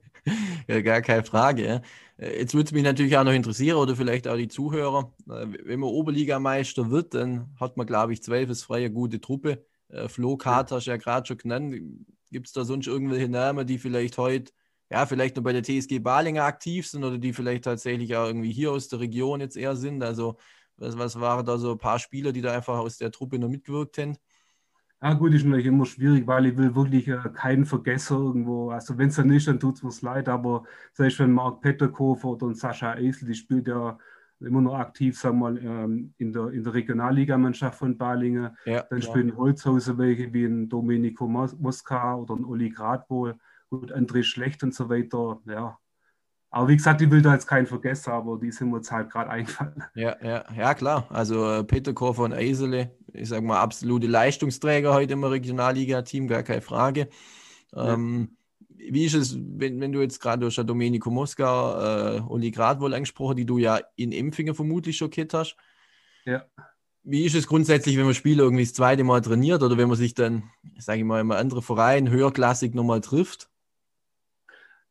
ja 0.68 0.82
gar 0.82 1.02
keine 1.02 1.24
Frage. 1.24 1.82
Äh, 2.18 2.40
jetzt 2.40 2.54
würde 2.54 2.66
es 2.66 2.72
mich 2.72 2.84
natürlich 2.84 3.18
auch 3.18 3.24
noch 3.24 3.34
interessieren 3.34 3.78
oder 3.78 3.96
vielleicht 3.96 4.28
auch 4.28 4.38
die 4.38 4.48
Zuhörer. 4.48 5.12
Äh, 5.28 5.48
wenn 5.66 5.80
man 5.80 5.90
Oberligameister 5.90 6.92
wird, 6.92 7.16
dann 7.16 7.50
hat 7.60 7.76
man, 7.76 7.88
glaube 7.88 8.14
ich, 8.14 8.22
zweifelsfrei 8.22 8.88
gute 8.90 9.20
Truppe. 9.20 9.66
Äh, 9.90 10.08
Flo 10.08 10.38
Kater 10.38 10.76
hast 10.76 10.86
ja 10.86 10.98
gerade 10.98 11.26
schon 11.26 11.38
genannt. 11.38 11.76
Gibt 12.30 12.46
es 12.46 12.54
da 12.54 12.64
sonst 12.64 12.86
irgendwelche 12.86 13.30
Namen, 13.30 13.66
die 13.66 13.80
vielleicht 13.80 14.20
heute 14.20 14.52
ja, 14.92 15.06
vielleicht 15.06 15.38
nur 15.38 15.44
bei 15.44 15.54
der 15.54 15.64
TSG 15.64 16.00
Balinger 16.00 16.44
aktiv 16.44 16.86
sind 16.86 17.04
oder 17.04 17.18
die 17.18 17.34
vielleicht 17.34 17.64
tatsächlich 17.64 18.16
auch 18.16 18.28
irgendwie 18.28 18.52
hier 18.52 18.74
aus 18.74 18.90
der 18.90 19.00
Region 19.00 19.40
jetzt 19.40 19.56
eher 19.56 19.76
sind. 19.76 20.04
Also, 20.04 20.38
was, 20.76 20.98
was 20.98 21.20
waren 21.20 21.46
da 21.46 21.58
so 21.58 21.72
ein 21.72 21.78
paar 21.78 21.98
Spieler, 21.98 22.34
die 22.34 22.42
da 22.42 22.52
einfach 22.52 22.78
aus 22.78 22.98
der 22.98 23.12
Truppe 23.12 23.40
noch 23.40 23.48
mitgewirkt 23.48 23.98
haben? 23.98 24.18
Ja, 25.04 25.14
gut, 25.14 25.34
ist 25.34 25.44
natürlich 25.46 25.66
immer 25.66 25.86
schwierig, 25.86 26.28
weil 26.28 26.46
ich 26.46 26.58
will 26.58 26.76
wirklich 26.76 27.08
äh, 27.08 27.18
keinen 27.34 27.66
vergessen 27.66 28.18
irgendwo. 28.18 28.70
Also, 28.70 28.98
wenn 29.00 29.10
es 29.10 29.16
dann 29.16 29.32
ist, 29.32 29.48
dann 29.48 29.60
tut 29.60 29.82
es 29.82 30.04
mir 30.04 30.12
leid, 30.12 30.30
aber 30.30 30.64
selbst 30.94 31.18
wenn 31.20 31.32
Marc 31.32 31.62
Petterkofer 31.62 32.28
oder 32.28 32.54
Sascha 32.54 32.92
Eisel, 32.92 33.28
die 33.28 33.34
spielt 33.34 33.68
ja 33.68 33.98
immer 34.40 34.62
noch 34.62 34.76
aktiv, 34.76 35.18
sagen 35.18 35.40
wir 35.40 35.52
mal, 35.52 35.58
ähm, 35.58 36.14
in 36.20 36.32
der, 36.32 36.50
in 36.50 36.64
der 36.64 36.74
Regionalligamannschaft 36.74 37.80
von 37.80 37.98
Balingen. 37.98 38.56
Ja, 38.66 38.84
dann 38.90 39.02
spielen 39.02 39.36
Holzhauser 39.36 39.98
welche 39.98 40.32
wie 40.34 40.46
ein 40.46 40.70
Domenico 40.70 41.28
Mosca 41.28 42.16
oder 42.16 42.36
ein 42.36 42.46
Uli 42.46 42.70
Gradwohl. 42.70 43.36
Gut, 43.70 43.92
André 43.92 44.24
Schlecht 44.24 44.64
und 44.64 44.74
so 44.74 44.90
weiter, 44.90 45.42
ja. 45.46 45.80
Aber 46.54 46.68
wie 46.68 46.76
gesagt, 46.76 47.02
ich 47.02 47.10
will 47.10 47.22
da 47.22 47.34
jetzt 47.34 47.48
keinen 47.48 47.66
vergessen, 47.66 48.12
aber 48.12 48.38
die 48.38 48.52
sind 48.52 48.72
mir 48.72 48.78
jetzt 48.78 48.92
halt 48.92 49.10
gerade 49.10 49.30
eingefallen. 49.30 49.84
Ja, 49.96 50.18
ja, 50.22 50.44
ja, 50.54 50.74
klar. 50.74 51.08
Also 51.10 51.50
äh, 51.50 51.64
Peter 51.64 51.94
Koffer 51.94 52.24
und 52.24 52.34
Eisele, 52.34 52.92
ich 53.14 53.30
sage 53.30 53.42
mal, 53.42 53.62
absolute 53.62 54.08
Leistungsträger 54.08 54.94
heute 54.94 55.14
im 55.14 55.24
Regionalliga-Team, 55.24 56.28
gar 56.28 56.44
keine 56.44 56.62
Frage. 56.62 57.08
Ja. 57.74 57.94
Ähm, 57.94 58.36
wie 58.90 59.06
ist 59.06 59.14
es, 59.14 59.38
wenn, 59.40 59.80
wenn 59.80 59.94
du 59.94 60.02
jetzt 60.02 60.20
gerade 60.20 60.42
durch 60.42 60.56
Domenico 60.56 61.10
Mosca, 61.10 62.18
äh, 62.18 62.22
Uli 62.22 62.52
Grad 62.52 62.82
wohl 62.82 62.94
angesprochen, 62.94 63.38
die 63.38 63.46
du 63.46 63.58
ja 63.58 63.80
in 63.96 64.12
Empfingen 64.12 64.54
vermutlich 64.54 64.98
schon 64.98 65.10
kennt 65.10 65.34
hast? 65.34 65.56
Ja. 66.26 66.44
Wie 67.04 67.24
ist 67.24 67.36
es 67.36 67.48
grundsätzlich, 67.48 67.98
wenn 67.98 68.06
man 68.06 68.14
Spieler 68.14 68.44
irgendwie 68.44 68.64
das 68.64 68.74
zweite 68.74 69.06
Mal 69.06 69.22
trainiert 69.22 69.64
oder 69.64 69.78
wenn 69.78 69.88
man 69.88 69.98
sich 69.98 70.16
dann, 70.16 70.44
sage 70.78 71.00
ich 71.00 71.06
mal, 71.06 71.22
im 71.22 71.32
anderen 71.32 71.62
Verein 71.62 72.10
höherklassig 72.10 72.76
nochmal 72.76 73.00
trifft? 73.00 73.51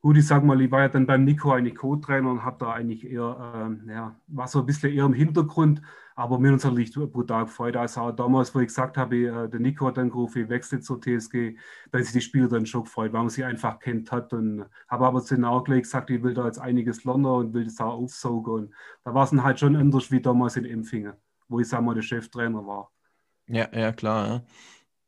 Gut, 0.02 0.16
ich 0.16 0.26
sag 0.26 0.42
mal, 0.44 0.58
ich 0.62 0.70
war 0.70 0.80
ja 0.80 0.88
dann 0.88 1.06
beim 1.06 1.24
Nico 1.24 1.52
eigentlich 1.52 1.74
Co-Trainer 1.74 2.30
und 2.30 2.42
habe 2.42 2.56
da 2.58 2.72
eigentlich 2.72 3.04
eher, 3.04 3.52
ähm, 3.54 3.86
ja, 3.86 4.18
war 4.28 4.48
so 4.48 4.60
ein 4.60 4.66
bisschen 4.66 4.94
eher 4.94 5.04
im 5.04 5.12
Hintergrund, 5.12 5.82
aber 6.16 6.38
mir 6.38 6.54
uns 6.54 6.64
natürlich 6.64 6.94
brutal 6.94 7.44
gefreut. 7.44 7.76
Also 7.76 8.00
auch 8.00 8.12
damals, 8.12 8.54
wo 8.54 8.60
ich 8.60 8.68
gesagt 8.68 8.96
habe, 8.96 9.16
äh, 9.16 9.48
der 9.50 9.60
Nico 9.60 9.86
hat 9.86 9.98
dann 9.98 10.08
gerufen, 10.08 10.44
ich 10.44 10.48
wechsle 10.48 10.80
zur 10.80 11.02
TSG, 11.02 11.58
da 11.90 11.98
sich 11.98 12.12
die 12.12 12.22
Spieler 12.22 12.48
dann 12.48 12.64
schon 12.64 12.84
gefreut, 12.84 13.12
weil 13.12 13.20
man 13.20 13.28
sie 13.28 13.44
einfach 13.44 13.78
kennt 13.78 14.10
hat 14.10 14.32
und 14.32 14.64
habe 14.88 15.06
aber 15.06 15.20
dann 15.20 15.44
auch 15.44 15.64
gleich 15.64 15.82
gesagt, 15.82 16.08
ich 16.08 16.22
will 16.22 16.32
da 16.32 16.46
jetzt 16.46 16.60
einiges 16.60 17.04
lernen 17.04 17.26
und 17.26 17.52
will 17.52 17.64
das 17.64 17.78
auch 17.78 17.92
aufsaugen 17.92 18.52
und 18.54 18.74
da 19.04 19.12
war 19.12 19.24
es 19.24 19.30
dann 19.30 19.44
halt 19.44 19.60
schon 19.60 19.76
anders 19.76 20.10
wie 20.10 20.22
damals 20.22 20.56
in 20.56 20.64
Empfingen, 20.64 21.12
wo 21.46 21.60
ich, 21.60 21.68
sag 21.68 21.82
mal, 21.82 21.94
der 21.94 22.02
Cheftrainer 22.02 22.66
war. 22.66 22.90
Ja, 23.48 23.68
ja, 23.70 23.92
klar. 23.92 24.28
Ja. 24.28 24.42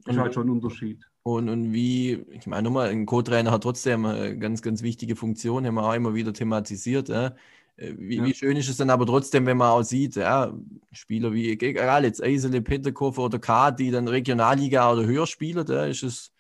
Das 0.05 0.17
ist 0.17 0.21
halt 0.21 0.35
schon 0.35 0.49
ein 0.49 0.51
Unterschied. 0.51 1.12
Und, 1.25 1.49
und 1.49 1.73
wie, 1.73 2.25
ich 2.31 2.47
meine 2.47 2.63
nochmal, 2.63 2.89
ein 2.89 3.07
Co-Trainer 3.07 3.53
hat 3.53 3.63
trotzdem 3.63 4.05
eine 4.07 4.37
ganz, 4.39 4.61
ganz 4.61 4.83
wichtige 4.83 5.15
Funktion, 5.15 5.65
haben 5.65 5.75
wir 5.75 5.85
auch 5.85 5.95
immer 5.95 6.15
wieder 6.15 6.33
thematisiert. 6.33 7.09
Ja. 7.09 7.37
Äh, 7.77 7.95
wie, 7.97 8.17
ja. 8.17 8.25
wie, 8.25 8.35
schön 8.35 8.57
ist 8.57 8.69
es 8.69 8.77
dann 8.77 8.91
aber 8.91 9.07
trotzdem, 9.07 9.47
wenn 9.47 9.57
man 9.57 9.71
auch 9.71 9.83
sieht, 9.83 10.17
ja, 10.17 10.53
Spieler 10.91 11.33
wie, 11.33 11.51
egal 11.51 12.05
jetzt 12.05 12.23
Eisele, 12.23 12.61
Peterkofer 12.61 13.23
oder 13.23 13.39
K, 13.39 13.71
die 13.71 13.91
dann 13.91 14.09
Regionalliga 14.09 14.93
oder 14.93 15.07
höher 15.07 15.27
spielen, 15.29 15.65
da 15.65 15.87
ist 15.87 16.03
es, 16.03 16.33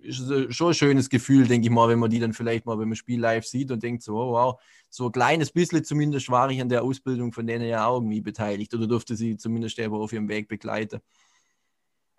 ist 0.00 0.20
es 0.20 0.56
schon 0.56 0.68
ein 0.68 0.74
schönes 0.74 1.10
Gefühl, 1.10 1.46
denke 1.46 1.66
ich 1.66 1.72
mal, 1.72 1.90
wenn 1.90 1.98
man 1.98 2.10
die 2.10 2.20
dann 2.20 2.32
vielleicht 2.32 2.64
mal 2.64 2.76
beim 2.76 2.94
Spiel 2.94 3.20
live 3.20 3.44
sieht 3.44 3.70
und 3.70 3.82
denkt 3.82 4.02
so, 4.02 4.16
oh, 4.16 4.32
wow, 4.32 4.60
so 4.88 5.06
ein 5.06 5.12
kleines 5.12 5.50
bisschen 5.52 5.84
zumindest 5.84 6.30
war 6.30 6.50
ich 6.50 6.60
an 6.60 6.70
der 6.70 6.82
Ausbildung 6.82 7.32
von 7.32 7.46
denen 7.46 7.68
ja 7.68 7.86
auch 7.86 7.96
irgendwie 7.96 8.22
beteiligt 8.22 8.72
oder 8.74 8.86
durfte 8.86 9.14
sie 9.14 9.36
zumindest 9.36 9.78
auf 9.78 10.12
ihrem 10.12 10.28
Weg 10.28 10.48
begleiten. 10.48 11.00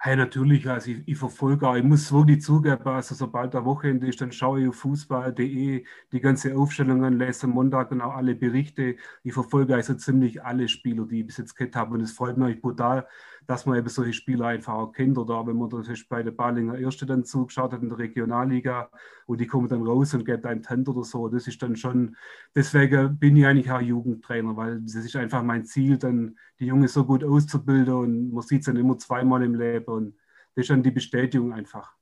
Hey, 0.04 0.16
natürlich, 0.16 0.67
also 0.67 0.90
ich, 0.90 1.08
ich 1.08 1.15
verfolge 1.17 1.67
auch, 1.67 1.75
ich 1.75 1.84
muss 1.84 2.12
wirklich 2.12 2.42
zugeben, 2.42 2.84
also 2.88 3.13
sobald 3.13 3.54
der 3.54 3.65
Wochenende 3.65 4.08
ist, 4.08 4.19
dann 4.19 4.32
schaue 4.32 4.62
ich 4.62 4.67
auf 4.67 4.75
fußball.de 4.78 5.86
die 6.12 6.19
ganze 6.19 6.56
Aufstellungen, 6.58 7.19
lese 7.19 7.46
am 7.46 7.52
Montag 7.52 7.90
dann 7.90 8.02
auch 8.02 8.15
alle 8.15 8.34
Berichte. 8.34 8.96
Ich 9.23 9.34
verfolge 9.34 9.75
also 9.75 9.94
ziemlich 9.94 10.44
alle 10.44 10.67
Spieler, 10.69 11.06
die 11.06 11.19
ich 11.19 11.28
bis 11.28 11.38
jetzt 11.38 11.56
gehabt 11.56 11.75
habe 11.75 11.94
und 11.94 12.02
es 12.02 12.13
freut 12.13 12.36
mich 12.38 12.60
brutal, 12.60 13.08
dass 13.52 13.65
man 13.65 13.77
eben 13.77 13.89
solche 13.89 14.13
Spieler 14.13 14.45
einfach 14.45 14.73
auch 14.73 14.93
kennt. 14.93 15.17
Oder 15.17 15.45
wenn 15.45 15.58
man 15.58 15.69
das 15.69 16.06
bei 16.08 16.23
der 16.23 16.31
Balinger 16.31 16.77
Erste 16.77 17.06
dann 17.06 17.25
zugeschaut 17.25 17.73
hat 17.73 17.81
in 17.81 17.89
der 17.89 17.97
Regionalliga 17.97 18.89
und 19.25 19.41
die 19.41 19.45
kommen 19.45 19.67
dann 19.67 19.85
raus 19.85 20.13
und 20.13 20.23
geben 20.23 20.45
einen 20.45 20.63
Tent 20.63 20.87
oder 20.87 21.04
so, 21.04 21.27
das 21.27 21.47
ist 21.47 21.62
dann 21.62 21.75
schon, 21.75 22.15
deswegen 22.56 23.19
bin 23.19 23.35
ich 23.35 23.45
eigentlich 23.45 23.69
auch 23.69 23.81
Jugendtrainer, 23.81 24.56
weil 24.56 24.79
das 24.79 24.95
ist 24.95 25.17
einfach 25.17 25.43
mein 25.43 25.65
Ziel, 25.65 25.97
dann 25.97 26.37
die 26.62 26.67
Jungs 26.67 26.93
so 26.93 27.04
gut 27.04 27.25
auszubilden 27.25 27.93
und 27.93 28.31
man 28.31 28.41
sieht 28.41 28.62
es 28.62 28.67
dann 28.67 28.77
immer 28.77 28.97
zweimal 28.97 29.43
im 29.43 29.56
Leben 29.56 29.91
und 29.91 30.15
das 30.56 30.63
ist 30.63 30.69
dann 30.69 30.81
die 30.81 30.91
Bestätigung 30.91 31.52
einfach. 31.52 31.93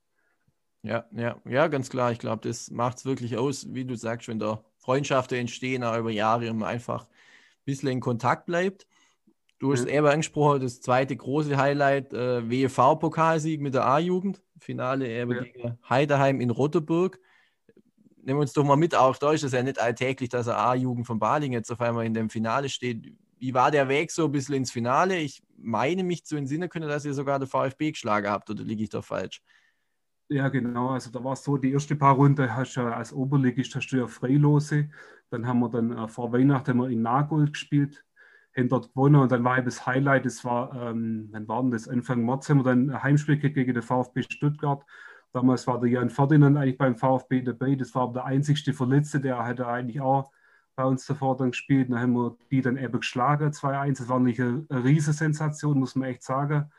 Ja, 0.83 1.05
ja, 1.11 1.41
ja, 1.45 1.67
ganz 1.67 1.89
klar. 1.89 2.11
Ich 2.11 2.19
glaube, 2.19 2.47
das 2.47 2.69
macht 2.69 2.99
es 2.99 3.05
wirklich 3.05 3.37
aus, 3.37 3.73
wie 3.73 3.85
du 3.85 3.95
sagst, 3.95 4.27
wenn 4.27 4.37
da 4.37 4.63
Freundschaften 4.77 5.39
entstehen, 5.39 5.83
auch 5.83 5.97
über 5.97 6.11
Jahre 6.11 6.51
und 6.51 6.59
man 6.59 6.69
einfach 6.69 7.05
ein 7.05 7.65
bisschen 7.65 7.89
in 7.89 8.01
Kontakt 8.01 8.45
bleibt. 8.45 8.85
Du 9.60 9.74
hast 9.74 9.84
mhm. 9.84 9.89
eben 9.89 10.07
angesprochen, 10.07 10.62
das 10.62 10.80
zweite 10.82 11.16
große 11.16 11.57
Highlight, 11.57 12.14
äh, 12.14 12.49
WEV-Pokalsieg 12.49 13.60
mit 13.60 13.74
der 13.74 13.86
A-Jugend. 13.86 14.41
Finale 14.57 15.07
eben 15.10 15.32
ja. 15.32 15.43
gegen 15.43 15.78
Heideheim 15.88 16.41
in 16.41 16.49
Rotterburg. 16.49 17.20
nehmen 18.18 18.39
wir 18.39 18.41
uns 18.41 18.53
doch 18.53 18.64
mal 18.64 18.76
mit, 18.76 18.95
auch 18.95 19.18
da 19.18 19.32
ist 19.32 19.43
es 19.43 19.51
ja 19.51 19.62
nicht 19.64 19.80
alltäglich, 19.80 20.30
dass 20.30 20.47
er 20.47 20.57
A-Jugend 20.57 21.07
von 21.07 21.20
Baling 21.20 21.53
jetzt 21.53 21.72
auf 21.72 21.82
einmal 21.82 22.05
in 22.05 22.14
dem 22.14 22.30
Finale 22.30 22.70
steht. 22.70 23.14
Wie 23.38 23.53
war 23.53 23.72
der 23.72 23.88
Weg 23.88 24.12
so 24.12 24.26
ein 24.26 24.32
bisschen 24.32 24.55
ins 24.55 24.72
Finale? 24.72 25.18
Ich 25.18 25.41
meine 25.57 26.03
mich 26.03 26.26
zu 26.26 26.36
entsinnen 26.36 26.70
können, 26.70 26.89
dass 26.89 27.05
ihr 27.05 27.14
sogar 27.14 27.39
der 27.39 27.47
VfB 27.47 27.91
geschlagen 27.91 28.30
habt, 28.30 28.49
oder 28.49 28.64
liege 28.64 28.84
ich 28.84 28.89
da 28.89 29.01
falsch? 29.01 29.41
Ja, 30.30 30.47
genau. 30.49 30.89
Also 30.89 31.10
da 31.10 31.24
war 31.24 31.34
es 31.34 31.43
so, 31.43 31.57
die 31.57 31.72
erste 31.72 31.95
paar 31.95 32.16
Runden 32.16 32.55
hast 32.55 32.76
du 32.76 32.82
als 32.82 33.12
Oberligist 33.12 33.76
hast 33.76 33.88
du 33.88 33.97
ja 33.97 34.07
Freilose. 34.07 34.89
Dann 35.32 35.47
haben 35.47 35.60
wir 35.60 35.70
dann 35.70 35.91
äh, 35.91 36.07
vor 36.07 36.32
Weihnachten 36.32 36.78
wir 36.78 36.89
in 36.89 37.01
Nagold 37.01 37.53
gespielt, 37.53 38.05
haben 38.57 38.69
dort 38.69 38.93
gewonnen 38.93 39.15
und 39.15 39.31
dann 39.31 39.43
war 39.43 39.57
eben 39.57 39.65
das 39.65 39.85
Highlight, 39.85 40.25
das 40.25 40.43
war, 40.43 40.73
ähm, 40.75 41.29
wann 41.31 41.47
war 41.47 41.63
das? 41.69 41.87
Anfang 41.87 42.25
März 42.25 42.49
haben 42.49 42.59
wir 42.59 42.63
dann 42.63 42.89
ein 42.89 43.03
Heimspiel 43.03 43.37
gegen 43.37 43.73
den 43.73 43.83
VfB 43.83 44.23
Stuttgart. 44.23 44.83
Damals 45.31 45.67
war 45.67 45.79
der 45.79 45.89
Jan 45.89 46.09
Ferdinand 46.09 46.57
eigentlich 46.57 46.77
beim 46.77 46.95
VfB 46.95 47.41
dabei. 47.41 47.75
Das 47.75 47.93
war 47.93 48.11
der 48.11 48.25
einzigste 48.25 48.73
Verletzte, 48.73 49.19
der 49.19 49.45
hätte 49.45 49.67
eigentlich 49.67 50.01
auch 50.01 50.31
bei 50.75 50.83
uns 50.83 51.05
davor 51.05 51.37
dann 51.37 51.51
gespielt. 51.51 51.91
Dann 51.91 51.99
haben 51.99 52.13
wir 52.13 52.37
die 52.49 52.61
dann 52.61 52.77
eben 52.77 52.99
geschlagen, 52.99 53.51
2-1. 53.51 53.99
Das 53.99 54.09
war 54.09 54.19
nicht 54.19 54.39
eine, 54.41 54.65
eine 54.69 54.83
riesige 54.83 55.15
Sensation, 55.15 55.79
muss 55.79 55.95
man 55.95 56.09
echt 56.09 56.23
sagen 56.23 56.71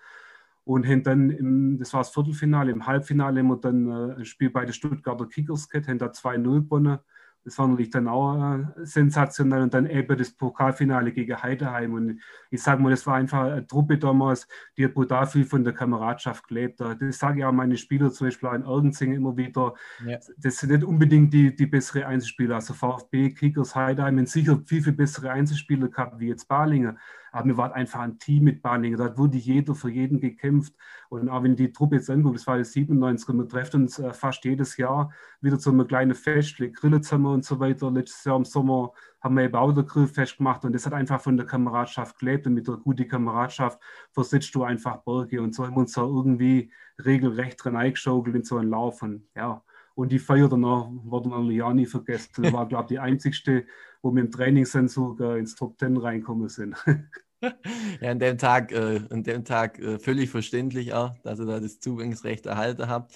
und 0.64 0.86
haben 0.86 1.02
dann, 1.02 1.30
im, 1.30 1.78
das 1.78 1.92
war 1.92 2.00
das 2.00 2.10
Viertelfinale, 2.10 2.70
im 2.70 2.86
Halbfinale 2.86 3.40
haben 3.40 3.48
wir 3.48 3.56
dann 3.56 3.88
äh, 3.88 4.14
ein 4.18 4.24
Spiel 4.24 4.50
bei 4.50 4.64
den 4.64 4.72
Stuttgarter 4.72 5.26
Kickers 5.26 5.68
gehabt, 5.68 5.88
haben 5.88 5.98
da 5.98 6.06
2-0 6.06 6.62
gewonnen. 6.62 6.98
Das 7.45 7.59
war 7.59 7.66
natürlich 7.68 7.91
dann 7.91 8.07
auch 8.07 8.57
äh, 8.57 8.66
sensationell 8.84 9.62
und 9.62 9.72
dann 9.72 9.86
eben 9.86 10.16
das 10.18 10.30
Pokalfinale 10.30 11.12
gegen 11.12 11.43
Heideheim. 11.43 11.95
Und 11.95 12.20
ich 12.51 12.62
sage 12.62 12.82
mal, 12.82 12.91
das 12.91 13.07
war 13.07 13.14
einfach 13.14 13.45
eine 13.45 13.66
Truppe 13.66 13.99
damals, 13.99 14.47
die 14.76 14.84
hat 14.84 14.95
brutal 14.95 15.26
viel 15.26 15.45
von 15.45 15.64
der 15.64 15.72
Kameradschaft 15.72 16.49
gelebt. 16.49 16.80
Das 16.80 17.18
sage 17.18 17.41
ich 17.41 17.45
auch 17.45 17.53
meine 17.53 17.76
Spieler, 17.76 18.11
zum 18.11 18.26
Beispiel 18.26 18.51
in 18.55 18.64
Ergenzing 18.64 19.12
immer 19.12 19.36
wieder. 19.36 19.74
Ja. 20.07 20.18
Das 20.36 20.59
sind 20.59 20.70
nicht 20.70 20.84
unbedingt 20.84 21.32
die, 21.32 21.55
die 21.55 21.66
bessere 21.66 22.07
Einzelspieler. 22.07 22.57
Also 22.57 22.74
VfB, 22.74 23.30
Kickers, 23.30 23.74
Heideheim 23.74 24.18
haben 24.18 24.26
sicher 24.26 24.61
viel, 24.66 24.82
viel 24.82 24.93
bessere 24.93 25.30
Einzelspieler 25.30 25.88
gehabt 25.88 26.20
wie 26.20 26.28
jetzt 26.28 26.47
Balingen. 26.47 26.99
Aber 27.33 27.47
wir 27.47 27.57
waren 27.57 27.72
einfach 27.72 28.01
ein 28.01 28.18
Team 28.18 28.45
mit 28.45 28.62
Balingen. 28.62 28.99
Da 28.99 29.16
wurde 29.16 29.39
jeder 29.39 29.74
für 29.74 29.91
jeden 29.91 30.20
gekämpft. 30.20 30.74
Und 31.09 31.28
auch 31.28 31.43
wenn 31.43 31.57
die 31.57 31.72
Truppe 31.72 31.97
jetzt 31.97 32.11
anguckt, 32.11 32.37
das 32.37 32.47
war 32.47 32.59
jetzt 32.59 32.72
97, 32.72 33.28
und 33.28 33.39
wir 33.39 33.49
treffen 33.49 33.83
uns 33.83 33.99
äh, 33.99 34.12
fast 34.12 34.45
jedes 34.45 34.76
Jahr 34.76 35.12
wieder 35.41 35.59
zu 35.59 35.70
einem 35.70 35.87
kleinen 35.87 36.14
Fest, 36.14 36.57
Grillen 36.57 37.26
und 37.26 37.45
so 37.45 37.61
weiter. 37.61 37.91
Letztes 37.91 38.24
Jahr 38.24 38.37
im 38.37 38.45
Sommer 38.45 38.93
haben 39.20 39.37
wir 39.37 39.45
eben 39.45 39.55
auch 39.55 39.72
der 39.72 39.85
Grillfest 39.85 40.39
gemacht 40.39 40.64
und 40.64 40.72
das 40.72 40.87
hat 40.87 40.93
einfach 40.93 41.20
von 41.20 41.37
der 41.37 41.47
Kameradschaft 41.47 42.18
gelebt 42.18 42.47
und 42.47 42.55
mit 42.55 42.66
der 42.66 42.76
guten 42.76 43.07
Kameradschaft 43.07 43.78
versetzt 44.12 44.55
du 44.55 44.64
einfach 44.64 45.03
Berge 45.05 45.43
und 45.43 45.55
so 45.55 45.66
haben 45.66 45.74
wir 45.74 45.81
uns 45.81 45.93
da 45.93 46.03
irgendwie 46.03 46.72
regelrecht 47.05 47.62
drin 47.62 47.76
eingeschaukelt 47.76 48.35
in 48.37 48.45
so 48.45 48.57
einen 48.57 48.70
Lauf 48.70 49.03
und 49.03 49.26
ja, 49.35 49.62
und 50.01 50.11
die 50.11 50.18
Feier 50.18 50.48
danach 50.48 50.88
wurde 51.05 51.28
man 51.28 51.51
ja 51.51 51.70
nie 51.74 51.84
vergessen. 51.84 52.42
Das 52.42 52.53
war, 52.55 52.66
glaube 52.66 52.84
ich, 52.84 52.88
die 52.88 52.98
einzigste, 52.98 53.66
wo 54.01 54.11
wir 54.14 54.22
im 54.22 54.30
Trainingssensor 54.30 55.20
äh, 55.20 55.38
ins 55.38 55.55
Top 55.55 55.76
Ten 55.76 55.98
reinkommen 55.98 56.48
sind. 56.48 56.74
ja, 57.42 58.11
an 58.11 58.18
dem 58.18 58.38
Tag, 58.38 58.72
äh, 58.72 59.03
an 59.11 59.22
dem 59.24 59.44
Tag 59.44 59.78
äh, 59.78 59.98
völlig 59.98 60.30
verständlich 60.30 60.94
auch, 60.94 61.18
dass 61.18 61.38
ihr 61.38 61.44
da 61.44 61.61
das 61.61 61.80
Zugangsrecht 61.80 62.46
erhalten 62.46 62.88
habt. 62.88 63.14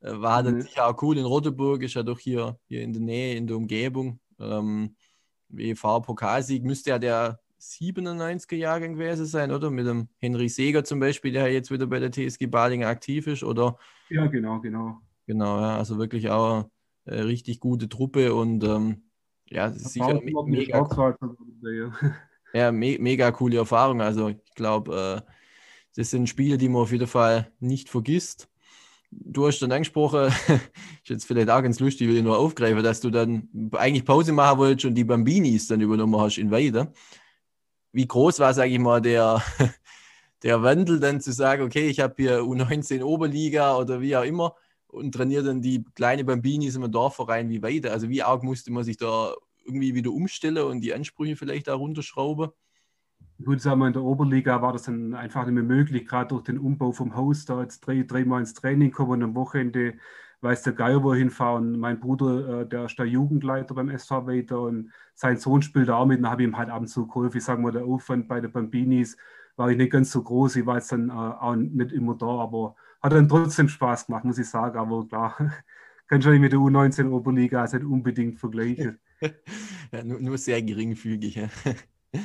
Äh, 0.00 0.20
war 0.20 0.42
mhm. 0.42 0.46
dann 0.46 0.62
sicher 0.62 0.88
auch 0.88 1.00
cool 1.02 1.18
in 1.18 1.24
Roteburg, 1.24 1.84
ist 1.84 1.94
ja 1.94 2.02
doch 2.02 2.18
hier, 2.18 2.58
hier 2.66 2.82
in 2.82 2.92
der 2.92 3.02
Nähe, 3.02 3.36
in 3.36 3.46
der 3.46 3.56
Umgebung. 3.56 4.18
Ähm, 4.40 4.96
WV-Pokalsieg 5.50 6.64
müsste 6.64 6.90
ja 6.90 6.98
der 6.98 7.38
97er 7.60 8.56
Jahrgang 8.56 8.94
gewesen 8.94 9.26
sein, 9.26 9.52
oder? 9.52 9.70
Mit 9.70 9.86
dem 9.86 10.08
Henry 10.18 10.48
Seger 10.48 10.82
zum 10.82 10.98
Beispiel, 10.98 11.30
der 11.30 11.52
jetzt 11.52 11.70
wieder 11.70 11.86
bei 11.86 12.00
der 12.00 12.10
TSG 12.10 12.46
Balingen 12.46 12.88
aktiv 12.88 13.28
ist, 13.28 13.44
oder? 13.44 13.78
Ja, 14.08 14.26
genau, 14.26 14.60
genau. 14.60 15.00
Genau, 15.26 15.60
ja, 15.60 15.78
also 15.78 15.98
wirklich 15.98 16.28
auch 16.30 16.68
äh, 17.06 17.20
richtig 17.20 17.60
gute 17.60 17.88
Truppe 17.88 18.34
und 18.34 18.62
ähm, 18.64 19.04
ja, 19.50 19.68
das 19.68 19.82
ist 19.82 19.92
sicher 19.92 20.14
me 20.14 20.32
mega, 20.46 20.88
ja, 22.54 22.72
me 22.72 22.96
mega 22.98 23.30
coole 23.30 23.58
Erfahrung. 23.58 24.00
Also 24.00 24.30
ich 24.30 24.54
glaube, 24.54 25.22
äh, 25.26 25.32
das 25.96 26.10
sind 26.10 26.28
Spiele, 26.28 26.58
die 26.58 26.68
man 26.68 26.82
auf 26.82 26.92
jeden 26.92 27.06
Fall 27.06 27.52
nicht 27.60 27.88
vergisst. 27.88 28.48
Du 29.10 29.46
hast 29.46 29.60
dann 29.60 29.72
angesprochen, 29.72 30.26
ist 30.48 31.08
jetzt 31.08 31.26
vielleicht 31.26 31.48
auch 31.50 31.62
ganz 31.62 31.78
lustig, 31.78 32.08
will 32.08 32.16
ich 32.16 32.22
nur 32.22 32.38
aufgreifen, 32.38 32.82
dass 32.82 33.00
du 33.00 33.10
dann 33.10 33.48
eigentlich 33.72 34.04
Pause 34.04 34.32
machen 34.32 34.58
wolltest 34.58 34.86
und 34.86 34.94
die 34.94 35.04
Bambinis 35.04 35.68
dann 35.68 35.80
übernommen 35.80 36.20
hast 36.20 36.38
in 36.38 36.50
Weide. 36.50 36.92
Wie 37.92 38.08
groß 38.08 38.40
war, 38.40 38.52
sage 38.54 38.72
ich 38.72 38.78
mal, 38.78 39.00
der, 39.00 39.40
der 40.42 40.62
Wandel 40.62 40.98
dann 40.98 41.20
zu 41.20 41.32
sagen, 41.32 41.62
okay, 41.62 41.86
ich 41.88 42.00
habe 42.00 42.14
hier 42.16 42.40
U19 42.40 43.04
Oberliga 43.04 43.76
oder 43.76 44.00
wie 44.00 44.16
auch 44.16 44.24
immer 44.24 44.56
und 44.94 45.12
trainiere 45.12 45.44
dann 45.44 45.60
die 45.60 45.84
kleine 45.94 46.24
Bambinis 46.24 46.76
im 46.76 46.90
Dorfverein 46.90 47.48
wie 47.48 47.62
Weide. 47.62 47.92
Also 47.92 48.08
wie 48.08 48.22
arg 48.22 48.42
musste 48.42 48.72
man 48.72 48.84
sich 48.84 48.96
da 48.96 49.34
irgendwie 49.64 49.94
wieder 49.94 50.12
umstellen 50.12 50.64
und 50.64 50.80
die 50.80 50.94
Ansprüche 50.94 51.36
vielleicht 51.36 51.68
da 51.68 51.74
runterschrauben? 51.74 52.50
Gut, 53.42 53.60
sagen 53.60 53.80
wir, 53.80 53.88
in 53.88 53.92
der 53.92 54.02
Oberliga 54.02 54.62
war 54.62 54.72
das 54.72 54.84
dann 54.84 55.12
einfach 55.14 55.44
nicht 55.44 55.54
mehr 55.54 55.64
möglich, 55.64 56.06
gerade 56.06 56.28
durch 56.28 56.44
den 56.44 56.58
Umbau 56.58 56.92
vom 56.92 57.16
Haus, 57.16 57.44
da 57.44 57.62
jetzt 57.62 57.80
drei, 57.80 58.04
dreimal 58.04 58.40
ins 58.40 58.54
Training 58.54 58.92
kommen 58.92 59.10
und 59.10 59.22
am 59.24 59.34
Wochenende 59.34 59.94
weiß 60.40 60.62
der 60.62 60.74
Geier, 60.74 61.02
wo 61.02 61.12
er 61.12 61.18
hinfahren. 61.18 61.78
Mein 61.78 61.98
Bruder, 61.98 62.60
äh, 62.60 62.68
der 62.68 62.84
ist 62.84 62.98
der 62.98 63.06
Jugendleiter 63.06 63.74
beim 63.74 63.88
SV 63.88 64.26
weiter 64.26 64.60
und 64.60 64.92
sein 65.14 65.38
Sohn 65.38 65.62
spielt 65.62 65.90
auch 65.90 66.06
mit, 66.06 66.18
dann 66.18 66.30
habe 66.30 66.42
ich 66.42 66.48
ihm 66.48 66.56
halt 66.56 66.70
ab 66.70 66.82
und 66.82 66.86
zu 66.86 67.06
geholfen. 67.06 67.38
Ich 67.38 67.44
sage 67.44 67.60
mal, 67.60 67.72
der 67.72 67.84
Aufwand 67.84 68.28
bei 68.28 68.40
den 68.40 68.52
Bambinis 68.52 69.16
war 69.56 69.70
ich 69.70 69.76
nicht 69.76 69.90
ganz 69.90 70.12
so 70.12 70.22
groß, 70.22 70.56
ich 70.56 70.66
war 70.66 70.76
jetzt 70.76 70.92
dann 70.92 71.08
äh, 71.08 71.12
auch 71.12 71.56
nicht 71.56 71.92
immer 71.92 72.14
da, 72.14 72.26
aber 72.26 72.76
hat 73.04 73.12
dann 73.12 73.28
trotzdem 73.28 73.68
Spaß 73.68 74.06
gemacht, 74.06 74.24
muss 74.24 74.38
ich 74.38 74.48
sagen. 74.48 74.78
Aber 74.78 75.06
klar, 75.06 75.36
kann 76.08 76.22
schon 76.22 76.40
mit 76.40 76.52
der 76.52 76.58
U19 76.58 77.10
Oberliga 77.10 77.60
also 77.60 77.76
nicht 77.76 77.86
unbedingt 77.86 78.40
vergleichen. 78.40 78.98
ja, 79.92 80.02
nur, 80.02 80.20
nur, 80.20 80.38
sehr 80.38 80.62
geringfügig. 80.62 81.36
Ja. 81.36 81.48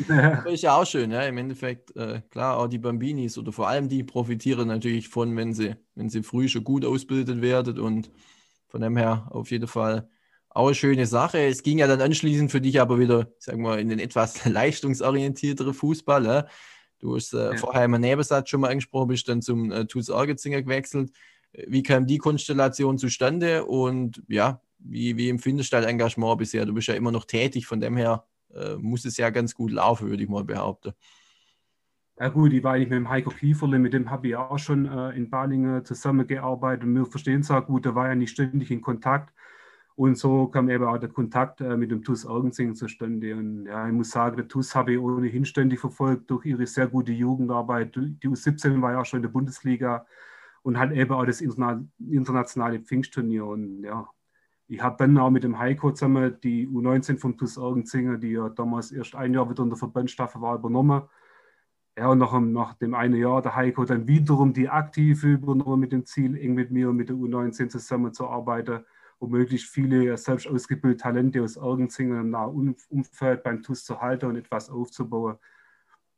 Ja. 0.08 0.44
ist 0.44 0.62
ja 0.62 0.76
auch 0.76 0.86
schön, 0.86 1.10
ja. 1.10 1.24
Im 1.24 1.40
Endeffekt, 1.40 1.96
äh, 1.96 2.22
klar, 2.30 2.58
auch 2.58 2.68
die 2.68 2.78
Bambinis 2.78 3.40
oder 3.40 3.52
vor 3.52 3.68
allem 3.68 3.90
die 3.90 4.04
profitieren 4.04 4.68
natürlich 4.68 5.10
von, 5.10 5.36
wenn 5.36 5.52
sie, 5.52 5.78
wenn 5.96 6.10
sie 6.10 6.22
früh 6.22 6.48
schon 6.48 6.64
gut 6.64 6.86
ausgebildet 6.86 7.42
werden 7.42 7.80
und 7.80 8.12
von 8.68 8.82
dem 8.82 8.98
her 8.98 9.28
auf 9.32 9.50
jeden 9.50 9.66
Fall 9.66 10.08
auch 10.50 10.68
eine 10.68 10.76
schöne 10.76 11.08
Sache. 11.08 11.40
Es 11.40 11.64
ging 11.64 11.80
ja 11.80 11.88
dann 11.88 12.02
anschließend 12.02 12.52
für 12.52 12.62
dich 12.62 12.80
aber 12.80 13.00
wieder, 13.00 13.34
sagen 13.40 13.64
wir, 13.64 13.80
in 13.80 13.90
den 13.90 13.98
etwas 13.98 14.46
leistungsorientierteren 14.46 15.74
Fußball. 15.74 16.24
Ja. 16.24 16.48
Du 17.00 17.16
hast 17.16 17.34
äh, 17.34 17.52
ja. 17.52 17.58
vorher 17.58 17.86
im 17.86 17.92
Nebensatz 17.92 18.50
schon 18.50 18.62
mal 18.62 18.70
angesprochen, 18.70 19.08
bist 19.08 19.28
dann 19.28 19.42
zum 19.42 19.72
äh, 19.72 19.86
TuS 19.86 20.10
Argezinger 20.10 20.62
gewechselt. 20.62 21.12
Wie 21.54 21.82
kam 21.82 22.06
die 22.06 22.18
Konstellation 22.18 22.98
zustande 22.98 23.66
und 23.66 24.22
ja, 24.28 24.62
wie, 24.78 25.18
wie 25.18 25.30
empfindest 25.30 25.74
du 25.74 25.78
dein 25.78 25.90
Engagement 25.90 26.38
bisher? 26.38 26.66
Du 26.66 26.74
bist 26.74 26.88
ja 26.88 26.94
immer 26.94 27.12
noch 27.12 27.26
tätig, 27.26 27.66
von 27.66 27.80
dem 27.80 27.98
her 27.98 28.26
äh, 28.54 28.76
muss 28.76 29.06
es 29.06 29.18
ja 29.18 29.30
ganz 29.30 29.56
gut 29.56 29.72
laufen, 29.72 30.10
würde 30.10 30.24
ich 30.24 30.30
mal 30.30 30.44
behaupten. 30.44 30.94
Ja 32.20 32.28
gut, 32.28 32.52
ich 32.52 32.64
war 32.64 32.74
eigentlich 32.74 32.90
mit 32.90 32.98
dem 32.98 33.10
Heiko 33.10 33.30
Kieferle, 33.30 33.80
mit 33.80 33.94
dem 33.94 34.10
habe 34.10 34.28
ich 34.28 34.36
auch 34.36 34.60
schon 34.60 34.86
äh, 34.86 35.12
in 35.12 35.30
Balingen 35.30 35.86
zusammengearbeitet 35.86 36.84
und 36.84 36.96
wir 36.96 37.06
verstehen 37.06 37.42
es 37.42 37.50
auch 37.52 37.66
gut, 37.66 37.86
da 37.86 37.96
war 37.96 38.10
ja 38.10 38.16
nicht 38.16 38.32
ständig 38.32 38.72
in 38.72 38.82
Kontakt. 38.82 39.34
Und 40.00 40.18
so 40.18 40.48
kam 40.48 40.70
eben 40.70 40.86
auch 40.86 40.98
der 40.98 41.10
Kontakt 41.10 41.60
äh, 41.60 41.76
mit 41.76 41.92
dem 41.92 42.02
TUS 42.02 42.24
Ergensing 42.24 42.74
zustande. 42.74 43.36
Und 43.36 43.66
ja, 43.66 43.86
ich 43.86 43.92
muss 43.92 44.12
sagen, 44.12 44.38
der 44.38 44.48
TUS 44.48 44.74
habe 44.74 44.94
ich 44.94 45.00
ohnehin 45.00 45.44
ständig 45.44 45.82
verfolgt 45.82 46.32
durch 46.32 46.46
ihre 46.46 46.66
sehr 46.68 46.88
gute 46.88 47.12
Jugendarbeit. 47.12 47.98
Die 47.98 48.30
U17 48.30 48.82
war 48.82 48.94
ja 48.94 49.02
auch 49.02 49.06
schon 49.06 49.18
in 49.18 49.24
der 49.24 49.30
Bundesliga 49.30 50.06
und 50.62 50.80
hat 50.80 50.94
eben 50.94 51.12
auch 51.12 51.26
das 51.26 51.42
internationale 51.42 52.80
Pfingstturnier. 52.80 53.46
Und 53.46 53.84
ja, 53.84 54.08
ich 54.70 54.82
habe 54.82 54.96
dann 55.00 55.18
auch 55.18 55.32
mit 55.32 55.44
dem 55.44 55.60
Heiko 55.60 55.92
zusammen 55.92 56.38
die 56.42 56.66
U19 56.66 57.18
vom 57.18 57.36
TUS 57.38 57.58
Ergenzinger, 57.58 58.18
die 58.18 58.32
ja 58.32 58.48
damals 58.48 58.94
erst 58.94 59.16
ein 59.16 59.34
Jahr 59.34 59.50
wieder 59.50 59.64
in 59.64 59.70
der 59.70 59.78
Verbandsstaffel 59.78 60.40
war, 60.40 60.56
übernommen. 60.56 61.02
Ja, 61.98 62.08
und 62.08 62.20
nach, 62.20 62.40
nach 62.40 62.74
dem 62.76 62.94
einen 62.94 63.16
Jahr 63.16 63.42
der 63.42 63.54
Heiko 63.54 63.84
dann 63.84 64.08
wiederum 64.08 64.54
die 64.54 64.70
aktive 64.70 65.28
übernommen 65.34 65.82
mit 65.82 65.92
dem 65.92 66.06
Ziel, 66.06 66.38
eng 66.38 66.54
mit 66.54 66.72
mir 66.72 66.90
und 66.90 66.96
mit 66.96 67.10
der 67.10 67.18
U19 67.18 67.68
zusammenzuarbeiten 67.68 68.86
um 69.20 69.32
möglichst 69.32 69.70
viele 69.70 70.18
selbst 70.18 70.48
ausgebildete 70.48 71.04
Talente 71.04 71.44
aus 71.44 71.58
Ergenzingen 71.58 72.20
im 72.20 72.30
nahen 72.32 72.76
Umfeld 72.90 73.44
beim 73.44 73.62
TUS 73.62 73.84
zu 73.84 74.00
halten 74.02 74.26
und 74.28 74.38
etwas 74.38 74.70
aufzubauen. 74.70 75.38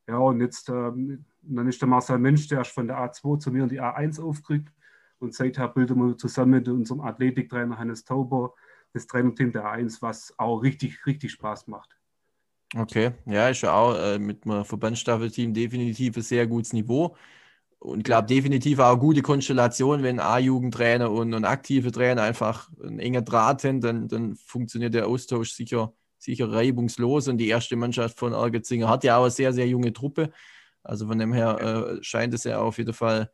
Ja, 0.07 0.17
und 0.17 0.41
jetzt 0.41 0.69
ähm, 0.69 1.25
dann 1.41 1.67
ist 1.67 1.81
der 1.81 1.87
Marcel 1.87 2.19
Mensch, 2.19 2.47
der 2.47 2.61
ist 2.61 2.71
von 2.71 2.87
der 2.87 2.97
A2 2.97 3.39
zu 3.39 3.51
mir 3.51 3.63
in 3.63 3.69
die 3.69 3.81
A1 3.81 4.21
aufgerückt. 4.21 4.71
Und 5.19 5.33
seither 5.33 5.67
bilden 5.67 5.97
wir 5.99 6.17
zusammen 6.17 6.51
mit 6.51 6.67
unserem 6.67 7.01
Athletiktrainer 7.01 7.77
Hannes 7.77 8.03
Tauber 8.03 8.53
das 8.93 9.07
Trainerteam 9.07 9.51
der 9.51 9.65
A1, 9.65 10.01
was 10.01 10.33
auch 10.37 10.59
richtig, 10.59 11.05
richtig 11.05 11.31
Spaß 11.31 11.67
macht. 11.67 11.95
Okay, 12.75 13.11
ja, 13.25 13.49
ist 13.49 13.61
ja 13.61 13.73
auch 13.73 13.97
äh, 13.97 14.17
mit 14.17 14.45
einem 14.45 14.63
Verbandsstaffelteam 14.63 15.53
definitiv 15.53 16.15
ein 16.15 16.23
sehr 16.23 16.47
gutes 16.47 16.73
Niveau. 16.73 17.15
Und 17.81 17.97
ich 17.99 18.03
glaube 18.03 18.27
definitiv 18.27 18.77
auch 18.77 18.91
eine 18.91 18.99
gute 18.99 19.23
Konstellation, 19.23 20.03
wenn 20.03 20.19
A-Jugendtrainer 20.19 21.09
und, 21.09 21.33
und 21.33 21.45
aktive 21.45 21.91
Trainer 21.91 22.21
einfach 22.21 22.69
ein 22.83 22.99
enger 22.99 23.23
Draht 23.23 23.61
sind, 23.61 23.83
dann, 23.83 24.07
dann 24.07 24.35
funktioniert 24.35 24.93
der 24.93 25.07
Austausch 25.07 25.53
sicher, 25.53 25.91
sicher 26.19 26.51
reibungslos. 26.51 27.27
Und 27.27 27.39
die 27.39 27.47
erste 27.47 27.75
Mannschaft 27.75 28.19
von 28.19 28.35
Argetzinger 28.35 28.87
hat 28.87 29.03
ja 29.03 29.17
auch 29.17 29.23
eine 29.23 29.31
sehr, 29.31 29.51
sehr 29.51 29.67
junge 29.67 29.93
Truppe. 29.93 30.31
Also 30.83 31.07
von 31.07 31.17
dem 31.17 31.33
her 31.33 31.97
äh, 31.97 32.03
scheint 32.03 32.35
es 32.35 32.43
ja 32.43 32.59
auf 32.59 32.77
jeden 32.77 32.93
Fall 32.93 33.31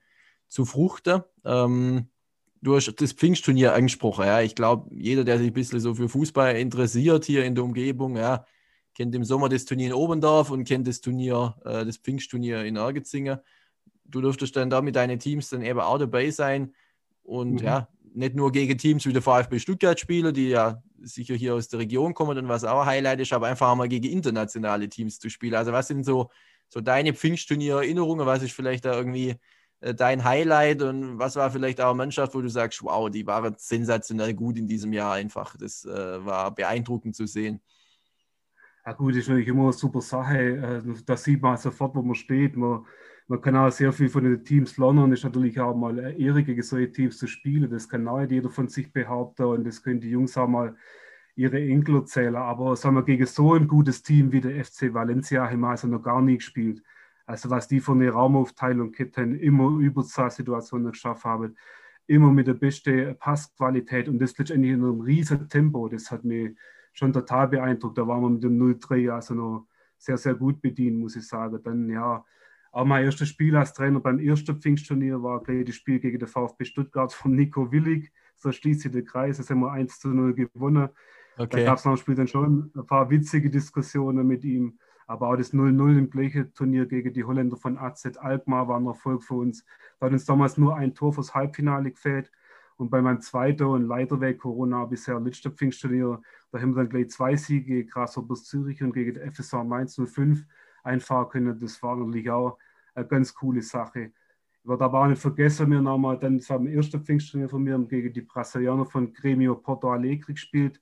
zu 0.47 0.63
fruchten. 0.63 1.23
Ähm, 1.43 2.07
du 2.61 2.77
hast 2.77 2.93
das 3.01 3.11
Pfingstturnier 3.11 3.73
angesprochen, 3.73 4.27
ja. 4.27 4.39
Ich 4.39 4.55
glaube, 4.55 4.95
jeder, 4.95 5.25
der 5.25 5.39
sich 5.39 5.47
ein 5.47 5.53
bisschen 5.53 5.81
so 5.81 5.93
für 5.93 6.07
Fußball 6.07 6.55
interessiert 6.55 7.25
hier 7.25 7.43
in 7.43 7.53
der 7.53 7.65
Umgebung, 7.65 8.15
ja, 8.15 8.45
kennt 8.95 9.13
im 9.13 9.25
Sommer 9.25 9.49
das 9.49 9.65
Turnier 9.65 9.87
in 9.87 9.93
Oberndorf 9.93 10.51
und 10.51 10.63
kennt 10.63 10.87
das 10.87 11.01
Turnier, 11.01 11.55
äh, 11.65 11.83
das 11.83 11.97
Pfingstturnier 11.97 12.63
in 12.63 12.77
Ergezingen. 12.77 13.39
Du 14.07 14.21
dürftest 14.21 14.55
dann 14.55 14.69
da 14.69 14.81
mit 14.81 14.95
deinen 14.95 15.19
Teams 15.19 15.49
dann 15.49 15.61
eben 15.61 15.79
auch 15.79 15.97
dabei 15.97 16.29
sein 16.31 16.73
und 17.23 17.61
mhm. 17.61 17.65
ja, 17.65 17.87
nicht 18.13 18.35
nur 18.35 18.51
gegen 18.51 18.77
Teams 18.77 19.05
wie 19.05 19.13
der 19.13 19.21
VfB 19.21 19.59
Stuttgart 19.59 19.99
spielen, 19.99 20.33
die 20.33 20.49
ja 20.49 20.81
sicher 21.01 21.35
hier 21.35 21.55
aus 21.55 21.67
der 21.67 21.79
Region 21.79 22.13
kommen 22.13 22.37
und 22.37 22.47
was 22.47 22.63
auch 22.63 22.85
Highlight 22.85 23.19
ist, 23.19 23.33
aber 23.33 23.47
einfach 23.47 23.69
auch 23.69 23.75
mal 23.75 23.87
gegen 23.87 24.09
internationale 24.09 24.89
Teams 24.89 25.19
zu 25.19 25.29
spielen. 25.29 25.53
Also 25.53 25.71
was 25.71 25.87
sind 25.87 26.03
so, 26.03 26.29
so 26.69 26.81
deine 26.81 27.13
Pfingstturnier-Erinnerungen? 27.13 28.25
Was 28.25 28.41
ist 28.41 28.53
vielleicht 28.53 28.85
da 28.85 28.95
irgendwie 28.95 29.35
äh, 29.81 29.93
dein 29.93 30.23
Highlight 30.23 30.81
und 30.81 31.19
was 31.19 31.35
war 31.35 31.51
vielleicht 31.51 31.79
auch 31.79 31.89
eine 31.89 31.97
Mannschaft, 31.97 32.33
wo 32.33 32.41
du 32.41 32.49
sagst, 32.49 32.81
wow, 32.83 33.09
die 33.09 33.27
waren 33.27 33.55
sensationell 33.57 34.33
gut 34.33 34.57
in 34.57 34.67
diesem 34.67 34.93
Jahr 34.93 35.13
einfach. 35.13 35.55
Das 35.57 35.85
äh, 35.85 36.25
war 36.25 36.53
beeindruckend 36.53 37.15
zu 37.15 37.27
sehen. 37.27 37.61
Ja 38.85 38.93
gut, 38.93 39.11
das 39.11 39.19
ist 39.19 39.27
natürlich 39.27 39.49
immer 39.49 39.63
eine 39.63 39.73
super 39.73 40.01
Sache. 40.01 40.37
Äh, 40.37 41.03
da 41.05 41.17
sieht 41.17 41.41
man 41.41 41.57
sofort, 41.57 41.93
wo 41.95 42.01
man 42.01 42.15
steht. 42.15 42.55
Man, 42.55 42.85
man 43.27 43.41
kann 43.41 43.57
auch 43.57 43.71
sehr 43.71 43.91
viel 43.91 44.09
von 44.09 44.23
den 44.23 44.43
Teams 44.43 44.77
lernen. 44.77 45.11
Es 45.11 45.19
ist 45.19 45.25
natürlich 45.25 45.59
auch 45.59 45.75
mal 45.75 45.99
eine 45.99 46.17
Ehre, 46.17 46.43
gegen 46.43 46.61
solche 46.63 46.91
Teams 46.91 47.17
zu 47.17 47.27
spielen. 47.27 47.69
Das 47.69 47.89
kann 47.89 48.05
nicht 48.05 48.31
jeder 48.31 48.49
von 48.49 48.69
sich 48.69 48.91
behaupten 48.91 49.43
und 49.43 49.65
das 49.65 49.83
können 49.83 49.99
die 49.99 50.09
Jungs 50.11 50.37
auch 50.37 50.47
mal 50.47 50.75
ihre 51.35 51.59
Enkel 51.59 51.95
erzählen. 51.95 52.35
Aber 52.35 52.75
sagen 52.75 52.95
wir, 52.95 53.03
gegen 53.03 53.25
so 53.25 53.53
ein 53.53 53.67
gutes 53.67 54.01
Team 54.01 54.31
wie 54.31 54.41
der 54.41 54.63
FC 54.63 54.93
Valencia 54.93 55.49
haben 55.49 55.59
wir 55.59 55.69
also 55.69 55.87
noch 55.87 56.01
gar 56.01 56.21
nie 56.21 56.37
gespielt. 56.37 56.81
Also 57.25 57.49
was 57.49 57.67
die 57.67 57.81
von 57.81 57.99
der 57.99 58.13
Raumaufteilung 58.13 58.93
Ketten 58.93 59.35
immer 59.35 59.77
Überzahlsituationen 59.77 60.91
geschafft 60.91 61.25
haben, 61.25 61.57
immer 62.07 62.31
mit 62.31 62.47
der 62.47 62.53
besten 62.53 63.17
Passqualität 63.17 64.07
und 64.07 64.19
das 64.19 64.37
letztendlich 64.37 64.71
in 64.71 64.83
einem 64.83 65.01
riesen 65.01 65.49
Tempo. 65.49 65.89
Das 65.89 66.09
hat 66.09 66.23
mich 66.23 66.57
schon 66.93 67.11
total 67.11 67.49
beeindruckt. 67.49 67.97
Da 67.97 68.07
waren 68.07 68.21
wir 68.21 68.29
mit 68.29 68.43
dem 68.43 68.57
0-3 68.57 69.11
also 69.11 69.33
noch 69.33 69.67
sehr, 69.97 70.17
sehr 70.17 70.35
gut 70.35 70.61
bedient, 70.61 70.97
muss 70.97 71.17
ich 71.17 71.27
sagen. 71.27 71.59
Dann 71.61 71.89
ja, 71.89 72.23
auch 72.71 72.85
mein 72.85 73.05
erstes 73.05 73.29
Spiel 73.29 73.55
als 73.55 73.73
Trainer 73.73 73.99
beim 73.99 74.19
ersten 74.19 74.59
Pfingstturnier 74.59 75.21
war 75.21 75.41
gleich 75.41 75.65
das 75.65 75.75
Spiel 75.75 75.99
gegen 75.99 76.19
den 76.19 76.27
VfB 76.27 76.65
Stuttgart 76.65 77.13
von 77.13 77.35
Nico 77.35 77.71
Willig. 77.71 78.11
So 78.35 78.51
schließt 78.51 78.81
sich 78.81 78.91
der 78.91 79.03
Kreis. 79.03 79.37
Das 79.37 79.49
haben 79.49 79.61
wir 79.61 79.71
1 79.71 79.99
zu 79.99 80.09
0 80.09 80.33
gewonnen. 80.33 80.89
Okay. 81.37 81.57
Da 81.57 81.65
gab 81.65 81.77
es 81.77 81.85
nach 81.85 81.93
dem 81.93 81.97
Spiel 81.97 82.15
dann 82.15 82.27
schon 82.27 82.71
ein 82.75 82.85
paar 82.85 83.09
witzige 83.09 83.49
Diskussionen 83.49 84.27
mit 84.27 84.43
ihm. 84.43 84.77
Aber 85.05 85.29
auch 85.29 85.37
das 85.37 85.53
0-0 85.53 85.97
im 85.97 86.09
gleichen 86.09 86.53
Turnier 86.53 86.85
gegen 86.85 87.13
die 87.13 87.23
Holländer 87.23 87.55
von 87.55 87.77
AZ 87.77 88.05
Alkmaar 88.17 88.67
war 88.67 88.77
ein 88.77 88.85
Erfolg 88.85 89.23
für 89.23 89.35
uns. 89.35 89.65
Da 89.99 90.07
hat 90.07 90.13
uns 90.13 90.25
damals 90.25 90.57
nur 90.57 90.75
ein 90.75 90.93
Tor 90.93 91.13
fürs 91.13 91.33
Halbfinale 91.33 91.91
gefällt. 91.91 92.31
Und 92.75 92.91
bei 92.91 93.01
meinem 93.01 93.21
zweiten 93.21 93.63
und 93.63 93.87
leider 93.87 94.19
wegen 94.21 94.37
Corona 94.37 94.85
bisher 94.85 95.19
letzter 95.19 95.49
Pfingstturnier, 95.49 96.21
da 96.51 96.59
haben 96.59 96.75
wir 96.75 96.83
dann 96.83 96.89
gleich 96.89 97.09
zwei 97.09 97.35
Siege, 97.35 97.85
Grasshoppers 97.85 98.43
Zürich 98.43 98.83
und 98.83 98.93
gegen 98.93 99.15
den 99.15 99.31
FSA 99.31 99.63
Mainz 99.63 99.95
05 99.95 100.45
einfahren 100.87 101.29
können. 101.29 101.59
Das 101.59 101.81
war 101.83 101.95
natürlich 101.95 102.29
auch 102.29 102.57
eine 102.95 103.07
ganz 103.07 103.33
coole 103.33 103.61
Sache. 103.61 104.11
Ich 104.63 104.69
werde 104.69 104.83
aber 104.83 105.01
auch 105.01 105.07
nicht 105.07 105.21
vergessen, 105.21 105.69
wir 105.69 105.83
haben 105.83 106.19
dann, 106.19 106.39
das 106.39 106.49
war 106.49 106.57
am 106.57 106.67
ersten 106.67 107.01
Pfingstturnier 107.01 107.47
von 107.47 107.63
mir, 107.63 107.79
gegen 107.87 108.11
die 108.11 108.21
Brasilianer 108.21 108.85
von 108.85 109.13
Gremio 109.13 109.55
Porto 109.55 109.91
Alegre 109.91 110.33
gespielt. 110.33 110.81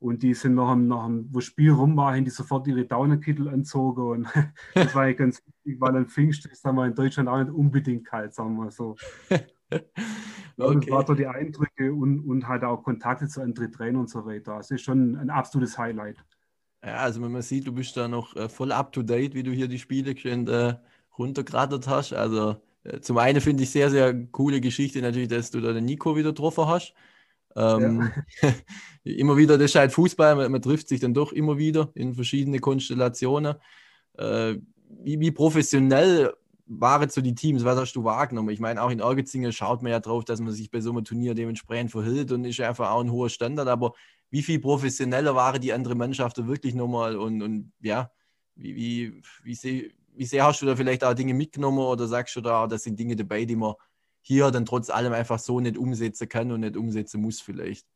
Und 0.00 0.22
die 0.22 0.32
sind 0.32 0.54
nach 0.54 0.72
dem, 0.72 0.86
nach 0.86 1.06
dem 1.06 1.28
wo 1.30 1.38
das 1.38 1.46
Spiel 1.46 1.72
rum 1.72 1.96
war, 1.96 2.14
haben 2.14 2.24
die 2.24 2.30
sofort 2.30 2.68
ihre 2.68 2.84
Daunenkittel 2.84 3.48
anzogen. 3.48 4.00
Und 4.00 4.28
das 4.74 4.94
war 4.94 5.12
ganz 5.12 5.42
wichtig, 5.44 5.80
weil 5.80 5.96
ein 5.96 6.06
Pfingst 6.06 6.46
ist 6.46 6.64
wir 6.64 6.86
in 6.86 6.94
Deutschland 6.94 7.28
auch 7.28 7.38
nicht 7.38 7.50
unbedingt 7.50 8.06
kalt, 8.06 8.32
sagen 8.32 8.56
wir 8.56 8.70
so. 8.70 8.96
okay. 9.30 10.86
Das 10.86 10.90
war 10.90 11.06
so 11.06 11.14
die 11.14 11.26
Eindrücke 11.26 11.92
und, 11.92 12.20
und 12.20 12.46
halt 12.46 12.62
auch 12.62 12.82
Kontakte 12.82 13.26
zu 13.26 13.42
anderen 13.42 13.72
Trainern 13.72 14.02
und 14.02 14.10
so 14.10 14.24
weiter. 14.24 14.56
Das 14.56 14.70
ist 14.70 14.82
schon 14.82 15.16
ein 15.16 15.30
absolutes 15.30 15.76
Highlight. 15.76 16.24
Ja, 16.84 16.98
also 16.98 17.20
wenn 17.22 17.32
man 17.32 17.42
sieht, 17.42 17.66
du 17.66 17.72
bist 17.72 17.96
da 17.96 18.06
noch 18.06 18.36
äh, 18.36 18.48
voll 18.48 18.72
up 18.72 18.92
to 18.92 19.02
date, 19.02 19.34
wie 19.34 19.42
du 19.42 19.50
hier 19.50 19.68
die 19.68 19.78
Spiele 19.78 20.16
schön 20.16 20.46
äh, 20.46 20.76
runtergerattert 21.18 21.88
hast. 21.88 22.12
Also 22.12 22.56
äh, 22.84 23.00
zum 23.00 23.18
einen 23.18 23.40
finde 23.40 23.64
ich 23.64 23.70
sehr, 23.70 23.90
sehr 23.90 24.14
coole 24.26 24.60
Geschichte 24.60 25.00
natürlich, 25.00 25.28
dass 25.28 25.50
du 25.50 25.60
da 25.60 25.72
den 25.72 25.84
Nico 25.84 26.16
wieder 26.16 26.30
getroffen 26.30 26.66
hast. 26.66 26.94
Ähm, 27.56 28.12
ja. 28.42 28.54
immer 29.04 29.36
wieder, 29.36 29.58
das 29.58 29.72
ist 29.72 29.74
halt 29.74 29.92
Fußball, 29.92 30.36
man, 30.36 30.52
man, 30.52 30.62
trifft 30.62 30.88
sich 30.88 31.00
dann 31.00 31.14
doch 31.14 31.32
immer 31.32 31.58
wieder 31.58 31.90
in 31.94 32.14
verschiedene 32.14 32.60
Konstellationen. 32.60 33.56
Äh, 34.16 34.56
wie, 35.02 35.18
wie, 35.20 35.30
professionell 35.32 36.32
waren 36.66 37.08
so 37.08 37.20
die 37.20 37.34
Teams? 37.34 37.64
Was 37.64 37.78
hast 37.78 37.94
du 37.94 38.04
wahrgenommen? 38.04 38.50
Ich 38.50 38.60
meine, 38.60 38.82
auch 38.82 38.90
in 38.90 39.00
Ergezingen 39.00 39.52
schaut 39.52 39.82
man 39.82 39.92
ja 39.92 40.00
drauf, 40.00 40.24
dass 40.24 40.40
man 40.40 40.52
sich 40.52 40.70
bei 40.70 40.80
so 40.80 40.90
einem 40.90 41.04
Turnier 41.04 41.34
dementsprechend 41.34 41.90
verhält 41.90 42.30
und 42.30 42.44
ist 42.44 42.60
einfach 42.60 42.90
auch 42.90 43.00
ein 43.00 43.10
hoher 43.10 43.30
Standard. 43.30 43.68
Aber 43.68 43.94
wie 44.30 44.42
viel 44.42 44.60
professioneller 44.60 45.34
waren 45.34 45.60
die 45.60 45.72
andere 45.72 45.94
Mannschaften 45.94 46.46
wirklich 46.48 46.74
nochmal? 46.74 47.16
Und, 47.16 47.42
und 47.42 47.72
ja, 47.80 48.10
wie, 48.54 48.76
wie, 48.76 49.22
wie, 49.42 49.54
sehr, 49.54 49.90
wie 50.14 50.24
sehr 50.24 50.44
hast 50.44 50.60
du 50.62 50.66
da 50.66 50.76
vielleicht 50.76 51.04
auch 51.04 51.14
Dinge 51.14 51.34
mitgenommen 51.34 51.78
oder 51.78 52.06
sagst 52.06 52.36
du 52.36 52.40
da, 52.40 52.66
das 52.66 52.82
sind 52.82 52.98
Dinge 52.98 53.16
dabei, 53.16 53.44
die 53.44 53.56
man 53.56 53.74
hier 54.20 54.50
dann 54.50 54.66
trotz 54.66 54.90
allem 54.90 55.12
einfach 55.12 55.38
so 55.38 55.60
nicht 55.60 55.78
umsetzen 55.78 56.28
kann 56.28 56.52
und 56.52 56.60
nicht 56.60 56.76
umsetzen 56.76 57.20
muss 57.20 57.40
vielleicht. 57.40 57.86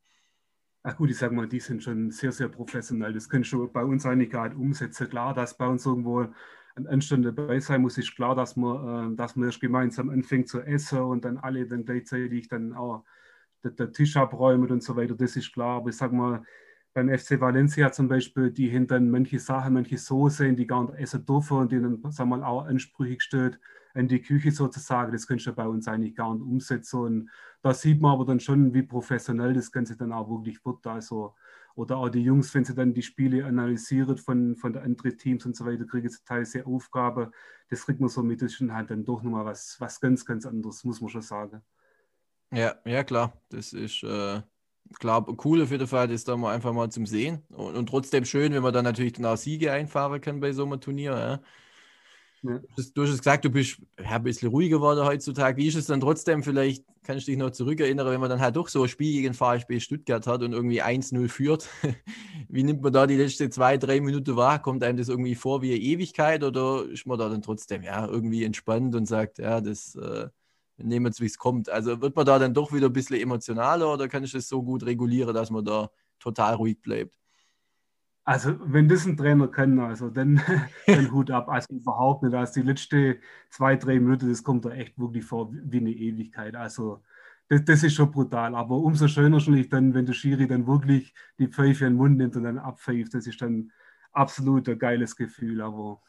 Ach 0.85 0.97
gut, 0.97 1.11
ich 1.11 1.17
sage 1.17 1.33
mal, 1.33 1.47
die 1.47 1.59
sind 1.59 1.81
schon 1.81 2.11
sehr, 2.11 2.31
sehr 2.31 2.49
professionell. 2.49 3.13
Das 3.13 3.29
können 3.29 3.45
schon 3.45 3.71
bei 3.71 3.85
uns 3.85 4.05
eigentlich 4.05 4.33
nicht 4.33 4.55
umsetzen. 4.55 5.09
Klar, 5.09 5.33
dass 5.33 5.55
bei 5.57 5.67
uns 5.67 5.85
irgendwo 5.85 6.27
ein 6.75 6.87
Anstand 6.87 7.25
dabei 7.25 7.59
sein 7.59 7.81
muss, 7.81 7.97
ist 7.97 8.15
klar, 8.15 8.35
dass 8.35 8.55
man, 8.55 9.13
äh, 9.13 9.15
dass 9.15 9.35
man 9.35 9.45
erst 9.45 9.61
gemeinsam 9.61 10.09
anfängt 10.09 10.49
zu 10.49 10.61
essen 10.61 10.99
und 10.99 11.23
dann 11.23 11.37
alle 11.37 11.67
dann 11.67 11.85
gleichzeitig 11.85 12.47
dann 12.47 12.73
auch 12.73 13.05
den 13.63 13.93
Tisch 13.93 14.17
abräumen 14.17 14.69
und 14.71 14.83
so 14.83 14.95
weiter. 14.95 15.15
Das 15.15 15.35
ist 15.35 15.53
klar. 15.53 15.77
Aber 15.77 15.89
ich 15.89 15.97
sage 15.97 16.15
mal, 16.15 16.43
beim 16.93 17.09
FC 17.09 17.39
Valencia 17.41 17.91
zum 17.91 18.07
Beispiel, 18.07 18.51
die 18.51 18.69
hinten 18.69 19.09
manche 19.09 19.39
Sachen, 19.39 19.73
manche 19.73 19.97
Soßen, 19.97 20.55
die 20.55 20.67
gar 20.67 20.83
nicht 20.85 20.99
essen 20.99 21.25
dürfen 21.25 21.57
und 21.57 21.71
die 21.71 21.81
dann, 21.81 22.01
sagen 22.11 22.29
wir 22.29 22.37
mal, 22.37 22.43
auch 22.43 22.65
Ansprüche 22.65 23.15
gestellt 23.15 23.59
in 23.95 24.07
die 24.07 24.21
Küche 24.21 24.51
sozusagen. 24.51 25.11
Das 25.11 25.27
kannst 25.27 25.47
du 25.47 25.53
bei 25.53 25.67
uns 25.67 25.87
eigentlich 25.87 26.15
gar 26.15 26.33
nicht 26.33 26.43
umsetzen. 26.43 26.99
Und 26.99 27.29
da 27.61 27.73
sieht 27.73 28.01
man 28.01 28.13
aber 28.13 28.25
dann 28.25 28.39
schon, 28.39 28.73
wie 28.73 28.83
professionell 28.83 29.53
das 29.53 29.71
Ganze 29.71 29.95
dann 29.97 30.11
auch 30.13 30.29
wirklich 30.29 30.63
wird. 30.65 30.85
Also, 30.87 31.33
oder 31.75 31.97
auch 31.97 32.09
die 32.09 32.21
Jungs, 32.23 32.53
wenn 32.53 32.65
sie 32.65 32.75
dann 32.75 32.93
die 32.93 33.01
Spiele 33.01 33.45
analysieren 33.45 34.17
von, 34.17 34.55
von 34.55 34.73
den 34.73 34.83
anderen 34.83 35.17
Teams 35.17 35.45
und 35.45 35.55
so 35.55 35.65
weiter, 35.65 35.85
kriegen 35.85 36.09
sie 36.09 36.19
teilweise 36.25 36.65
Aufgaben. 36.65 37.31
Das 37.69 37.85
kriegt 37.85 37.99
man 37.99 38.09
so 38.09 38.21
mit, 38.23 38.41
das 38.41 38.53
ist 38.53 38.71
halt 38.71 38.91
dann 38.91 39.03
doch 39.05 39.23
nochmal 39.23 39.45
was, 39.45 39.77
was 39.79 39.99
ganz, 39.99 40.25
ganz 40.25 40.45
anderes, 40.45 40.83
muss 40.83 41.01
man 41.01 41.09
schon 41.09 41.21
sagen. 41.21 41.63
Ja, 42.53 42.75
ja, 42.85 43.03
klar. 43.03 43.33
Das 43.49 43.73
ist 43.73 44.03
äh, 44.03 44.41
klar 44.99 45.25
cool 45.45 45.63
auf 45.63 45.71
jeden 45.71 45.87
Fall, 45.87 46.07
das 46.07 46.23
da 46.23 46.37
mal 46.37 46.53
einfach 46.53 46.71
mal 46.73 46.89
zum 46.91 47.05
Sehen. 47.07 47.43
Und, 47.49 47.75
und 47.75 47.87
trotzdem 47.89 48.25
schön, 48.25 48.53
wenn 48.53 48.61
man 48.61 48.73
dann 48.73 48.83
natürlich 48.85 49.13
dann 49.13 49.25
auch 49.25 49.37
Siege 49.37 49.71
einfahren 49.71 50.21
kann 50.21 50.39
bei 50.39 50.51
so 50.53 50.65
einem 50.65 50.79
Turnier. 50.79 51.11
Ja. 51.13 51.41
Ja. 52.43 52.59
Du 52.93 53.03
hast 53.03 53.17
gesagt, 53.19 53.45
du 53.45 53.49
bist 53.49 53.77
ja, 53.97 54.11
ein 54.11 54.23
bisschen 54.23 54.49
ruhiger 54.49 54.77
geworden 54.77 55.05
heutzutage. 55.05 55.55
Wie 55.57 55.67
ist 55.67 55.75
es 55.75 55.85
dann 55.87 56.01
trotzdem? 56.01 56.43
Vielleicht 56.43 56.83
kannst 57.03 57.25
du 57.27 57.31
dich 57.31 57.39
noch 57.39 57.51
zurückerinnern, 57.51 58.05
wenn 58.07 58.19
man 58.19 58.29
dann 58.29 58.41
halt 58.41 58.57
doch 58.57 58.67
so 58.67 58.83
ein 58.83 58.89
Spiel 58.89 59.13
gegen 59.21 59.33
VfB 59.33 59.79
Stuttgart 59.79 60.27
hat 60.27 60.43
und 60.43 60.51
irgendwie 60.51 60.81
1-0 60.81 61.29
führt. 61.29 61.69
wie 62.49 62.63
nimmt 62.63 62.81
man 62.81 62.91
da 62.91 63.07
die 63.07 63.15
letzten 63.15 63.49
zwei, 63.51 63.77
drei 63.77 64.01
Minuten 64.01 64.35
wahr? 64.35 64.61
Kommt 64.61 64.83
einem 64.83 64.97
das 64.97 65.07
irgendwie 65.07 65.35
vor 65.35 65.61
wie 65.61 65.71
eine 65.71 65.79
Ewigkeit 65.81 66.43
oder 66.43 66.85
ist 66.89 67.05
man 67.05 67.17
da 67.17 67.29
dann 67.29 67.41
trotzdem 67.41 67.81
ja, 67.81 68.05
irgendwie 68.07 68.43
entspannt 68.43 68.93
und 68.95 69.05
sagt, 69.05 69.39
ja, 69.39 69.61
das 69.61 69.95
äh, 69.95 70.27
nehmen 70.77 71.05
wir 71.05 71.09
es, 71.11 71.21
wie 71.21 71.25
es 71.25 71.37
kommt? 71.37 71.69
Also 71.69 72.01
wird 72.01 72.15
man 72.15 72.25
da 72.25 72.39
dann 72.39 72.53
doch 72.53 72.73
wieder 72.73 72.87
ein 72.87 72.93
bisschen 72.93 73.19
emotionaler 73.19 73.93
oder 73.93 74.07
kann 74.07 74.23
ich 74.23 74.31
das 74.31 74.47
so 74.47 74.63
gut 74.63 74.85
regulieren, 74.85 75.33
dass 75.33 75.51
man 75.51 75.65
da 75.65 75.89
total 76.19 76.55
ruhig 76.55 76.81
bleibt? 76.81 77.13
Also, 78.25 78.55
wenn 78.63 78.87
das 78.87 79.05
ein 79.05 79.17
Trainer 79.17 79.49
kann, 79.49 79.79
also 79.79 80.09
dann, 80.09 80.41
dann 80.87 81.11
Hut 81.11 81.29
ab. 81.29 81.49
Also 81.49 81.73
überhaupt 81.73 82.23
nicht. 82.23 82.33
Also 82.33 82.61
die 82.61 82.67
letzten 82.67 83.15
zwei, 83.49 83.75
drei 83.75 83.99
Minuten, 83.99 84.29
das 84.29 84.43
kommt 84.43 84.63
da 84.65 84.69
echt 84.71 84.97
wirklich 84.97 85.25
vor 85.25 85.49
wie 85.51 85.77
eine 85.77 85.91
Ewigkeit. 85.91 86.55
Also 86.55 87.03
das, 87.49 87.65
das 87.65 87.83
ist 87.83 87.95
schon 87.95 88.11
brutal. 88.11 88.55
Aber 88.55 88.77
umso 88.77 89.07
schöner 89.09 89.37
natürlich 89.37 89.67
dann, 89.69 89.93
wenn 89.93 90.05
der 90.05 90.13
Schiri 90.13 90.47
dann 90.47 90.67
wirklich 90.67 91.13
die 91.37 91.47
Pfeife 91.47 91.85
in 91.85 91.93
den 91.93 91.97
Mund 91.97 92.17
nimmt 92.17 92.35
und 92.37 92.43
dann 92.43 92.59
abpfeift. 92.59 93.13
Das 93.13 93.27
ist 93.27 93.41
dann 93.41 93.71
absolut 94.13 94.69
ein 94.69 94.79
geiles 94.79 95.17
Gefühl. 95.17 95.61
Aber 95.61 96.01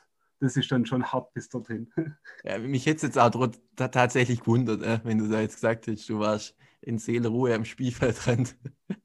das 0.44 0.56
ist 0.56 0.70
dann 0.70 0.86
schon 0.86 1.04
hart 1.04 1.32
bis 1.32 1.48
dorthin. 1.48 1.90
Ja, 2.44 2.58
mich 2.58 2.86
hätte 2.86 2.96
es 2.96 3.02
jetzt 3.02 3.18
auch 3.18 3.48
tatsächlich 3.76 4.40
gewundert, 4.40 4.82
äh, 4.82 5.00
wenn 5.02 5.18
du 5.18 5.28
da 5.28 5.40
jetzt 5.40 5.56
gesagt 5.56 5.86
hättest, 5.86 6.08
du 6.08 6.18
warst 6.18 6.56
in 6.82 6.98
Seelenruhe 6.98 7.54
am 7.54 7.64
Spielfeldrand. 7.64 8.56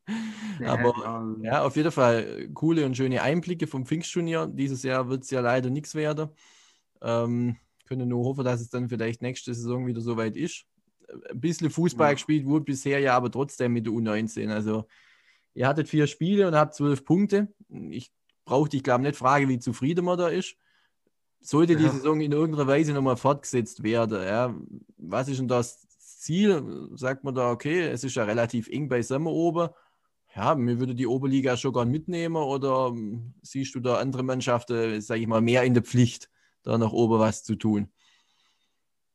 Ja, 0.60 0.74
Aber 0.74 1.38
ja. 1.42 1.52
ja, 1.52 1.64
auf 1.64 1.78
jeden 1.78 1.92
Fall 1.92 2.42
äh, 2.42 2.48
coole 2.50 2.86
und 2.86 2.98
schöne 2.98 3.22
Einblicke 3.22 3.66
vom 3.66 3.86
Pfingstturnier. 3.86 4.48
Dieses 4.48 4.84
Jahr 4.84 5.08
wird 5.08 5.24
es 5.24 5.30
ja 5.30 5.40
leider 5.40 5.70
nichts 5.70 5.96
werden. 5.96 6.32
Ähm, 7.02 7.56
können 7.88 8.10
nur 8.10 8.26
hoffen, 8.26 8.44
dass 8.44 8.60
es 8.60 8.70
dann 8.70 8.90
vielleicht 8.90 9.22
nächste 9.22 9.54
Saison 9.54 9.88
wieder 9.88 10.02
soweit 10.02 10.36
ist. 10.36 10.66
Ein 11.32 11.40
bisschen 11.40 11.70
Fußball 11.70 12.10
ja. 12.10 12.14
gespielt 12.14 12.46
wurde 12.46 12.66
bisher 12.66 13.00
ja, 13.00 13.16
aber 13.16 13.32
trotzdem 13.32 13.72
mit 13.72 13.86
der 13.86 13.94
U19. 13.94 14.50
Also 14.50 14.86
ihr 15.54 15.66
hattet 15.66 15.88
vier 15.88 16.08
Spiele 16.08 16.50
und 16.50 16.56
habt 16.56 16.76
zwölf 16.76 17.06
Punkte. 17.06 17.48
Ich 17.90 18.12
brauche 18.44 18.68
dich, 18.68 18.84
glaube 18.84 19.04
ich, 19.04 19.08
nicht 19.08 19.18
fragen, 19.18 19.48
wie 19.48 19.60
zufrieden 19.60 20.04
man 20.04 20.18
da 20.18 20.28
ist. 20.28 20.58
Sollte 21.42 21.76
die 21.76 21.88
Saison 21.88 22.20
in 22.20 22.32
irgendeiner 22.32 22.68
Weise 22.68 22.94
nochmal 22.94 23.16
fortgesetzt 23.16 23.82
werden, 23.82 24.22
ja, 24.22 24.54
was 24.98 25.30
ist 25.30 25.40
denn 25.40 25.48
das 25.48 25.88
Ziel? 25.88 26.90
Sagt 26.96 27.24
man 27.24 27.34
da, 27.34 27.52
okay, 27.52 27.82
es 27.88 28.04
ist 28.04 28.16
ja 28.16 28.26
relativ 28.26 28.68
eng 28.68 28.90
beisammen 28.90 29.28
oben. 29.28 29.70
Ja, 30.36 30.54
mir 30.54 30.80
würde 30.80 30.94
die 30.94 31.08
Oberliga 31.08 31.58
schon 31.58 31.74
gar 31.74 31.86
mitnehmen 31.86 32.36
oder 32.36 32.90
hm, 32.90 33.34
siehst 33.42 33.74
du 33.74 33.80
da 33.80 33.98
andere 33.98 34.24
Mannschaften, 34.24 35.02
sage 35.02 35.22
ich 35.22 35.28
mal, 35.28 35.42
mehr 35.42 35.64
in 35.64 35.74
der 35.74 35.84
Pflicht, 35.84 36.30
da 36.64 36.78
nach 36.78 36.92
oben 36.92 37.20
was 37.20 37.44
zu 37.44 37.56
tun? 37.56 37.90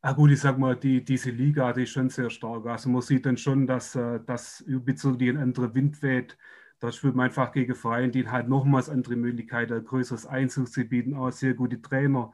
Ah 0.01 0.13
gut, 0.13 0.33
ich 0.33 0.41
sag 0.41 0.59
mal, 0.59 0.77
die, 0.77 1.03
diese 1.03 1.31
Liga, 1.31 1.73
die 1.73 1.85
ist 1.85 1.91
schon 1.91 2.11
sehr 2.11 2.29
stark. 2.29 2.67
Also 2.67 2.91
man 2.91 3.01
sieht 3.01 3.25
dann 3.25 3.39
schon, 3.39 3.67
dass, 3.67 3.95
äh, 3.95 4.21
dass 4.27 4.63
die 4.67 5.31
ein 5.31 5.39
anderer 5.39 5.75
Wind 5.75 6.03
weht. 6.03 6.37
Da 6.85 6.93
spielt 6.93 7.15
man 7.15 7.25
einfach 7.29 7.51
gegen 7.51 7.75
Vereine, 7.75 8.11
die 8.11 8.29
halt 8.29 8.47
nochmals 8.47 8.91
andere 8.91 9.17
Möglichkeiten, 9.17 9.73
ein 9.73 9.87
größeres 9.87 10.27
Einzugsgebiet, 10.27 11.15
auch 11.15 11.33
sehr 11.33 11.55
gute 11.55 11.81
Trainer. 11.81 12.31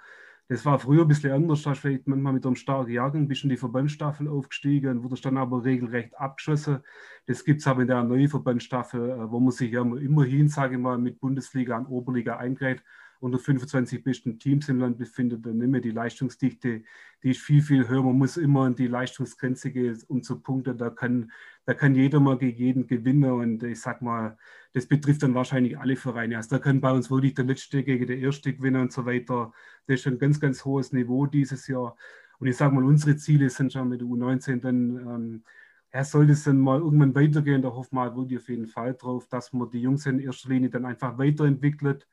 Das 0.49 0.67
war 0.67 0.81
früher 0.81 1.03
ein 1.03 1.07
bisschen 1.07 1.31
anders, 1.31 1.63
da 1.63 1.75
vielleicht 1.75 2.09
manchmal 2.09 2.33
mit 2.33 2.45
einem 2.45 2.57
starken 2.57 2.91
Jahrgang 2.91 3.29
bist 3.29 3.45
in 3.45 3.51
die 3.51 3.57
Verbandsstaffel 3.57 4.27
aufgestiegen 4.27 4.91
und 4.91 5.05
wurde 5.05 5.21
dann 5.23 5.37
aber 5.37 5.65
regelrecht 5.65 6.19
abgeschossen. 6.19 6.81
Das 7.27 7.45
gibt 7.45 7.61
es 7.61 7.69
aber 7.69 7.83
in 7.83 7.87
der 7.87 8.03
neuen 8.03 8.29
Verbandsstaffel, 8.29 9.11
äh, 9.11 9.31
wo 9.31 9.39
man 9.39 9.53
sich 9.53 9.71
ja 9.71 9.83
immerhin, 9.83 10.49
sage 10.49 10.75
ich 10.75 10.81
mal, 10.81 10.99
mit 10.99 11.21
Bundesliga 11.21 11.79
und 11.79 11.87
Oberliga 11.87 12.39
eingreift 12.39 12.83
unter 13.21 13.39
25 13.39 14.03
besten 14.03 14.39
Teams 14.39 14.69
im 14.69 14.81
Land 14.81 14.99
befindet, 14.99 15.45
dann 15.45 15.61
immer 15.61 15.81
die 15.81 15.91
Leistungsdichte, 15.91 16.83
die 17.23 17.31
ist 17.31 17.41
viel, 17.41 17.63
viel 17.63 17.87
höher. 17.87 18.03
Man 18.03 18.17
muss 18.17 18.39
immer 18.39 18.63
an 18.63 18.75
die 18.75 18.87
Leistungsgrenze 18.87 19.71
gehen, 19.71 19.99
um 20.09 20.23
zu 20.23 20.41
punkten. 20.41 20.79
Da 20.79 20.89
kann, 20.89 21.31
da 21.67 21.75
kann 21.75 21.95
jeder 21.95 22.19
mal 22.19 22.39
gegen 22.39 22.57
jeden 22.57 22.87
gewinnen. 22.87 23.31
Und 23.31 23.63
ich 23.63 23.81
sag 23.81 24.01
mal, 24.01 24.39
das 24.73 24.87
betrifft 24.87 25.23
dann 25.23 25.35
wahrscheinlich 25.35 25.79
alle 25.79 25.97
Vereine. 25.97 26.39
Also 26.39 26.51
da 26.51 26.59
kann 26.59 26.81
bei 26.81 26.91
uns 26.93 27.11
wirklich 27.11 27.35
der 27.35 27.45
Letzte 27.45 27.85
gegen 27.85 28.07
der 28.07 28.19
Erste 28.19 28.55
gewinnen 28.55 28.81
und 28.81 28.93
so 28.93 29.05
weiter. 29.05 29.53
Das 29.87 30.01
ist 30.01 30.07
ein 30.07 30.19
ganz, 30.19 30.41
ganz 30.41 30.65
hohes 30.65 30.93
Niveau 30.93 31.27
dieses 31.27 31.67
Jahr. 31.67 31.97
Und 32.39 32.47
ich 32.47 32.57
sage 32.57 32.75
mal, 32.75 32.85
unsere 32.85 33.17
Ziele 33.17 33.51
sind 33.51 33.73
schon 33.73 33.91
mit 33.91 34.01
der 34.01 34.09
U19 34.09 34.61
dann, 34.61 34.97
ähm, 34.97 35.45
ja, 35.93 36.05
soll 36.05 36.31
es 36.31 36.45
dann 36.45 36.59
mal 36.59 36.79
irgendwann 36.79 37.15
weitergehen, 37.15 37.61
da 37.63 37.69
hoffen 37.69 37.97
wir 37.97 38.39
auf 38.39 38.49
jeden 38.49 38.67
Fall 38.67 38.95
drauf, 38.95 39.27
dass 39.29 39.53
man 39.53 39.71
die 39.71 39.83
Jungs 39.83 40.07
in 40.07 40.21
erster 40.21 40.49
Linie 40.49 40.71
dann 40.71 40.87
einfach 40.87 41.19
weiterentwickelt 41.19 42.07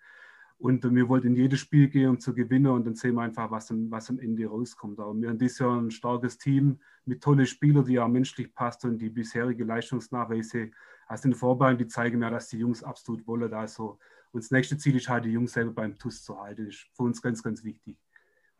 und 0.60 0.84
wir 0.84 1.08
wollten 1.08 1.28
in 1.28 1.36
jedes 1.36 1.60
Spiel 1.60 1.88
gehen, 1.88 2.10
um 2.10 2.20
zu 2.20 2.34
gewinnen. 2.34 2.68
Und 2.68 2.86
dann 2.86 2.96
sehen 2.96 3.16
wir 3.16 3.22
einfach, 3.22 3.52
was, 3.52 3.72
was 3.72 4.10
am 4.10 4.20
Ende 4.20 4.48
rauskommt. 4.48 5.00
Aber 5.00 5.14
wir 5.16 5.30
haben 5.30 5.38
dieses 5.38 5.60
Jahr 5.60 5.80
ein 5.80 5.92
starkes 5.92 6.38
Team 6.38 6.80
mit 7.06 7.22
tollen 7.22 7.46
Spielern, 7.46 7.86
die 7.86 8.00
auch 8.00 8.08
menschlich 8.08 8.54
passt 8.54 8.84
und 8.84 8.98
die 8.98 9.10
bisherige 9.10 9.64
Leistungsnachweise 9.64 10.72
aus 11.08 11.22
den 11.22 11.36
Vorbereitungen, 11.36 11.86
die 11.86 11.88
zeigen 11.88 12.20
mir, 12.20 12.32
dass 12.32 12.50
die 12.50 12.58
Jungs 12.58 12.84
absolut 12.84 13.28
wollen. 13.28 13.54
Also, 13.54 14.00
und 14.32 14.44
das 14.44 14.52
nächste 14.52 14.78
Ziel 14.78 14.96
ist 14.96 15.08
halt, 15.08 15.26
die 15.26 15.30
Jungs 15.30 15.54
selber 15.54 15.72
beim 15.72 15.98
TUS 15.98 16.24
zu 16.24 16.40
halten. 16.40 16.66
Das 16.66 16.76
ist 16.76 16.88
für 16.92 17.04
uns 17.04 17.22
ganz, 17.22 17.44
ganz 17.44 17.64
wichtig. 17.64 17.98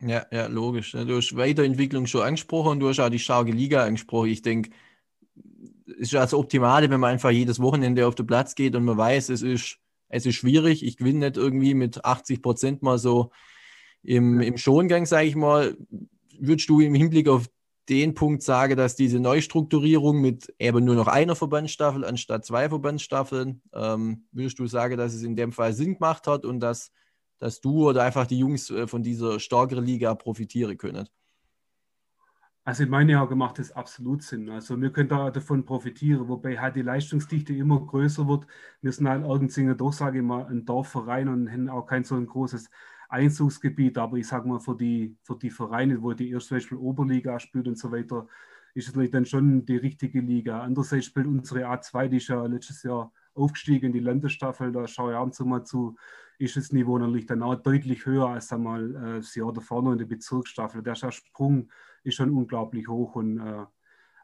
Ja, 0.00 0.24
ja, 0.30 0.46
logisch. 0.46 0.92
Du 0.92 1.16
hast 1.16 1.36
Weiterentwicklung 1.36 2.06
schon 2.06 2.22
angesprochen 2.22 2.72
und 2.72 2.80
du 2.80 2.88
hast 2.88 3.00
auch 3.00 3.08
die 3.08 3.18
starke 3.18 3.50
Liga 3.50 3.84
angesprochen. 3.84 4.28
Ich 4.28 4.42
denke, 4.42 4.70
es 5.86 5.96
ist 5.96 6.12
ja 6.12 6.20
das 6.20 6.32
Optimale, 6.32 6.88
wenn 6.90 7.00
man 7.00 7.10
einfach 7.10 7.30
jedes 7.30 7.58
Wochenende 7.58 8.06
auf 8.06 8.14
den 8.14 8.26
Platz 8.26 8.54
geht 8.54 8.76
und 8.76 8.84
man 8.84 8.96
weiß, 8.96 9.30
es 9.30 9.42
ist 9.42 9.80
es 10.08 10.26
ist 10.26 10.36
schwierig. 10.36 10.84
Ich 10.84 10.96
gewinne 10.96 11.26
nicht 11.26 11.36
irgendwie 11.36 11.74
mit 11.74 12.04
80 12.04 12.42
Prozent 12.42 12.82
mal 12.82 12.98
so 12.98 13.30
im, 14.02 14.40
im 14.40 14.56
Schongang, 14.56 15.06
sage 15.06 15.26
ich 15.26 15.36
mal. 15.36 15.76
Würdest 16.38 16.68
du 16.68 16.80
im 16.80 16.94
Hinblick 16.94 17.28
auf 17.28 17.48
den 17.88 18.14
Punkt 18.14 18.42
sagen, 18.42 18.76
dass 18.76 18.96
diese 18.96 19.18
Neustrukturierung 19.18 20.20
mit 20.20 20.52
eben 20.58 20.84
nur 20.84 20.94
noch 20.94 21.06
einer 21.06 21.34
Verbandsstaffel 21.34 22.04
anstatt 22.04 22.44
zwei 22.44 22.68
Verbandsstaffeln, 22.68 23.62
ähm, 23.72 24.26
würdest 24.30 24.58
du 24.58 24.66
sagen, 24.66 24.98
dass 24.98 25.14
es 25.14 25.22
in 25.22 25.36
dem 25.36 25.52
Fall 25.52 25.72
Sinn 25.72 25.94
gemacht 25.94 26.26
hat 26.26 26.44
und 26.44 26.60
dass, 26.60 26.92
dass 27.38 27.60
du 27.60 27.88
oder 27.88 28.02
einfach 28.02 28.26
die 28.26 28.38
Jungs 28.38 28.70
äh, 28.70 28.86
von 28.86 29.02
dieser 29.02 29.40
stärkeren 29.40 29.84
Liga 29.84 30.14
profitieren 30.14 30.76
können? 30.76 31.08
Also 32.68 32.82
in 32.82 32.90
meinen 32.90 33.16
Augen 33.16 33.38
macht 33.38 33.58
das 33.58 33.72
absolut 33.72 34.22
Sinn. 34.22 34.50
Also 34.50 34.78
wir 34.78 34.92
können 34.92 35.08
da 35.08 35.30
davon 35.30 35.64
profitieren, 35.64 36.28
wobei 36.28 36.58
halt 36.58 36.76
die 36.76 36.82
Leistungsdichte 36.82 37.54
immer 37.54 37.80
größer 37.80 38.28
wird. 38.28 38.46
Wir 38.82 38.92
sind 38.92 39.08
halt 39.08 39.24
Ergenzingen 39.24 39.74
doch, 39.74 39.94
sage 39.94 40.18
ich 40.18 40.22
mal, 40.22 40.44
ein 40.44 40.66
Dorfverein 40.66 41.28
und 41.28 41.50
haben 41.50 41.70
auch 41.70 41.86
kein 41.86 42.04
so 42.04 42.14
ein 42.16 42.26
großes 42.26 42.68
Einzugsgebiet. 43.08 43.96
Aber 43.96 44.18
ich 44.18 44.28
sage 44.28 44.46
mal, 44.46 44.60
für 44.60 44.76
die, 44.76 45.16
für 45.22 45.36
die 45.38 45.48
Vereine, 45.48 46.02
wo 46.02 46.12
die 46.12 46.28
erst 46.28 46.50
Beispiel 46.50 46.76
Oberliga 46.76 47.40
spielt 47.40 47.68
und 47.68 47.78
so 47.78 47.90
weiter, 47.90 48.28
ist 48.74 48.88
es 48.88 48.94
natürlich 48.94 49.12
dann 49.12 49.24
schon 49.24 49.64
die 49.64 49.78
richtige 49.78 50.20
Liga. 50.20 50.60
Andererseits 50.60 51.06
spielt 51.06 51.26
unsere 51.26 51.64
A2, 51.70 52.08
die 52.08 52.18
ist 52.18 52.28
ja 52.28 52.44
letztes 52.44 52.82
Jahr 52.82 53.10
aufgestiegen 53.32 53.86
in 53.86 53.92
die 53.94 54.00
Landesstaffel, 54.00 54.72
da 54.72 54.86
schaue 54.86 55.12
ich 55.12 55.16
ab 55.16 55.24
und 55.24 55.34
zu 55.34 55.46
mal 55.46 55.64
zu, 55.64 55.96
ist 56.38 56.58
das 56.58 56.70
Niveau 56.72 56.98
natürlich 56.98 57.24
dann 57.24 57.42
auch 57.42 57.54
deutlich 57.54 58.04
höher 58.04 58.28
als 58.28 58.52
einmal 58.52 58.94
äh, 58.94 59.14
das 59.20 59.34
Jahr 59.34 59.54
davor 59.54 59.90
in 59.90 59.96
der 59.96 60.04
Bezirksstaffel. 60.04 60.82
Der 60.82 60.94
Sprung 60.96 61.70
ist 62.04 62.14
schon 62.14 62.30
unglaublich 62.30 62.88
hoch. 62.88 63.14
Und, 63.14 63.38
äh, 63.38 63.64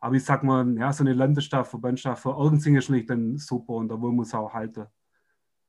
aber 0.01 0.15
ich 0.15 0.25
sag 0.25 0.43
mal, 0.45 0.77
ja, 0.77 0.93
so 0.93 1.05
eine 1.05 1.15
Landesstaffel, 1.15 1.71
Verbandsstaffel, 1.71 2.33
Ergenzing 2.33 2.77
ist 2.77 2.87
schlicht 2.87 3.11
dann 3.11 3.37
super 3.37 3.75
und 3.75 3.89
da 3.89 4.01
wollen 4.01 4.15
wir 4.17 4.21
uns 4.21 4.35
auch 4.35 4.53
halten. 4.53 4.87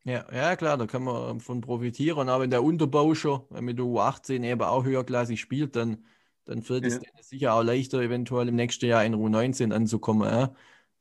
Ja, 0.03 0.23
ja, 0.31 0.55
klar, 0.55 0.77
da 0.77 0.85
kann 0.85 1.03
man 1.03 1.39
von 1.39 1.61
profitieren. 1.61 2.29
Aber 2.29 2.43
wenn 2.43 2.51
der 2.51 2.63
Unterbau 2.63 3.15
schon 3.15 3.41
mit 3.59 3.79
der 3.79 3.85
U18 3.85 4.43
eben 4.43 4.61
auch 4.61 4.83
höherklassig 4.83 5.41
spielt, 5.41 5.75
dann, 5.75 6.05
dann 6.45 6.61
fällt 6.61 6.85
es 6.85 6.99
sicher 7.21 7.53
auch 7.55 7.63
leichter, 7.63 8.01
eventuell 8.01 8.47
im 8.47 8.55
nächsten 8.55 8.85
Jahr 8.85 9.03
in 9.03 9.15
U19 9.15 9.73
anzukommen. 9.73 10.29
Ja? 10.29 10.53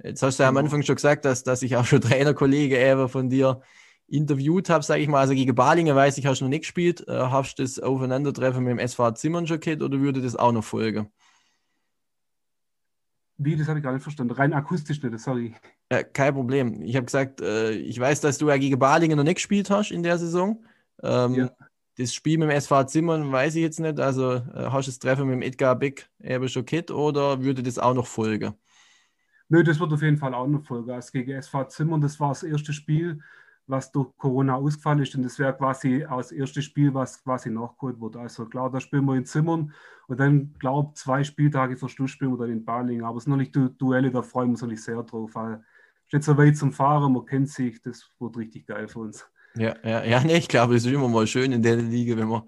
Jetzt 0.02 0.22
hast 0.22 0.38
du 0.38 0.44
ja 0.44 0.48
am 0.48 0.55
genau. 0.55 0.64
Anfang 0.64 0.82
schon 0.82 0.96
gesagt, 0.96 1.26
dass, 1.26 1.44
dass 1.44 1.62
ich 1.62 1.76
auch 1.76 1.84
schon 1.84 2.00
Trainerkollege 2.00 2.78
eben 2.78 3.09
von 3.11 3.28
dir 3.28 3.61
interviewt 4.14 4.70
habe, 4.70 4.84
sage 4.84 5.02
ich 5.02 5.08
mal. 5.08 5.20
Also 5.20 5.34
gegen 5.34 5.54
Balingen 5.54 5.96
weiß 5.96 6.18
ich, 6.18 6.26
hast 6.26 6.40
du 6.40 6.44
noch 6.44 6.50
nicht 6.50 6.62
gespielt. 6.62 7.06
Äh, 7.08 7.12
hast 7.12 7.58
du 7.58 7.62
das 7.62 7.78
Aufeinandertreffen 7.78 8.62
mit 8.62 8.70
dem 8.70 8.78
SV 8.78 9.12
Zimmern 9.12 9.46
schon 9.46 9.60
gehabt 9.60 9.82
oder 9.82 9.98
würde 10.00 10.22
das 10.22 10.36
auch 10.36 10.52
noch 10.52 10.64
folgen? 10.64 11.10
Wie, 13.36 13.56
das 13.56 13.66
habe 13.66 13.80
ich 13.80 13.84
gar 13.84 13.92
nicht 13.92 14.02
verstanden. 14.02 14.34
Rein 14.34 14.52
akustisch 14.52 15.02
nicht, 15.02 15.18
sorry. 15.18 15.54
Ja, 15.90 16.04
kein 16.04 16.34
Problem. 16.34 16.80
Ich 16.82 16.94
habe 16.94 17.06
gesagt, 17.06 17.40
äh, 17.40 17.72
ich 17.72 17.98
weiß, 17.98 18.20
dass 18.20 18.38
du 18.38 18.48
ja 18.48 18.56
gegen 18.56 18.78
Balingen 18.78 19.16
noch 19.16 19.24
nicht 19.24 19.36
gespielt 19.36 19.70
hast 19.70 19.90
in 19.90 20.04
der 20.04 20.18
Saison. 20.18 20.64
Ähm, 21.02 21.34
ja. 21.34 21.50
Das 21.96 22.14
Spiel 22.14 22.38
mit 22.38 22.48
dem 22.48 22.56
SV 22.56 22.84
Zimmern 22.84 23.30
weiß 23.32 23.56
ich 23.56 23.62
jetzt 23.62 23.80
nicht. 23.80 23.98
Also 23.98 24.34
äh, 24.34 24.70
hast 24.70 24.86
du 24.86 24.90
das 24.90 24.98
Treffen 24.98 25.26
mit 25.26 25.34
dem 25.34 25.42
Edgar 25.42 25.76
Beck 25.76 26.08
eben 26.20 26.48
schon 26.48 26.64
gehabt 26.64 26.90
oder 26.90 27.42
würde 27.42 27.62
das 27.62 27.78
auch 27.78 27.94
noch 27.94 28.06
folgen? 28.06 28.54
Nö, 29.48 29.62
das 29.62 29.78
wird 29.78 29.92
auf 29.92 30.02
jeden 30.02 30.16
Fall 30.16 30.34
auch 30.34 30.46
noch 30.46 30.64
folgen. 30.64 30.90
Also 30.90 31.10
gegen 31.12 31.32
SV 31.32 31.64
Zimmern, 31.64 32.00
das 32.00 32.18
war 32.18 32.28
das 32.28 32.42
erste 32.44 32.72
Spiel, 32.72 33.20
was 33.66 33.92
durch 33.92 34.08
Corona 34.16 34.54
ausgefallen 34.54 35.00
ist. 35.00 35.14
Und 35.14 35.22
das 35.22 35.38
wäre 35.38 35.56
quasi 35.56 36.04
das 36.08 36.32
erste 36.32 36.62
Spiel, 36.62 36.92
was 36.92 37.22
quasi 37.22 37.50
nachgeholt 37.50 37.98
wurde. 38.00 38.20
Also 38.20 38.46
klar, 38.46 38.70
da 38.70 38.80
spielen 38.80 39.04
wir 39.06 39.14
in 39.14 39.24
Zimmern 39.24 39.72
und 40.06 40.20
dann, 40.20 40.54
glaube 40.58 40.90
ich, 40.90 41.00
zwei 41.00 41.24
Spieltage 41.24 41.76
vor 41.76 41.88
Schluss 41.88 42.10
spielen 42.10 42.32
wir 42.32 42.38
dann 42.38 42.50
in 42.50 42.64
Balingen. 42.64 43.04
Aber 43.04 43.18
es 43.18 43.24
sind 43.24 43.30
noch 43.30 43.38
nicht 43.38 43.56
Duelle, 43.78 44.10
da 44.10 44.22
freuen 44.22 44.48
wir 44.48 44.52
uns 44.52 44.62
natürlich 44.62 44.84
sehr 44.84 45.02
drauf. 45.02 45.34
Weil 45.34 45.54
es 45.54 46.06
ist 46.06 46.12
nicht 46.12 46.24
so 46.24 46.36
weit 46.36 46.56
zum 46.56 46.72
Fahren, 46.72 47.12
man 47.12 47.24
kennt 47.24 47.48
sich, 47.48 47.80
das 47.82 48.10
wird 48.18 48.36
richtig 48.36 48.66
geil 48.66 48.88
für 48.88 49.00
uns. 49.00 49.26
Ja, 49.56 49.74
ja, 49.84 50.04
ja, 50.04 50.22
nee, 50.24 50.36
ich 50.36 50.48
glaube, 50.48 50.74
es 50.74 50.84
ist 50.84 50.92
immer 50.92 51.08
mal 51.08 51.26
schön 51.26 51.52
in 51.52 51.62
der 51.62 51.76
Liga, 51.76 52.16
wenn 52.16 52.28
man 52.28 52.42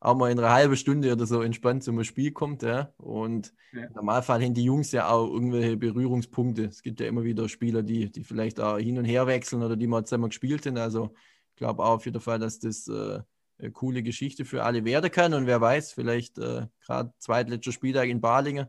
auch 0.00 0.16
mal 0.16 0.30
in 0.30 0.38
einer 0.38 0.52
halben 0.52 0.76
Stunde 0.76 1.12
oder 1.12 1.26
so 1.26 1.42
entspannt 1.42 1.84
zum 1.84 2.02
Spiel 2.04 2.32
kommt. 2.32 2.62
Ja? 2.62 2.92
Und 2.96 3.52
ja. 3.72 3.84
im 3.84 3.92
Normalfall 3.92 4.42
haben 4.42 4.54
die 4.54 4.64
Jungs 4.64 4.92
ja 4.92 5.10
auch 5.10 5.30
irgendwelche 5.30 5.76
Berührungspunkte. 5.76 6.64
Es 6.64 6.82
gibt 6.82 7.00
ja 7.00 7.06
immer 7.06 7.22
wieder 7.22 7.48
Spieler, 7.48 7.82
die, 7.82 8.10
die 8.10 8.24
vielleicht 8.24 8.60
auch 8.60 8.78
hin 8.78 8.98
und 8.98 9.04
her 9.04 9.26
wechseln 9.26 9.62
oder 9.62 9.76
die 9.76 9.86
mal 9.86 10.04
zusammen 10.04 10.30
gespielt 10.30 10.64
haben. 10.66 10.78
Also 10.78 11.14
ich 11.50 11.56
glaube 11.56 11.84
auch 11.84 11.96
auf 11.96 12.06
jeden 12.06 12.20
Fall, 12.20 12.38
dass 12.38 12.58
das 12.58 12.88
äh, 12.88 13.20
eine 13.58 13.70
coole 13.72 14.02
Geschichte 14.02 14.46
für 14.46 14.64
alle 14.64 14.86
werden 14.86 15.10
kann. 15.10 15.34
Und 15.34 15.46
wer 15.46 15.60
weiß, 15.60 15.92
vielleicht 15.92 16.38
äh, 16.38 16.66
gerade 16.84 17.12
zweitletzter 17.18 17.72
Spieltag 17.72 18.08
in 18.08 18.22
Balingen. 18.22 18.68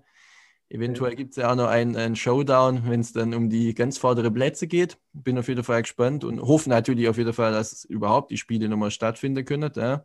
Eventuell 0.67 1.15
gibt 1.15 1.31
es 1.31 1.35
ja 1.37 1.51
auch 1.51 1.55
noch 1.55 1.67
einen, 1.67 1.97
einen 1.97 2.15
Showdown, 2.15 2.89
wenn 2.89 3.01
es 3.01 3.11
dann 3.11 3.33
um 3.33 3.49
die 3.49 3.73
ganz 3.73 3.97
vordere 3.97 4.31
Plätze 4.31 4.67
geht. 4.67 4.97
Bin 5.11 5.37
auf 5.37 5.49
jeden 5.49 5.63
Fall 5.63 5.81
gespannt 5.81 6.23
und 6.23 6.41
hoffe 6.41 6.69
natürlich 6.69 7.09
auf 7.09 7.17
jeden 7.17 7.33
Fall, 7.33 7.51
dass 7.51 7.83
überhaupt 7.83 8.31
die 8.31 8.37
Spiele 8.37 8.69
nochmal 8.69 8.91
stattfinden 8.91 9.43
können. 9.43 9.71
Ja. 9.75 10.03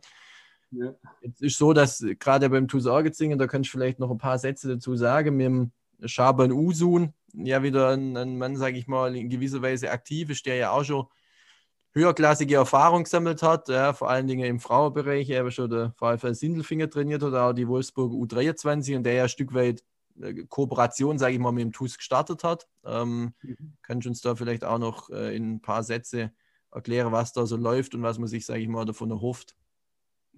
Ja. 0.71 0.93
Es 1.21 1.41
ist 1.41 1.57
so, 1.57 1.73
dass 1.73 2.05
gerade 2.19 2.49
beim 2.49 2.67
Tusargezingen, 2.67 3.39
da 3.39 3.47
kann 3.47 3.61
ich 3.61 3.71
vielleicht 3.71 3.99
noch 3.99 4.11
ein 4.11 4.17
paar 4.17 4.37
Sätze 4.37 4.67
dazu 4.67 4.95
sagen, 4.95 5.37
mit 5.37 5.45
dem 5.45 5.71
Schaban 6.05 6.51
Usun, 6.51 7.13
ja 7.33 7.63
wieder 7.63 7.89
ein, 7.89 8.15
ein 8.17 8.37
Mann, 8.37 8.57
sage 8.57 8.77
ich 8.77 8.87
mal, 8.87 9.15
in 9.15 9.29
gewisser 9.29 9.61
Weise 9.61 9.91
aktiv 9.91 10.29
ist, 10.29 10.45
der 10.45 10.55
ja 10.55 10.71
auch 10.71 10.83
schon 10.83 11.07
höherklassige 11.93 12.55
Erfahrung 12.55 13.03
gesammelt 13.03 13.41
hat, 13.41 13.69
ja, 13.69 13.93
vor 13.93 14.09
allen 14.09 14.27
Dingen 14.27 14.45
im 14.45 14.59
Frauenbereich, 14.59 15.29
er 15.29 15.49
schon 15.51 15.69
der 15.69 15.93
VfL 15.97 16.33
Sindelfinger 16.33 16.89
trainiert 16.89 17.23
hat, 17.23 17.33
auch 17.33 17.53
die 17.53 17.67
Wolfsburg 17.67 18.11
U23 18.11 18.97
und 18.97 19.03
der 19.03 19.13
ja 19.13 19.23
ein 19.23 19.29
Stück 19.29 19.53
weit 19.53 19.83
äh, 20.21 20.45
Kooperation, 20.47 21.17
sage 21.17 21.33
ich 21.33 21.39
mal, 21.39 21.51
mit 21.51 21.63
dem 21.63 21.71
TUS 21.71 21.97
gestartet 21.97 22.43
hat. 22.43 22.67
Ähm, 22.85 23.33
mhm. 23.41 23.73
Kannst 23.81 24.05
du 24.05 24.09
uns 24.09 24.21
da 24.21 24.35
vielleicht 24.35 24.63
auch 24.63 24.77
noch 24.77 25.09
äh, 25.09 25.35
in 25.35 25.55
ein 25.55 25.61
paar 25.61 25.83
Sätze 25.83 26.31
erklären, 26.71 27.11
was 27.11 27.33
da 27.33 27.45
so 27.45 27.55
läuft 27.55 27.95
und 27.95 28.03
was 28.03 28.19
man 28.19 28.27
sich, 28.27 28.45
sage 28.45 28.59
ich 28.59 28.67
mal, 28.67 28.85
davon 28.85 29.09
erhofft? 29.09 29.55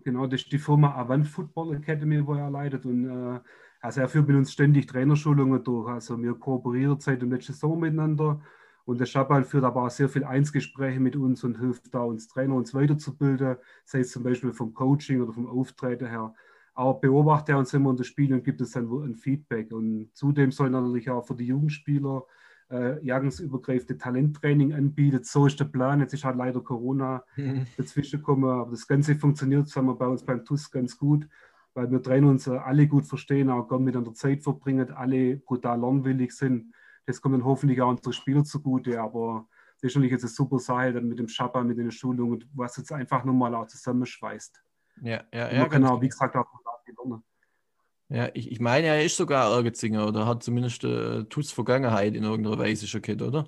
Genau, 0.09 0.25
das 0.25 0.41
ist 0.41 0.51
die 0.51 0.57
Firma 0.57 0.95
Avant 0.95 1.27
Football 1.27 1.75
Academy, 1.75 2.25
wo 2.25 2.33
er 2.33 2.49
leitet. 2.49 2.83
Und 2.83 3.05
äh, 3.07 3.39
also 3.79 4.01
er 4.01 4.09
führt 4.09 4.27
mit 4.27 4.37
uns 4.37 4.51
ständig 4.51 4.87
Trainerschulungen 4.87 5.63
durch. 5.63 5.87
Also 5.87 6.19
wir 6.19 6.33
kooperieren 6.33 6.99
seit 6.99 7.21
dem 7.21 7.31
letzten 7.31 7.53
Sommer 7.53 7.75
miteinander. 7.75 8.41
Und 8.85 8.99
der 8.99 9.05
Schabal 9.05 9.43
führt 9.43 9.63
aber 9.65 9.83
auch 9.83 9.91
sehr 9.91 10.09
viel 10.09 10.23
Einsgespräche 10.23 10.99
mit 10.99 11.15
uns 11.15 11.43
und 11.43 11.59
hilft 11.59 11.93
da 11.93 12.01
uns 12.01 12.27
Trainer 12.27 12.55
uns 12.55 12.73
weiterzubilden, 12.73 13.57
sei 13.85 13.99
es 13.99 14.09
zum 14.11 14.23
Beispiel 14.23 14.51
vom 14.51 14.73
Coaching 14.73 15.21
oder 15.21 15.31
vom 15.31 15.45
Auftreten 15.47 16.07
her. 16.07 16.33
auch 16.73 16.99
beobachtet 16.99 17.49
er 17.49 17.59
uns 17.59 17.73
immer 17.73 17.93
das 17.95 18.07
Spiel 18.07 18.33
und 18.33 18.43
gibt 18.43 18.61
es 18.61 18.71
dann 18.71 18.89
ein 18.89 19.15
Feedback. 19.15 19.71
Und 19.71 20.09
zudem 20.15 20.51
soll 20.51 20.71
natürlich 20.71 21.09
auch 21.11 21.23
für 21.27 21.35
die 21.35 21.45
Jugendspieler 21.47 22.23
äh, 22.71 23.03
jahrgangsübergreifende 23.03 23.97
Talenttraining 23.97 24.73
anbietet. 24.73 25.25
So 25.25 25.45
ist 25.45 25.59
der 25.59 25.65
Plan. 25.65 25.99
Jetzt 25.99 26.13
ist 26.13 26.23
halt 26.23 26.37
leider 26.37 26.61
Corona 26.61 27.23
mhm. 27.35 27.65
dazwischen 27.77 28.19
gekommen, 28.19 28.45
aber 28.45 28.71
das 28.71 28.87
Ganze 28.87 29.15
funktioniert 29.15 29.67
sagen 29.69 29.87
wir, 29.87 29.95
bei 29.95 30.07
uns 30.07 30.23
beim 30.23 30.45
TUS 30.45 30.69
ganz 30.71 30.97
gut, 30.97 31.27
weil 31.73 31.89
wir 31.91 32.01
Trainer 32.01 32.27
uns 32.27 32.47
alle 32.47 32.87
gut 32.87 33.05
verstehen, 33.05 33.49
auch 33.49 33.67
gern 33.67 33.85
der 33.85 34.13
Zeit 34.13 34.43
verbringen, 34.43 34.91
alle 34.91 35.37
brutal 35.37 35.79
lernwillig 35.79 36.31
sind. 36.31 36.73
Das 37.05 37.21
kommt 37.21 37.35
dann 37.35 37.45
hoffentlich 37.45 37.81
auch 37.81 37.89
unsere 37.89 38.13
Spieler 38.13 38.43
zugute, 38.43 39.01
aber 39.01 39.47
das 39.81 39.89
ist 39.89 39.95
natürlich 39.95 40.11
jetzt 40.11 40.23
eine 40.23 40.29
super 40.29 40.59
Sache 40.59 40.93
dann 40.93 41.07
mit 41.07 41.19
dem 41.19 41.27
Schabba, 41.27 41.63
mit 41.63 41.77
den 41.77 41.89
Schulungen, 41.89 42.45
was 42.53 42.77
jetzt 42.77 42.91
einfach 42.91 43.23
nochmal 43.23 43.55
auch 43.55 43.67
zusammenschweißt. 43.67 44.61
Ja, 45.01 45.23
ja, 45.33 45.51
ja. 45.51 45.67
Genau, 45.67 46.01
wie 46.01 46.09
gesagt, 46.09 46.35
auch 46.35 46.45
ja, 48.09 48.29
ich, 48.33 48.51
ich 48.51 48.59
meine, 48.59 48.87
er 48.87 49.03
ist 49.03 49.17
sogar 49.17 49.55
Ergetzinger 49.55 50.07
oder 50.07 50.25
hat 50.25 50.43
zumindest 50.43 50.83
äh, 50.83 51.23
TUS 51.25 51.51
Vergangenheit 51.51 52.15
in 52.15 52.23
irgendeiner 52.23 52.57
Weise 52.57 52.87
schon 52.87 53.01
gehabt, 53.01 53.21
oder? 53.21 53.47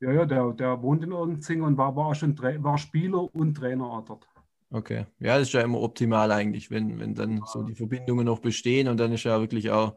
Ja, 0.00 0.12
ja, 0.12 0.26
der, 0.26 0.52
der 0.52 0.82
wohnt 0.82 1.04
in 1.04 1.12
Ergetzinger 1.12 1.66
und 1.66 1.76
war, 1.78 1.94
war 1.94 2.14
schon 2.14 2.36
war 2.38 2.76
Spieler 2.76 3.34
und 3.34 3.54
Trainer 3.54 4.04
dort. 4.06 4.26
Okay, 4.70 5.06
ja, 5.20 5.38
das 5.38 5.48
ist 5.48 5.54
ja 5.54 5.60
immer 5.60 5.80
optimal 5.80 6.32
eigentlich, 6.32 6.70
wenn, 6.70 6.98
wenn 6.98 7.14
dann 7.14 7.42
so 7.46 7.62
die 7.62 7.76
Verbindungen 7.76 8.26
noch 8.26 8.40
bestehen 8.40 8.88
und 8.88 8.98
dann 8.98 9.12
ist 9.12 9.22
ja 9.22 9.38
wirklich 9.38 9.70
auch 9.70 9.96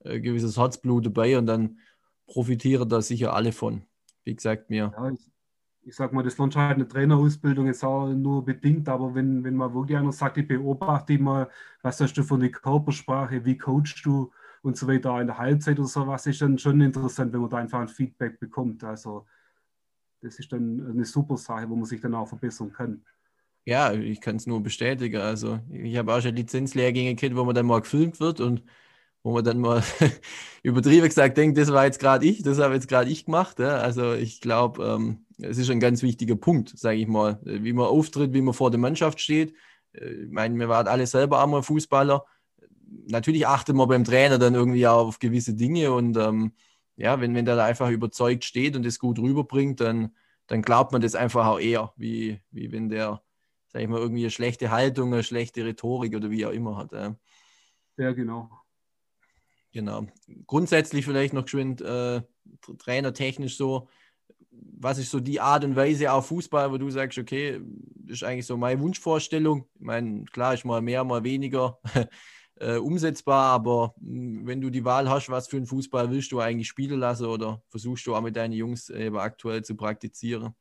äh, 0.00 0.20
gewisses 0.20 0.58
Herzblut 0.58 1.06
dabei 1.06 1.38
und 1.38 1.46
dann 1.46 1.78
profitieren 2.26 2.88
da 2.88 3.00
sicher 3.00 3.34
alle 3.34 3.52
von. 3.52 3.84
Wie 4.24 4.34
gesagt, 4.34 4.68
mir. 4.68 4.92
Ja, 4.96 5.10
ich, 5.10 5.30
ich 5.86 5.94
sag 5.94 6.12
mal, 6.12 6.24
das 6.24 6.36
lernst 6.36 6.56
halt 6.56 6.74
eine 6.74 6.88
Trainerausbildung 6.88 7.66
jetzt 7.66 7.84
auch 7.84 8.08
nur 8.08 8.44
bedingt, 8.44 8.88
aber 8.88 9.14
wenn, 9.14 9.44
wenn 9.44 9.54
man 9.54 9.72
wirklich 9.72 9.96
einer 9.96 10.12
sagt, 10.12 10.36
ich 10.36 10.48
beobachte 10.48 11.12
immer, 11.12 11.48
was 11.80 12.00
hast 12.00 12.14
du 12.14 12.24
für 12.24 12.34
eine 12.34 12.50
Körpersprache, 12.50 13.44
wie 13.44 13.56
coachst 13.56 14.04
du 14.04 14.32
und 14.62 14.76
so 14.76 14.88
weiter 14.88 15.20
in 15.20 15.28
der 15.28 15.38
Halbzeit 15.38 15.78
oder 15.78 15.86
sowas, 15.86 16.26
ist 16.26 16.42
dann 16.42 16.58
schon 16.58 16.80
interessant, 16.80 17.32
wenn 17.32 17.40
man 17.40 17.50
da 17.50 17.58
einfach 17.58 17.80
ein 17.80 17.88
Feedback 17.88 18.40
bekommt. 18.40 18.82
Also 18.82 19.26
das 20.22 20.40
ist 20.40 20.52
dann 20.52 20.84
eine 20.90 21.04
super 21.04 21.36
Sache, 21.36 21.70
wo 21.70 21.76
man 21.76 21.84
sich 21.84 22.00
dann 22.00 22.16
auch 22.16 22.26
verbessern 22.26 22.72
kann. 22.72 23.04
Ja, 23.64 23.92
ich 23.92 24.20
kann 24.20 24.36
es 24.36 24.46
nur 24.46 24.60
bestätigen. 24.64 25.20
Also 25.20 25.60
ich 25.70 25.96
habe 25.96 26.12
auch 26.12 26.20
schon 26.20 26.34
Lizenzlehrgänge 26.34 27.14
gehabt, 27.14 27.36
wo 27.36 27.44
man 27.44 27.54
dann 27.54 27.66
mal 27.66 27.80
gefilmt 27.80 28.18
wird 28.18 28.40
und 28.40 28.64
wo 29.22 29.32
man 29.34 29.44
dann 29.44 29.60
mal 29.60 29.84
übertrieben 30.64 31.06
gesagt 31.06 31.36
denkt, 31.36 31.56
das 31.58 31.72
war 31.72 31.84
jetzt 31.84 32.00
gerade 32.00 32.26
ich, 32.26 32.42
das 32.42 32.58
habe 32.58 32.74
jetzt 32.74 32.88
gerade 32.88 33.08
ich 33.08 33.26
gemacht. 33.26 33.60
Ja? 33.60 33.78
Also 33.78 34.14
ich 34.14 34.40
glaube, 34.40 34.84
ähm, 34.84 35.25
es 35.38 35.58
ist 35.58 35.70
ein 35.70 35.80
ganz 35.80 36.02
wichtiger 36.02 36.36
Punkt, 36.36 36.78
sage 36.78 36.98
ich 36.98 37.06
mal, 37.06 37.40
wie 37.42 37.72
man 37.72 37.86
auftritt, 37.86 38.32
wie 38.32 38.40
man 38.40 38.54
vor 38.54 38.70
der 38.70 38.80
Mannschaft 38.80 39.20
steht. 39.20 39.54
Äh, 39.92 40.24
ich 40.24 40.30
meine, 40.30 40.58
wir 40.58 40.68
waren 40.68 40.88
alle 40.88 41.06
selber 41.06 41.42
einmal 41.42 41.62
Fußballer. 41.62 42.24
Natürlich 43.08 43.46
achtet 43.46 43.74
man 43.74 43.88
beim 43.88 44.04
Trainer 44.04 44.38
dann 44.38 44.54
irgendwie 44.54 44.86
auch 44.86 45.08
auf 45.08 45.18
gewisse 45.18 45.54
Dinge 45.54 45.92
und 45.92 46.16
ähm, 46.16 46.52
ja, 46.96 47.20
wenn, 47.20 47.34
wenn 47.34 47.44
der 47.44 47.56
da 47.56 47.64
einfach 47.64 47.90
überzeugt 47.90 48.44
steht 48.44 48.74
und 48.74 48.84
das 48.84 48.98
gut 48.98 49.18
rüberbringt, 49.18 49.80
dann, 49.80 50.14
dann 50.46 50.62
glaubt 50.62 50.92
man 50.92 51.02
das 51.02 51.14
einfach 51.14 51.46
auch 51.46 51.58
eher, 51.58 51.92
wie, 51.96 52.40
wie 52.50 52.72
wenn 52.72 52.88
der, 52.88 53.22
sag 53.68 53.82
ich 53.82 53.88
mal, 53.88 54.00
irgendwie 54.00 54.22
eine 54.22 54.30
schlechte 54.30 54.70
Haltung, 54.70 55.12
eine 55.12 55.22
schlechte 55.22 55.64
Rhetorik 55.64 56.14
oder 56.14 56.30
wie 56.30 56.46
auch 56.46 56.52
immer 56.52 56.76
hat. 56.76 56.92
Ja, 56.92 57.16
ja 57.98 58.12
genau. 58.12 58.50
Genau. 59.72 60.06
Grundsätzlich 60.46 61.04
vielleicht 61.04 61.34
noch 61.34 61.44
geschwind 61.44 61.82
äh, 61.82 62.22
trainertechnisch 62.78 63.58
so, 63.58 63.88
was 64.78 64.98
ist 64.98 65.10
so 65.10 65.20
die 65.20 65.40
Art 65.40 65.64
und 65.64 65.76
Weise 65.76 66.12
auf 66.12 66.26
Fußball, 66.26 66.70
wo 66.70 66.78
du 66.78 66.90
sagst, 66.90 67.18
okay, 67.18 67.60
ist 68.06 68.22
eigentlich 68.22 68.46
so 68.46 68.56
meine 68.56 68.80
Wunschvorstellung. 68.80 69.66
Ich 69.74 69.80
meine, 69.80 70.24
klar 70.26 70.54
ist 70.54 70.64
mal 70.64 70.82
mehr, 70.82 71.04
mal 71.04 71.24
weniger 71.24 71.78
äh, 72.56 72.76
umsetzbar, 72.76 73.52
aber 73.52 73.94
hm, 74.00 74.46
wenn 74.46 74.60
du 74.60 74.70
die 74.70 74.84
Wahl 74.84 75.08
hast, 75.08 75.28
was 75.30 75.48
für 75.48 75.56
einen 75.56 75.66
Fußball 75.66 76.10
willst 76.10 76.32
du 76.32 76.40
eigentlich 76.40 76.68
spielen 76.68 77.00
lassen 77.00 77.26
oder 77.26 77.62
versuchst 77.68 78.06
du 78.06 78.14
auch 78.14 78.22
mit 78.22 78.36
deinen 78.36 78.52
Jungs 78.52 78.90
eben 78.90 79.18
aktuell 79.18 79.62
zu 79.62 79.76
praktizieren? 79.76 80.54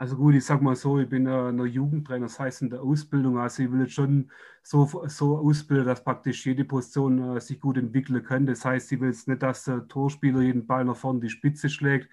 Also 0.00 0.16
gut, 0.16 0.34
ich 0.34 0.46
sag 0.46 0.62
mal 0.62 0.76
so, 0.76 0.98
ich 0.98 1.10
bin 1.10 1.26
ein 1.26 1.58
Jugendtrainer, 1.66 2.24
das 2.24 2.40
heißt 2.40 2.62
in 2.62 2.70
der 2.70 2.80
Ausbildung, 2.80 3.36
also 3.36 3.62
ich 3.62 3.70
will 3.70 3.82
jetzt 3.82 3.92
schon 3.92 4.30
so, 4.62 4.86
so 5.08 5.36
ausbilden, 5.36 5.84
dass 5.84 6.02
praktisch 6.02 6.46
jede 6.46 6.64
Position 6.64 7.36
äh, 7.36 7.40
sich 7.42 7.60
gut 7.60 7.76
entwickeln 7.76 8.24
kann. 8.24 8.46
Das 8.46 8.64
heißt, 8.64 8.90
ich 8.92 9.00
will 9.00 9.08
jetzt 9.08 9.28
nicht, 9.28 9.42
dass 9.42 9.64
der 9.64 9.86
Torspieler 9.88 10.40
jeden 10.40 10.66
Ball 10.66 10.86
nach 10.86 10.96
vorne 10.96 11.20
die 11.20 11.28
Spitze 11.28 11.68
schlägt. 11.68 12.08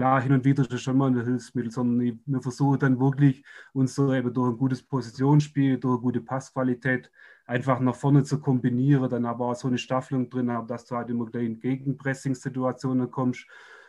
Klar, 0.00 0.22
hin 0.22 0.32
und 0.32 0.46
wieder 0.46 0.62
ist 0.62 0.80
schon 0.80 0.96
mal 0.96 1.10
ein 1.10 1.22
Hilfsmittel, 1.22 1.70
sondern 1.70 2.00
ich, 2.00 2.14
wir 2.24 2.40
versuchen 2.40 2.78
dann 2.78 2.98
wirklich, 2.98 3.44
uns 3.74 3.94
so 3.94 4.14
eben 4.14 4.32
durch 4.32 4.52
ein 4.52 4.56
gutes 4.56 4.82
Positionsspiel, 4.82 5.76
durch 5.76 5.92
eine 5.92 6.00
gute 6.00 6.22
Passqualität 6.22 7.10
einfach 7.44 7.80
nach 7.80 7.94
vorne 7.94 8.24
zu 8.24 8.40
kombinieren, 8.40 9.10
dann 9.10 9.26
aber 9.26 9.48
auch 9.48 9.54
so 9.54 9.68
eine 9.68 9.76
Staffelung 9.76 10.30
drin 10.30 10.50
haben, 10.50 10.66
dass 10.66 10.86
du 10.86 10.96
halt 10.96 11.10
immer 11.10 11.26
gleich 11.26 11.44
in 11.44 11.60
Gegenpressing-Situationen 11.60 13.10
kommst 13.10 13.46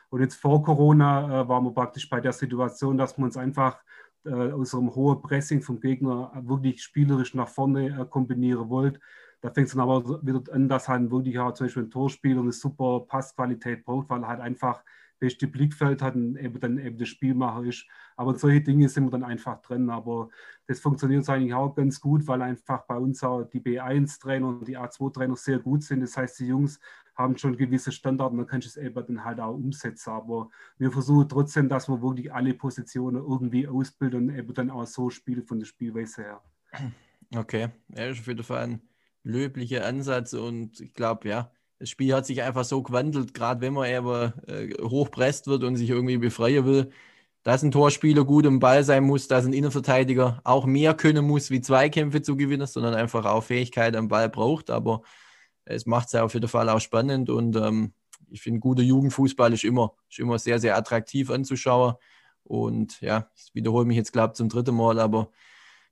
und 0.10 0.20
jetzt 0.20 0.36
vor 0.36 0.62
Corona 0.62 1.44
äh, 1.44 1.48
waren 1.48 1.64
wir 1.64 1.72
praktisch 1.72 2.10
bei 2.10 2.20
der 2.20 2.34
Situation, 2.34 2.98
dass 2.98 3.18
wir 3.18 3.24
uns 3.24 3.38
einfach 3.38 3.82
äh, 4.26 4.52
aus 4.52 4.74
hohen 4.74 5.22
Pressing 5.22 5.62
vom 5.62 5.80
Gegner 5.80 6.34
wirklich 6.44 6.84
spielerisch 6.84 7.36
nach 7.36 7.48
vorne 7.48 8.02
äh, 8.02 8.06
kombinieren 8.06 8.68
wollt. 8.68 9.00
Da 9.40 9.50
fängt 9.50 9.68
es 9.68 9.74
dann 9.76 9.82
aber 9.82 10.22
wieder 10.28 10.44
an, 10.54 10.68
dass 10.68 10.90
halt 10.90 11.10
wirklich 11.10 11.40
auch 11.40 11.54
zum 11.54 11.68
Beispiel 11.68 11.84
ein 11.84 11.90
Torspieler 11.90 12.42
eine 12.42 12.52
super 12.52 13.00
Passqualität 13.08 13.86
braucht, 13.86 14.10
weil 14.10 14.24
er 14.24 14.28
halt 14.28 14.42
einfach 14.42 14.84
beste 15.22 15.48
Blickfeld 15.48 16.02
hat 16.02 16.16
und 16.16 16.36
eben 16.36 16.60
dann 16.60 16.80
eben 16.80 16.98
der 16.98 17.06
Spielmacher 17.06 17.64
ist. 17.64 17.86
Aber 18.18 18.36
solche 18.36 18.62
Dinge 18.62 18.90
sind 18.90 19.06
wir 19.06 19.12
dann 19.12 19.24
einfach 19.24 19.62
drin. 19.62 19.90
Aber 19.90 20.30
das 20.68 20.80
funktioniert 20.80 21.30
eigentlich 21.30 21.54
auch 21.54 21.74
ganz 21.76 22.02
gut, 22.02 22.28
weil 22.28 22.42
einfach 22.42 22.86
bei 22.88 22.98
uns 22.98 23.24
auch 23.24 23.44
die 23.44 23.62
B1-Trainer 23.62 24.48
und 24.48 24.68
die 24.68 24.78
A2-Trainer 24.78 25.36
sehr 25.36 25.60
gut 25.60 25.84
sind. 25.84 26.02
Das 26.02 26.18
heißt, 26.18 26.40
die 26.40 26.48
Jungs 26.48 26.80
haben 27.16 27.38
schon 27.38 27.56
gewisse 27.56 27.92
Standards, 27.92 28.36
dann 28.36 28.48
kannst 28.48 28.66
du 28.66 28.70
es 28.70 28.86
eben 28.86 29.06
dann 29.06 29.24
halt 29.24 29.40
auch 29.40 29.54
umsetzen. 29.54 30.10
Aber 30.10 30.50
wir 30.78 30.92
versuchen 30.92 31.30
trotzdem, 31.30 31.70
dass 31.70 31.88
wir 31.88 32.02
wirklich 32.02 32.34
alle 32.34 32.54
Positionen 32.54 33.18
irgendwie 33.18 33.68
ausbilden 33.68 34.30
und 34.30 34.36
eben 34.36 34.54
dann 34.54 34.72
auch 34.72 34.88
so 34.88 35.10
spielen 35.10 35.44
von 35.44 35.60
der 35.60 35.68
Spielweise 35.68 36.24
her. 36.24 36.42
Okay, 37.36 37.70
ja, 37.90 38.06
ist 38.08 38.22
auf 38.22 38.28
jeden 38.28 38.44
Fall 38.44 38.64
ein 38.64 38.82
löblicher 39.24 39.86
Ansatz 39.86 40.34
und 40.34 40.80
ich 40.80 40.94
glaube, 40.94 41.30
ja, 41.30 41.52
das 41.82 41.90
Spiel 41.90 42.14
hat 42.14 42.28
sich 42.28 42.44
einfach 42.44 42.64
so 42.64 42.84
gewandelt, 42.84 43.34
gerade 43.34 43.60
wenn 43.62 43.74
man 43.74 43.90
eben 43.90 44.34
äh, 44.48 44.72
hochpresst 44.84 45.48
wird 45.48 45.64
und 45.64 45.78
sich 45.78 45.90
irgendwie 45.90 46.18
befreien 46.18 46.64
will, 46.64 46.92
dass 47.42 47.64
ein 47.64 47.72
Torspieler 47.72 48.24
gut 48.24 48.46
im 48.46 48.60
Ball 48.60 48.84
sein 48.84 49.04
muss, 49.04 49.28
dass 49.28 49.46
ein 49.46 49.54
Innenverteidiger 49.54 50.42
auch 50.44 50.68
mehr 50.68 50.94
können 50.94 51.26
muss, 51.26 51.50
wie 51.50 51.60
Zweikämpfe 51.60 52.22
zu 52.22 52.38
gewinnen, 52.38 52.68
sondern 52.68 52.94
einfach 52.94 53.26
auch 53.26 53.44
Fähigkeit 53.44 53.96
am 53.96 54.10
Ball 54.10 54.30
braucht. 54.30 54.70
Aber 54.70 55.02
es 55.66 55.88
macht 55.88 56.06
es 56.08 56.12
ja 56.14 56.24
auf 56.24 56.36
jeden 56.36 56.48
Fall 56.48 56.70
auch 56.70 56.80
spannend 56.80 57.32
und 57.32 57.56
ähm, 57.56 57.94
ich 58.30 58.44
finde, 58.44 58.60
guter 58.60 58.84
Jugendfußball 58.84 59.52
ist 59.52 59.64
immer, 59.64 59.96
ist 60.08 60.20
immer 60.20 60.38
sehr, 60.38 60.60
sehr 60.60 60.78
attraktiv 60.78 61.32
anzuschauen. 61.32 61.96
Und 62.44 63.02
ja, 63.02 63.28
ich 63.36 63.56
wiederhole 63.56 63.86
mich 63.86 63.98
jetzt, 63.98 64.14
glaube 64.14 64.34
ich, 64.34 64.38
zum 64.38 64.50
dritten 64.50 64.76
Mal, 64.76 65.00
aber 65.00 65.32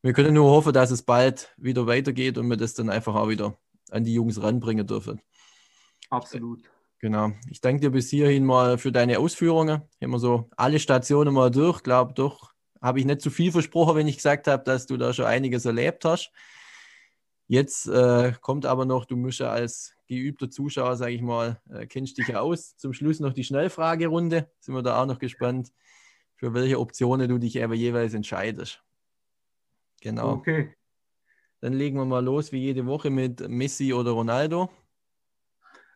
wir 0.03 0.13
können 0.13 0.35
nur 0.35 0.51
hoffen, 0.51 0.71
dass 0.71 0.91
es 0.91 1.01
bald 1.01 1.51
wieder 1.57 1.87
weitergeht 1.87 2.37
und 2.37 2.47
wir 2.47 2.57
das 2.57 2.75
dann 2.75 2.91
einfach 2.91 3.15
auch 3.15 3.27
wieder 3.27 3.57
an 3.89 4.03
die 4.03 4.13
Jungs 4.13 4.41
ranbringen 4.41 4.85
dürfen. 4.85 5.19
Absolut. 6.09 6.69
Genau. 6.99 7.31
Ich 7.49 7.61
danke 7.61 7.81
dir 7.81 7.91
bis 7.91 8.09
hierhin 8.09 8.45
mal 8.45 8.77
für 8.77 8.91
deine 8.91 9.19
Ausführungen. 9.19 9.81
Immer 9.99 10.19
so 10.19 10.49
alle 10.57 10.79
Stationen 10.79 11.33
mal 11.33 11.49
durch. 11.49 11.81
Glaube 11.81 12.13
doch, 12.13 12.53
habe 12.81 12.99
ich 12.99 13.05
nicht 13.05 13.21
zu 13.21 13.29
viel 13.29 13.51
versprochen, 13.51 13.95
wenn 13.95 14.07
ich 14.07 14.17
gesagt 14.17 14.47
habe, 14.47 14.63
dass 14.63 14.85
du 14.85 14.97
da 14.97 15.13
schon 15.13 15.25
einiges 15.25 15.65
erlebt 15.65 16.03
hast. 16.03 16.31
Jetzt 17.47 17.87
äh, 17.87 18.33
kommt 18.41 18.65
aber 18.65 18.85
noch, 18.85 19.05
du 19.05 19.15
musst 19.15 19.39
ja 19.39 19.49
als 19.49 19.95
geübter 20.07 20.49
Zuschauer, 20.49 20.97
sage 20.97 21.13
ich 21.13 21.21
mal, 21.21 21.61
äh, 21.69 21.87
kennst 21.87 22.17
dich 22.17 22.27
ja 22.27 22.41
aus. 22.41 22.75
Zum 22.77 22.93
Schluss 22.93 23.19
noch 23.19 23.33
die 23.33 23.43
Schnellfragerunde. 23.43 24.51
Sind 24.59 24.75
wir 24.75 24.83
da 24.83 25.01
auch 25.01 25.05
noch 25.05 25.19
gespannt, 25.19 25.71
für 26.35 26.53
welche 26.53 26.79
Optionen 26.79 27.29
du 27.29 27.37
dich 27.37 27.63
aber 27.63 27.75
jeweils 27.75 28.13
entscheidest. 28.13 28.83
Genau. 30.01 30.33
Okay. 30.33 30.73
Dann 31.61 31.73
legen 31.73 31.97
wir 31.97 32.05
mal 32.05 32.23
los, 32.23 32.51
wie 32.51 32.59
jede 32.59 32.85
Woche 32.85 33.09
mit 33.09 33.47
Messi 33.49 33.93
oder 33.93 34.11
Ronaldo. 34.11 34.69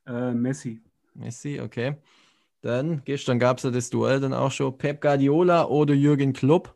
Äh, 0.05 0.33
Messi. 0.33 0.81
Messi, 1.13 1.59
okay. 1.59 1.97
Dann, 2.61 3.01
gestern 3.03 3.39
gab 3.39 3.57
es 3.57 3.63
ja 3.63 3.71
das 3.71 3.89
Duell 3.89 4.19
dann 4.19 4.33
auch 4.33 4.51
schon. 4.51 4.77
Pep 4.77 5.01
Guardiola 5.01 5.65
oder 5.65 5.93
Jürgen 5.93 6.33
Klopp? 6.33 6.75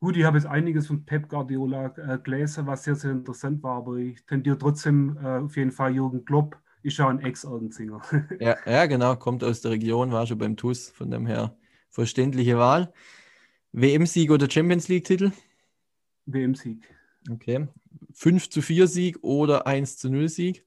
Gut, 0.00 0.16
ich 0.16 0.22
habe 0.22 0.38
jetzt 0.38 0.46
einiges 0.46 0.86
von 0.86 1.04
Pep 1.04 1.28
Guardiola 1.28 1.92
äh, 1.96 2.18
gelesen, 2.18 2.66
was 2.66 2.84
sehr, 2.84 2.94
sehr 2.94 3.10
interessant 3.10 3.62
war, 3.64 3.78
aber 3.78 3.96
ich 3.96 4.24
tendiere 4.26 4.56
trotzdem 4.56 5.18
äh, 5.20 5.38
auf 5.38 5.56
jeden 5.56 5.72
Fall 5.72 5.92
Jürgen 5.92 6.24
Klopp. 6.24 6.56
Ist 6.84 6.98
ja 6.98 7.08
ein 7.08 7.18
Ex-Erdenzinger. 7.18 8.00
ja, 8.40 8.56
ja, 8.64 8.86
genau, 8.86 9.16
kommt 9.16 9.42
aus 9.42 9.60
der 9.60 9.72
Region, 9.72 10.12
war 10.12 10.24
schon 10.24 10.38
beim 10.38 10.56
TUS, 10.56 10.88
von 10.90 11.10
dem 11.10 11.26
her 11.26 11.56
verständliche 11.90 12.56
Wahl. 12.56 12.92
WM-Sieg 13.72 14.30
oder 14.30 14.48
Champions 14.48 14.86
League-Titel? 14.86 15.32
WM-Sieg. 16.26 16.88
Okay. 17.28 17.66
5 18.12 18.50
zu 18.50 18.62
4 18.62 18.86
Sieg 18.86 19.18
oder 19.22 19.66
1 19.66 19.98
zu 19.98 20.08
0 20.10 20.28
Sieg? 20.28 20.64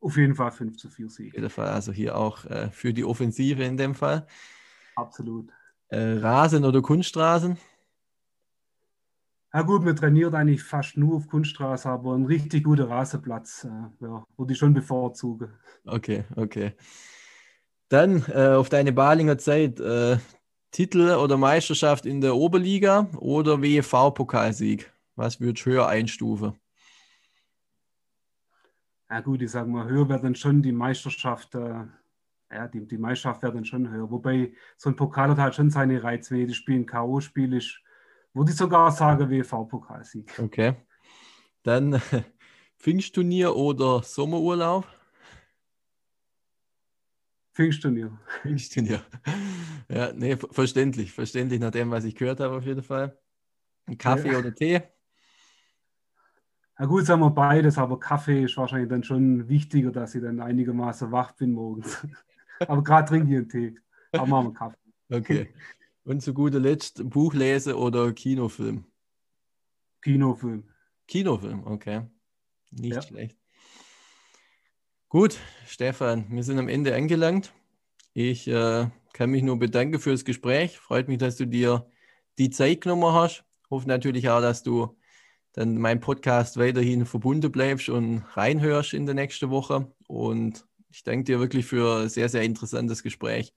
Auf 0.00 0.16
jeden 0.16 0.34
Fall 0.34 0.52
5 0.52 0.76
zu 0.76 0.88
4 0.90 1.08
Sieg. 1.08 1.28
Auf 1.28 1.34
jeden 1.34 1.50
Fall, 1.50 1.68
also 1.68 1.92
hier 1.92 2.16
auch 2.16 2.44
äh, 2.44 2.70
für 2.70 2.92
die 2.92 3.04
Offensive 3.04 3.62
in 3.62 3.76
dem 3.76 3.94
Fall. 3.94 4.26
Absolut. 4.94 5.50
Äh, 5.88 6.18
Rasen 6.18 6.64
oder 6.64 6.82
Kunststraßen? 6.82 7.56
Ja 9.52 9.62
gut, 9.62 9.84
wir 9.84 9.96
trainieren 9.96 10.34
eigentlich 10.34 10.62
fast 10.62 10.96
nur 10.96 11.16
auf 11.16 11.28
Kunststraße, 11.28 11.88
aber 11.88 12.14
ein 12.14 12.26
richtig 12.26 12.64
guter 12.64 12.90
Rasenplatz 12.90 13.64
äh, 13.64 14.04
ja, 14.04 14.24
würde 14.36 14.52
ich 14.52 14.58
schon 14.58 14.74
bevorzugen. 14.74 15.48
Okay, 15.84 16.24
okay. 16.36 16.74
Dann 17.88 18.24
äh, 18.28 18.48
auf 18.48 18.68
deine 18.68 18.92
Balinger 18.92 19.38
Zeit. 19.38 19.80
Äh, 19.80 20.18
Titel 20.76 21.14
oder 21.14 21.38
Meisterschaft 21.38 22.04
in 22.04 22.20
der 22.20 22.36
Oberliga 22.36 23.08
oder 23.16 23.62
WEV-Pokalsieg? 23.62 24.92
Was 25.14 25.40
würdest 25.40 25.64
du 25.64 25.70
höher 25.70 25.88
einstufen? 25.88 26.52
Ja 29.08 29.20
gut, 29.20 29.40
ich 29.42 29.50
sage 29.50 29.68
mal, 29.70 29.88
höher 29.88 30.08
wäre 30.08 30.20
dann 30.20 30.34
schon 30.34 30.62
die 30.62 30.72
Meisterschaft, 30.72 31.54
äh, 31.54 31.84
ja, 32.50 32.68
die, 32.68 32.86
die 32.86 32.98
Meisterschaft 32.98 33.42
wäre 33.42 33.52
dann 33.52 33.64
schon 33.64 33.88
höher. 33.88 34.10
Wobei 34.10 34.52
so 34.76 34.88
ein 34.90 34.96
Pokal 34.96 35.30
hat 35.30 35.38
halt 35.38 35.54
schon 35.54 35.70
seine 35.70 36.02
Reiz, 36.02 36.30
wie 36.30 36.46
das 36.46 36.56
Spiel 36.56 36.76
ein 36.76 36.86
K.O.-Spiel 36.86 37.56
ist. 37.56 37.80
Würde 38.34 38.50
ich 38.50 38.56
sogar 38.56 38.90
sagen, 38.90 39.30
WV-Pokalsieg. 39.30 40.38
Okay. 40.38 40.74
Dann 41.62 42.00
Pfingstturnier 42.78 43.54
oder 43.56 44.02
Sommerurlaub? 44.02 44.86
Pfingstturnier. 47.54 48.18
Pfingstturnier. 48.42 49.02
Ja, 49.88 50.12
nee, 50.12 50.36
verständlich. 50.36 51.12
Verständlich 51.12 51.60
nach 51.60 51.70
dem, 51.70 51.92
was 51.92 52.04
ich 52.04 52.16
gehört 52.16 52.40
habe, 52.40 52.56
auf 52.56 52.64
jeden 52.64 52.82
Fall. 52.82 53.16
Ein 53.86 53.96
Kaffee 53.96 54.32
ja. 54.32 54.38
oder 54.38 54.52
Tee? 54.52 54.82
Na 56.78 56.86
gut, 56.86 57.06
sagen 57.06 57.22
wir 57.22 57.30
beides, 57.30 57.78
aber 57.78 57.98
Kaffee 57.98 58.44
ist 58.44 58.56
wahrscheinlich 58.56 58.90
dann 58.90 59.02
schon 59.02 59.48
wichtiger, 59.48 59.90
dass 59.90 60.14
ich 60.14 60.22
dann 60.22 60.40
einigermaßen 60.40 61.10
wach 61.10 61.32
bin 61.32 61.52
morgens. 61.52 62.06
aber 62.60 62.82
gerade 62.82 63.08
trinke 63.08 63.30
ich 63.30 63.36
einen 63.36 63.48
Tee. 63.48 63.78
Aber 64.12 64.26
machen 64.26 64.48
wir 64.48 64.52
Kaffee. 64.52 64.76
Okay. 65.10 65.48
Und 66.04 66.20
zu 66.20 66.34
guter 66.34 66.60
Letzt 66.60 67.08
Buch 67.08 67.32
lese 67.32 67.76
oder 67.76 68.12
Kinofilm? 68.12 68.84
Kinofilm. 70.02 70.64
Kinofilm, 71.08 71.66
okay. 71.66 72.02
Nicht 72.70 72.94
ja. 72.94 73.02
schlecht. 73.02 73.36
Gut, 75.08 75.38
Stefan, 75.66 76.26
wir 76.28 76.42
sind 76.42 76.58
am 76.58 76.68
Ende 76.68 76.94
angelangt. 76.94 77.54
Ich 78.12 78.48
äh, 78.48 78.88
kann 79.14 79.30
mich 79.30 79.42
nur 79.42 79.58
bedanken 79.58 79.98
für 79.98 80.10
das 80.10 80.24
Gespräch. 80.24 80.78
Freut 80.78 81.08
mich, 81.08 81.18
dass 81.18 81.36
du 81.36 81.46
dir 81.46 81.88
die 82.38 82.50
Zeit 82.50 82.82
genommen 82.82 83.14
hast. 83.14 83.44
Hoffe 83.70 83.88
natürlich 83.88 84.28
auch, 84.28 84.40
dass 84.40 84.62
du 84.62 84.96
dann 85.56 85.78
meinem 85.78 86.00
Podcast 86.00 86.58
weiterhin 86.58 87.06
verbunden 87.06 87.50
bleibst 87.50 87.88
und 87.88 88.22
reinhörst 88.34 88.92
in 88.92 89.06
der 89.06 89.14
nächsten 89.14 89.50
Woche. 89.50 89.90
Und 90.06 90.66
ich 90.90 91.02
danke 91.02 91.24
dir 91.24 91.40
wirklich 91.40 91.64
für 91.64 92.02
ein 92.02 92.08
sehr, 92.10 92.28
sehr 92.28 92.42
interessantes 92.42 93.02
Gespräch. 93.02 93.54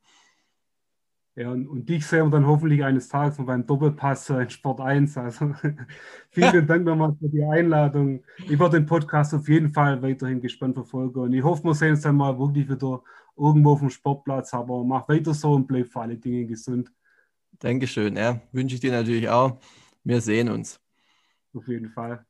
Ja, 1.35 1.51
und, 1.51 1.67
und 1.67 1.87
dich 1.87 2.05
sehen 2.05 2.25
wir 2.25 2.31
dann 2.31 2.47
hoffentlich 2.47 2.83
eines 2.83 3.09
Tages 3.09 3.37
mal 3.37 3.45
beim 3.45 3.65
Doppelpass 3.65 4.29
in 4.29 4.49
Sport 4.49 4.79
1. 4.79 5.17
Also 5.17 5.53
vielen 6.31 6.67
Dank 6.67 6.85
nochmal 6.85 7.15
für 7.19 7.29
die 7.29 7.43
Einladung. 7.43 8.23
Ich 8.49 8.57
werde 8.57 8.79
den 8.79 8.85
Podcast 8.85 9.33
auf 9.33 9.47
jeden 9.49 9.69
Fall 9.69 10.01
weiterhin 10.01 10.41
gespannt 10.41 10.75
verfolgen. 10.75 11.19
Und 11.19 11.33
ich 11.33 11.43
hoffe, 11.43 11.65
wir 11.65 11.75
sehen 11.75 11.91
uns 11.91 12.01
dann 12.01 12.15
mal 12.15 12.37
wirklich 12.39 12.69
wieder 12.69 13.03
irgendwo 13.37 13.73
auf 13.73 13.79
dem 13.79 13.89
Sportplatz. 13.89 14.53
Aber 14.53 14.85
mach 14.85 15.07
weiter 15.09 15.33
so 15.33 15.51
und 15.51 15.67
bleib 15.67 15.87
vor 15.87 16.03
allen 16.03 16.19
Dingen 16.19 16.47
gesund. 16.47 16.91
Dankeschön. 17.59 18.15
Ja, 18.15 18.39
wünsche 18.53 18.75
ich 18.75 18.81
dir 18.81 18.91
natürlich 18.91 19.27
auch. 19.27 19.59
Wir 20.05 20.21
sehen 20.21 20.49
uns. 20.49 20.79
Auf 21.53 21.67
jeden 21.67 21.91
Fall. 21.91 22.25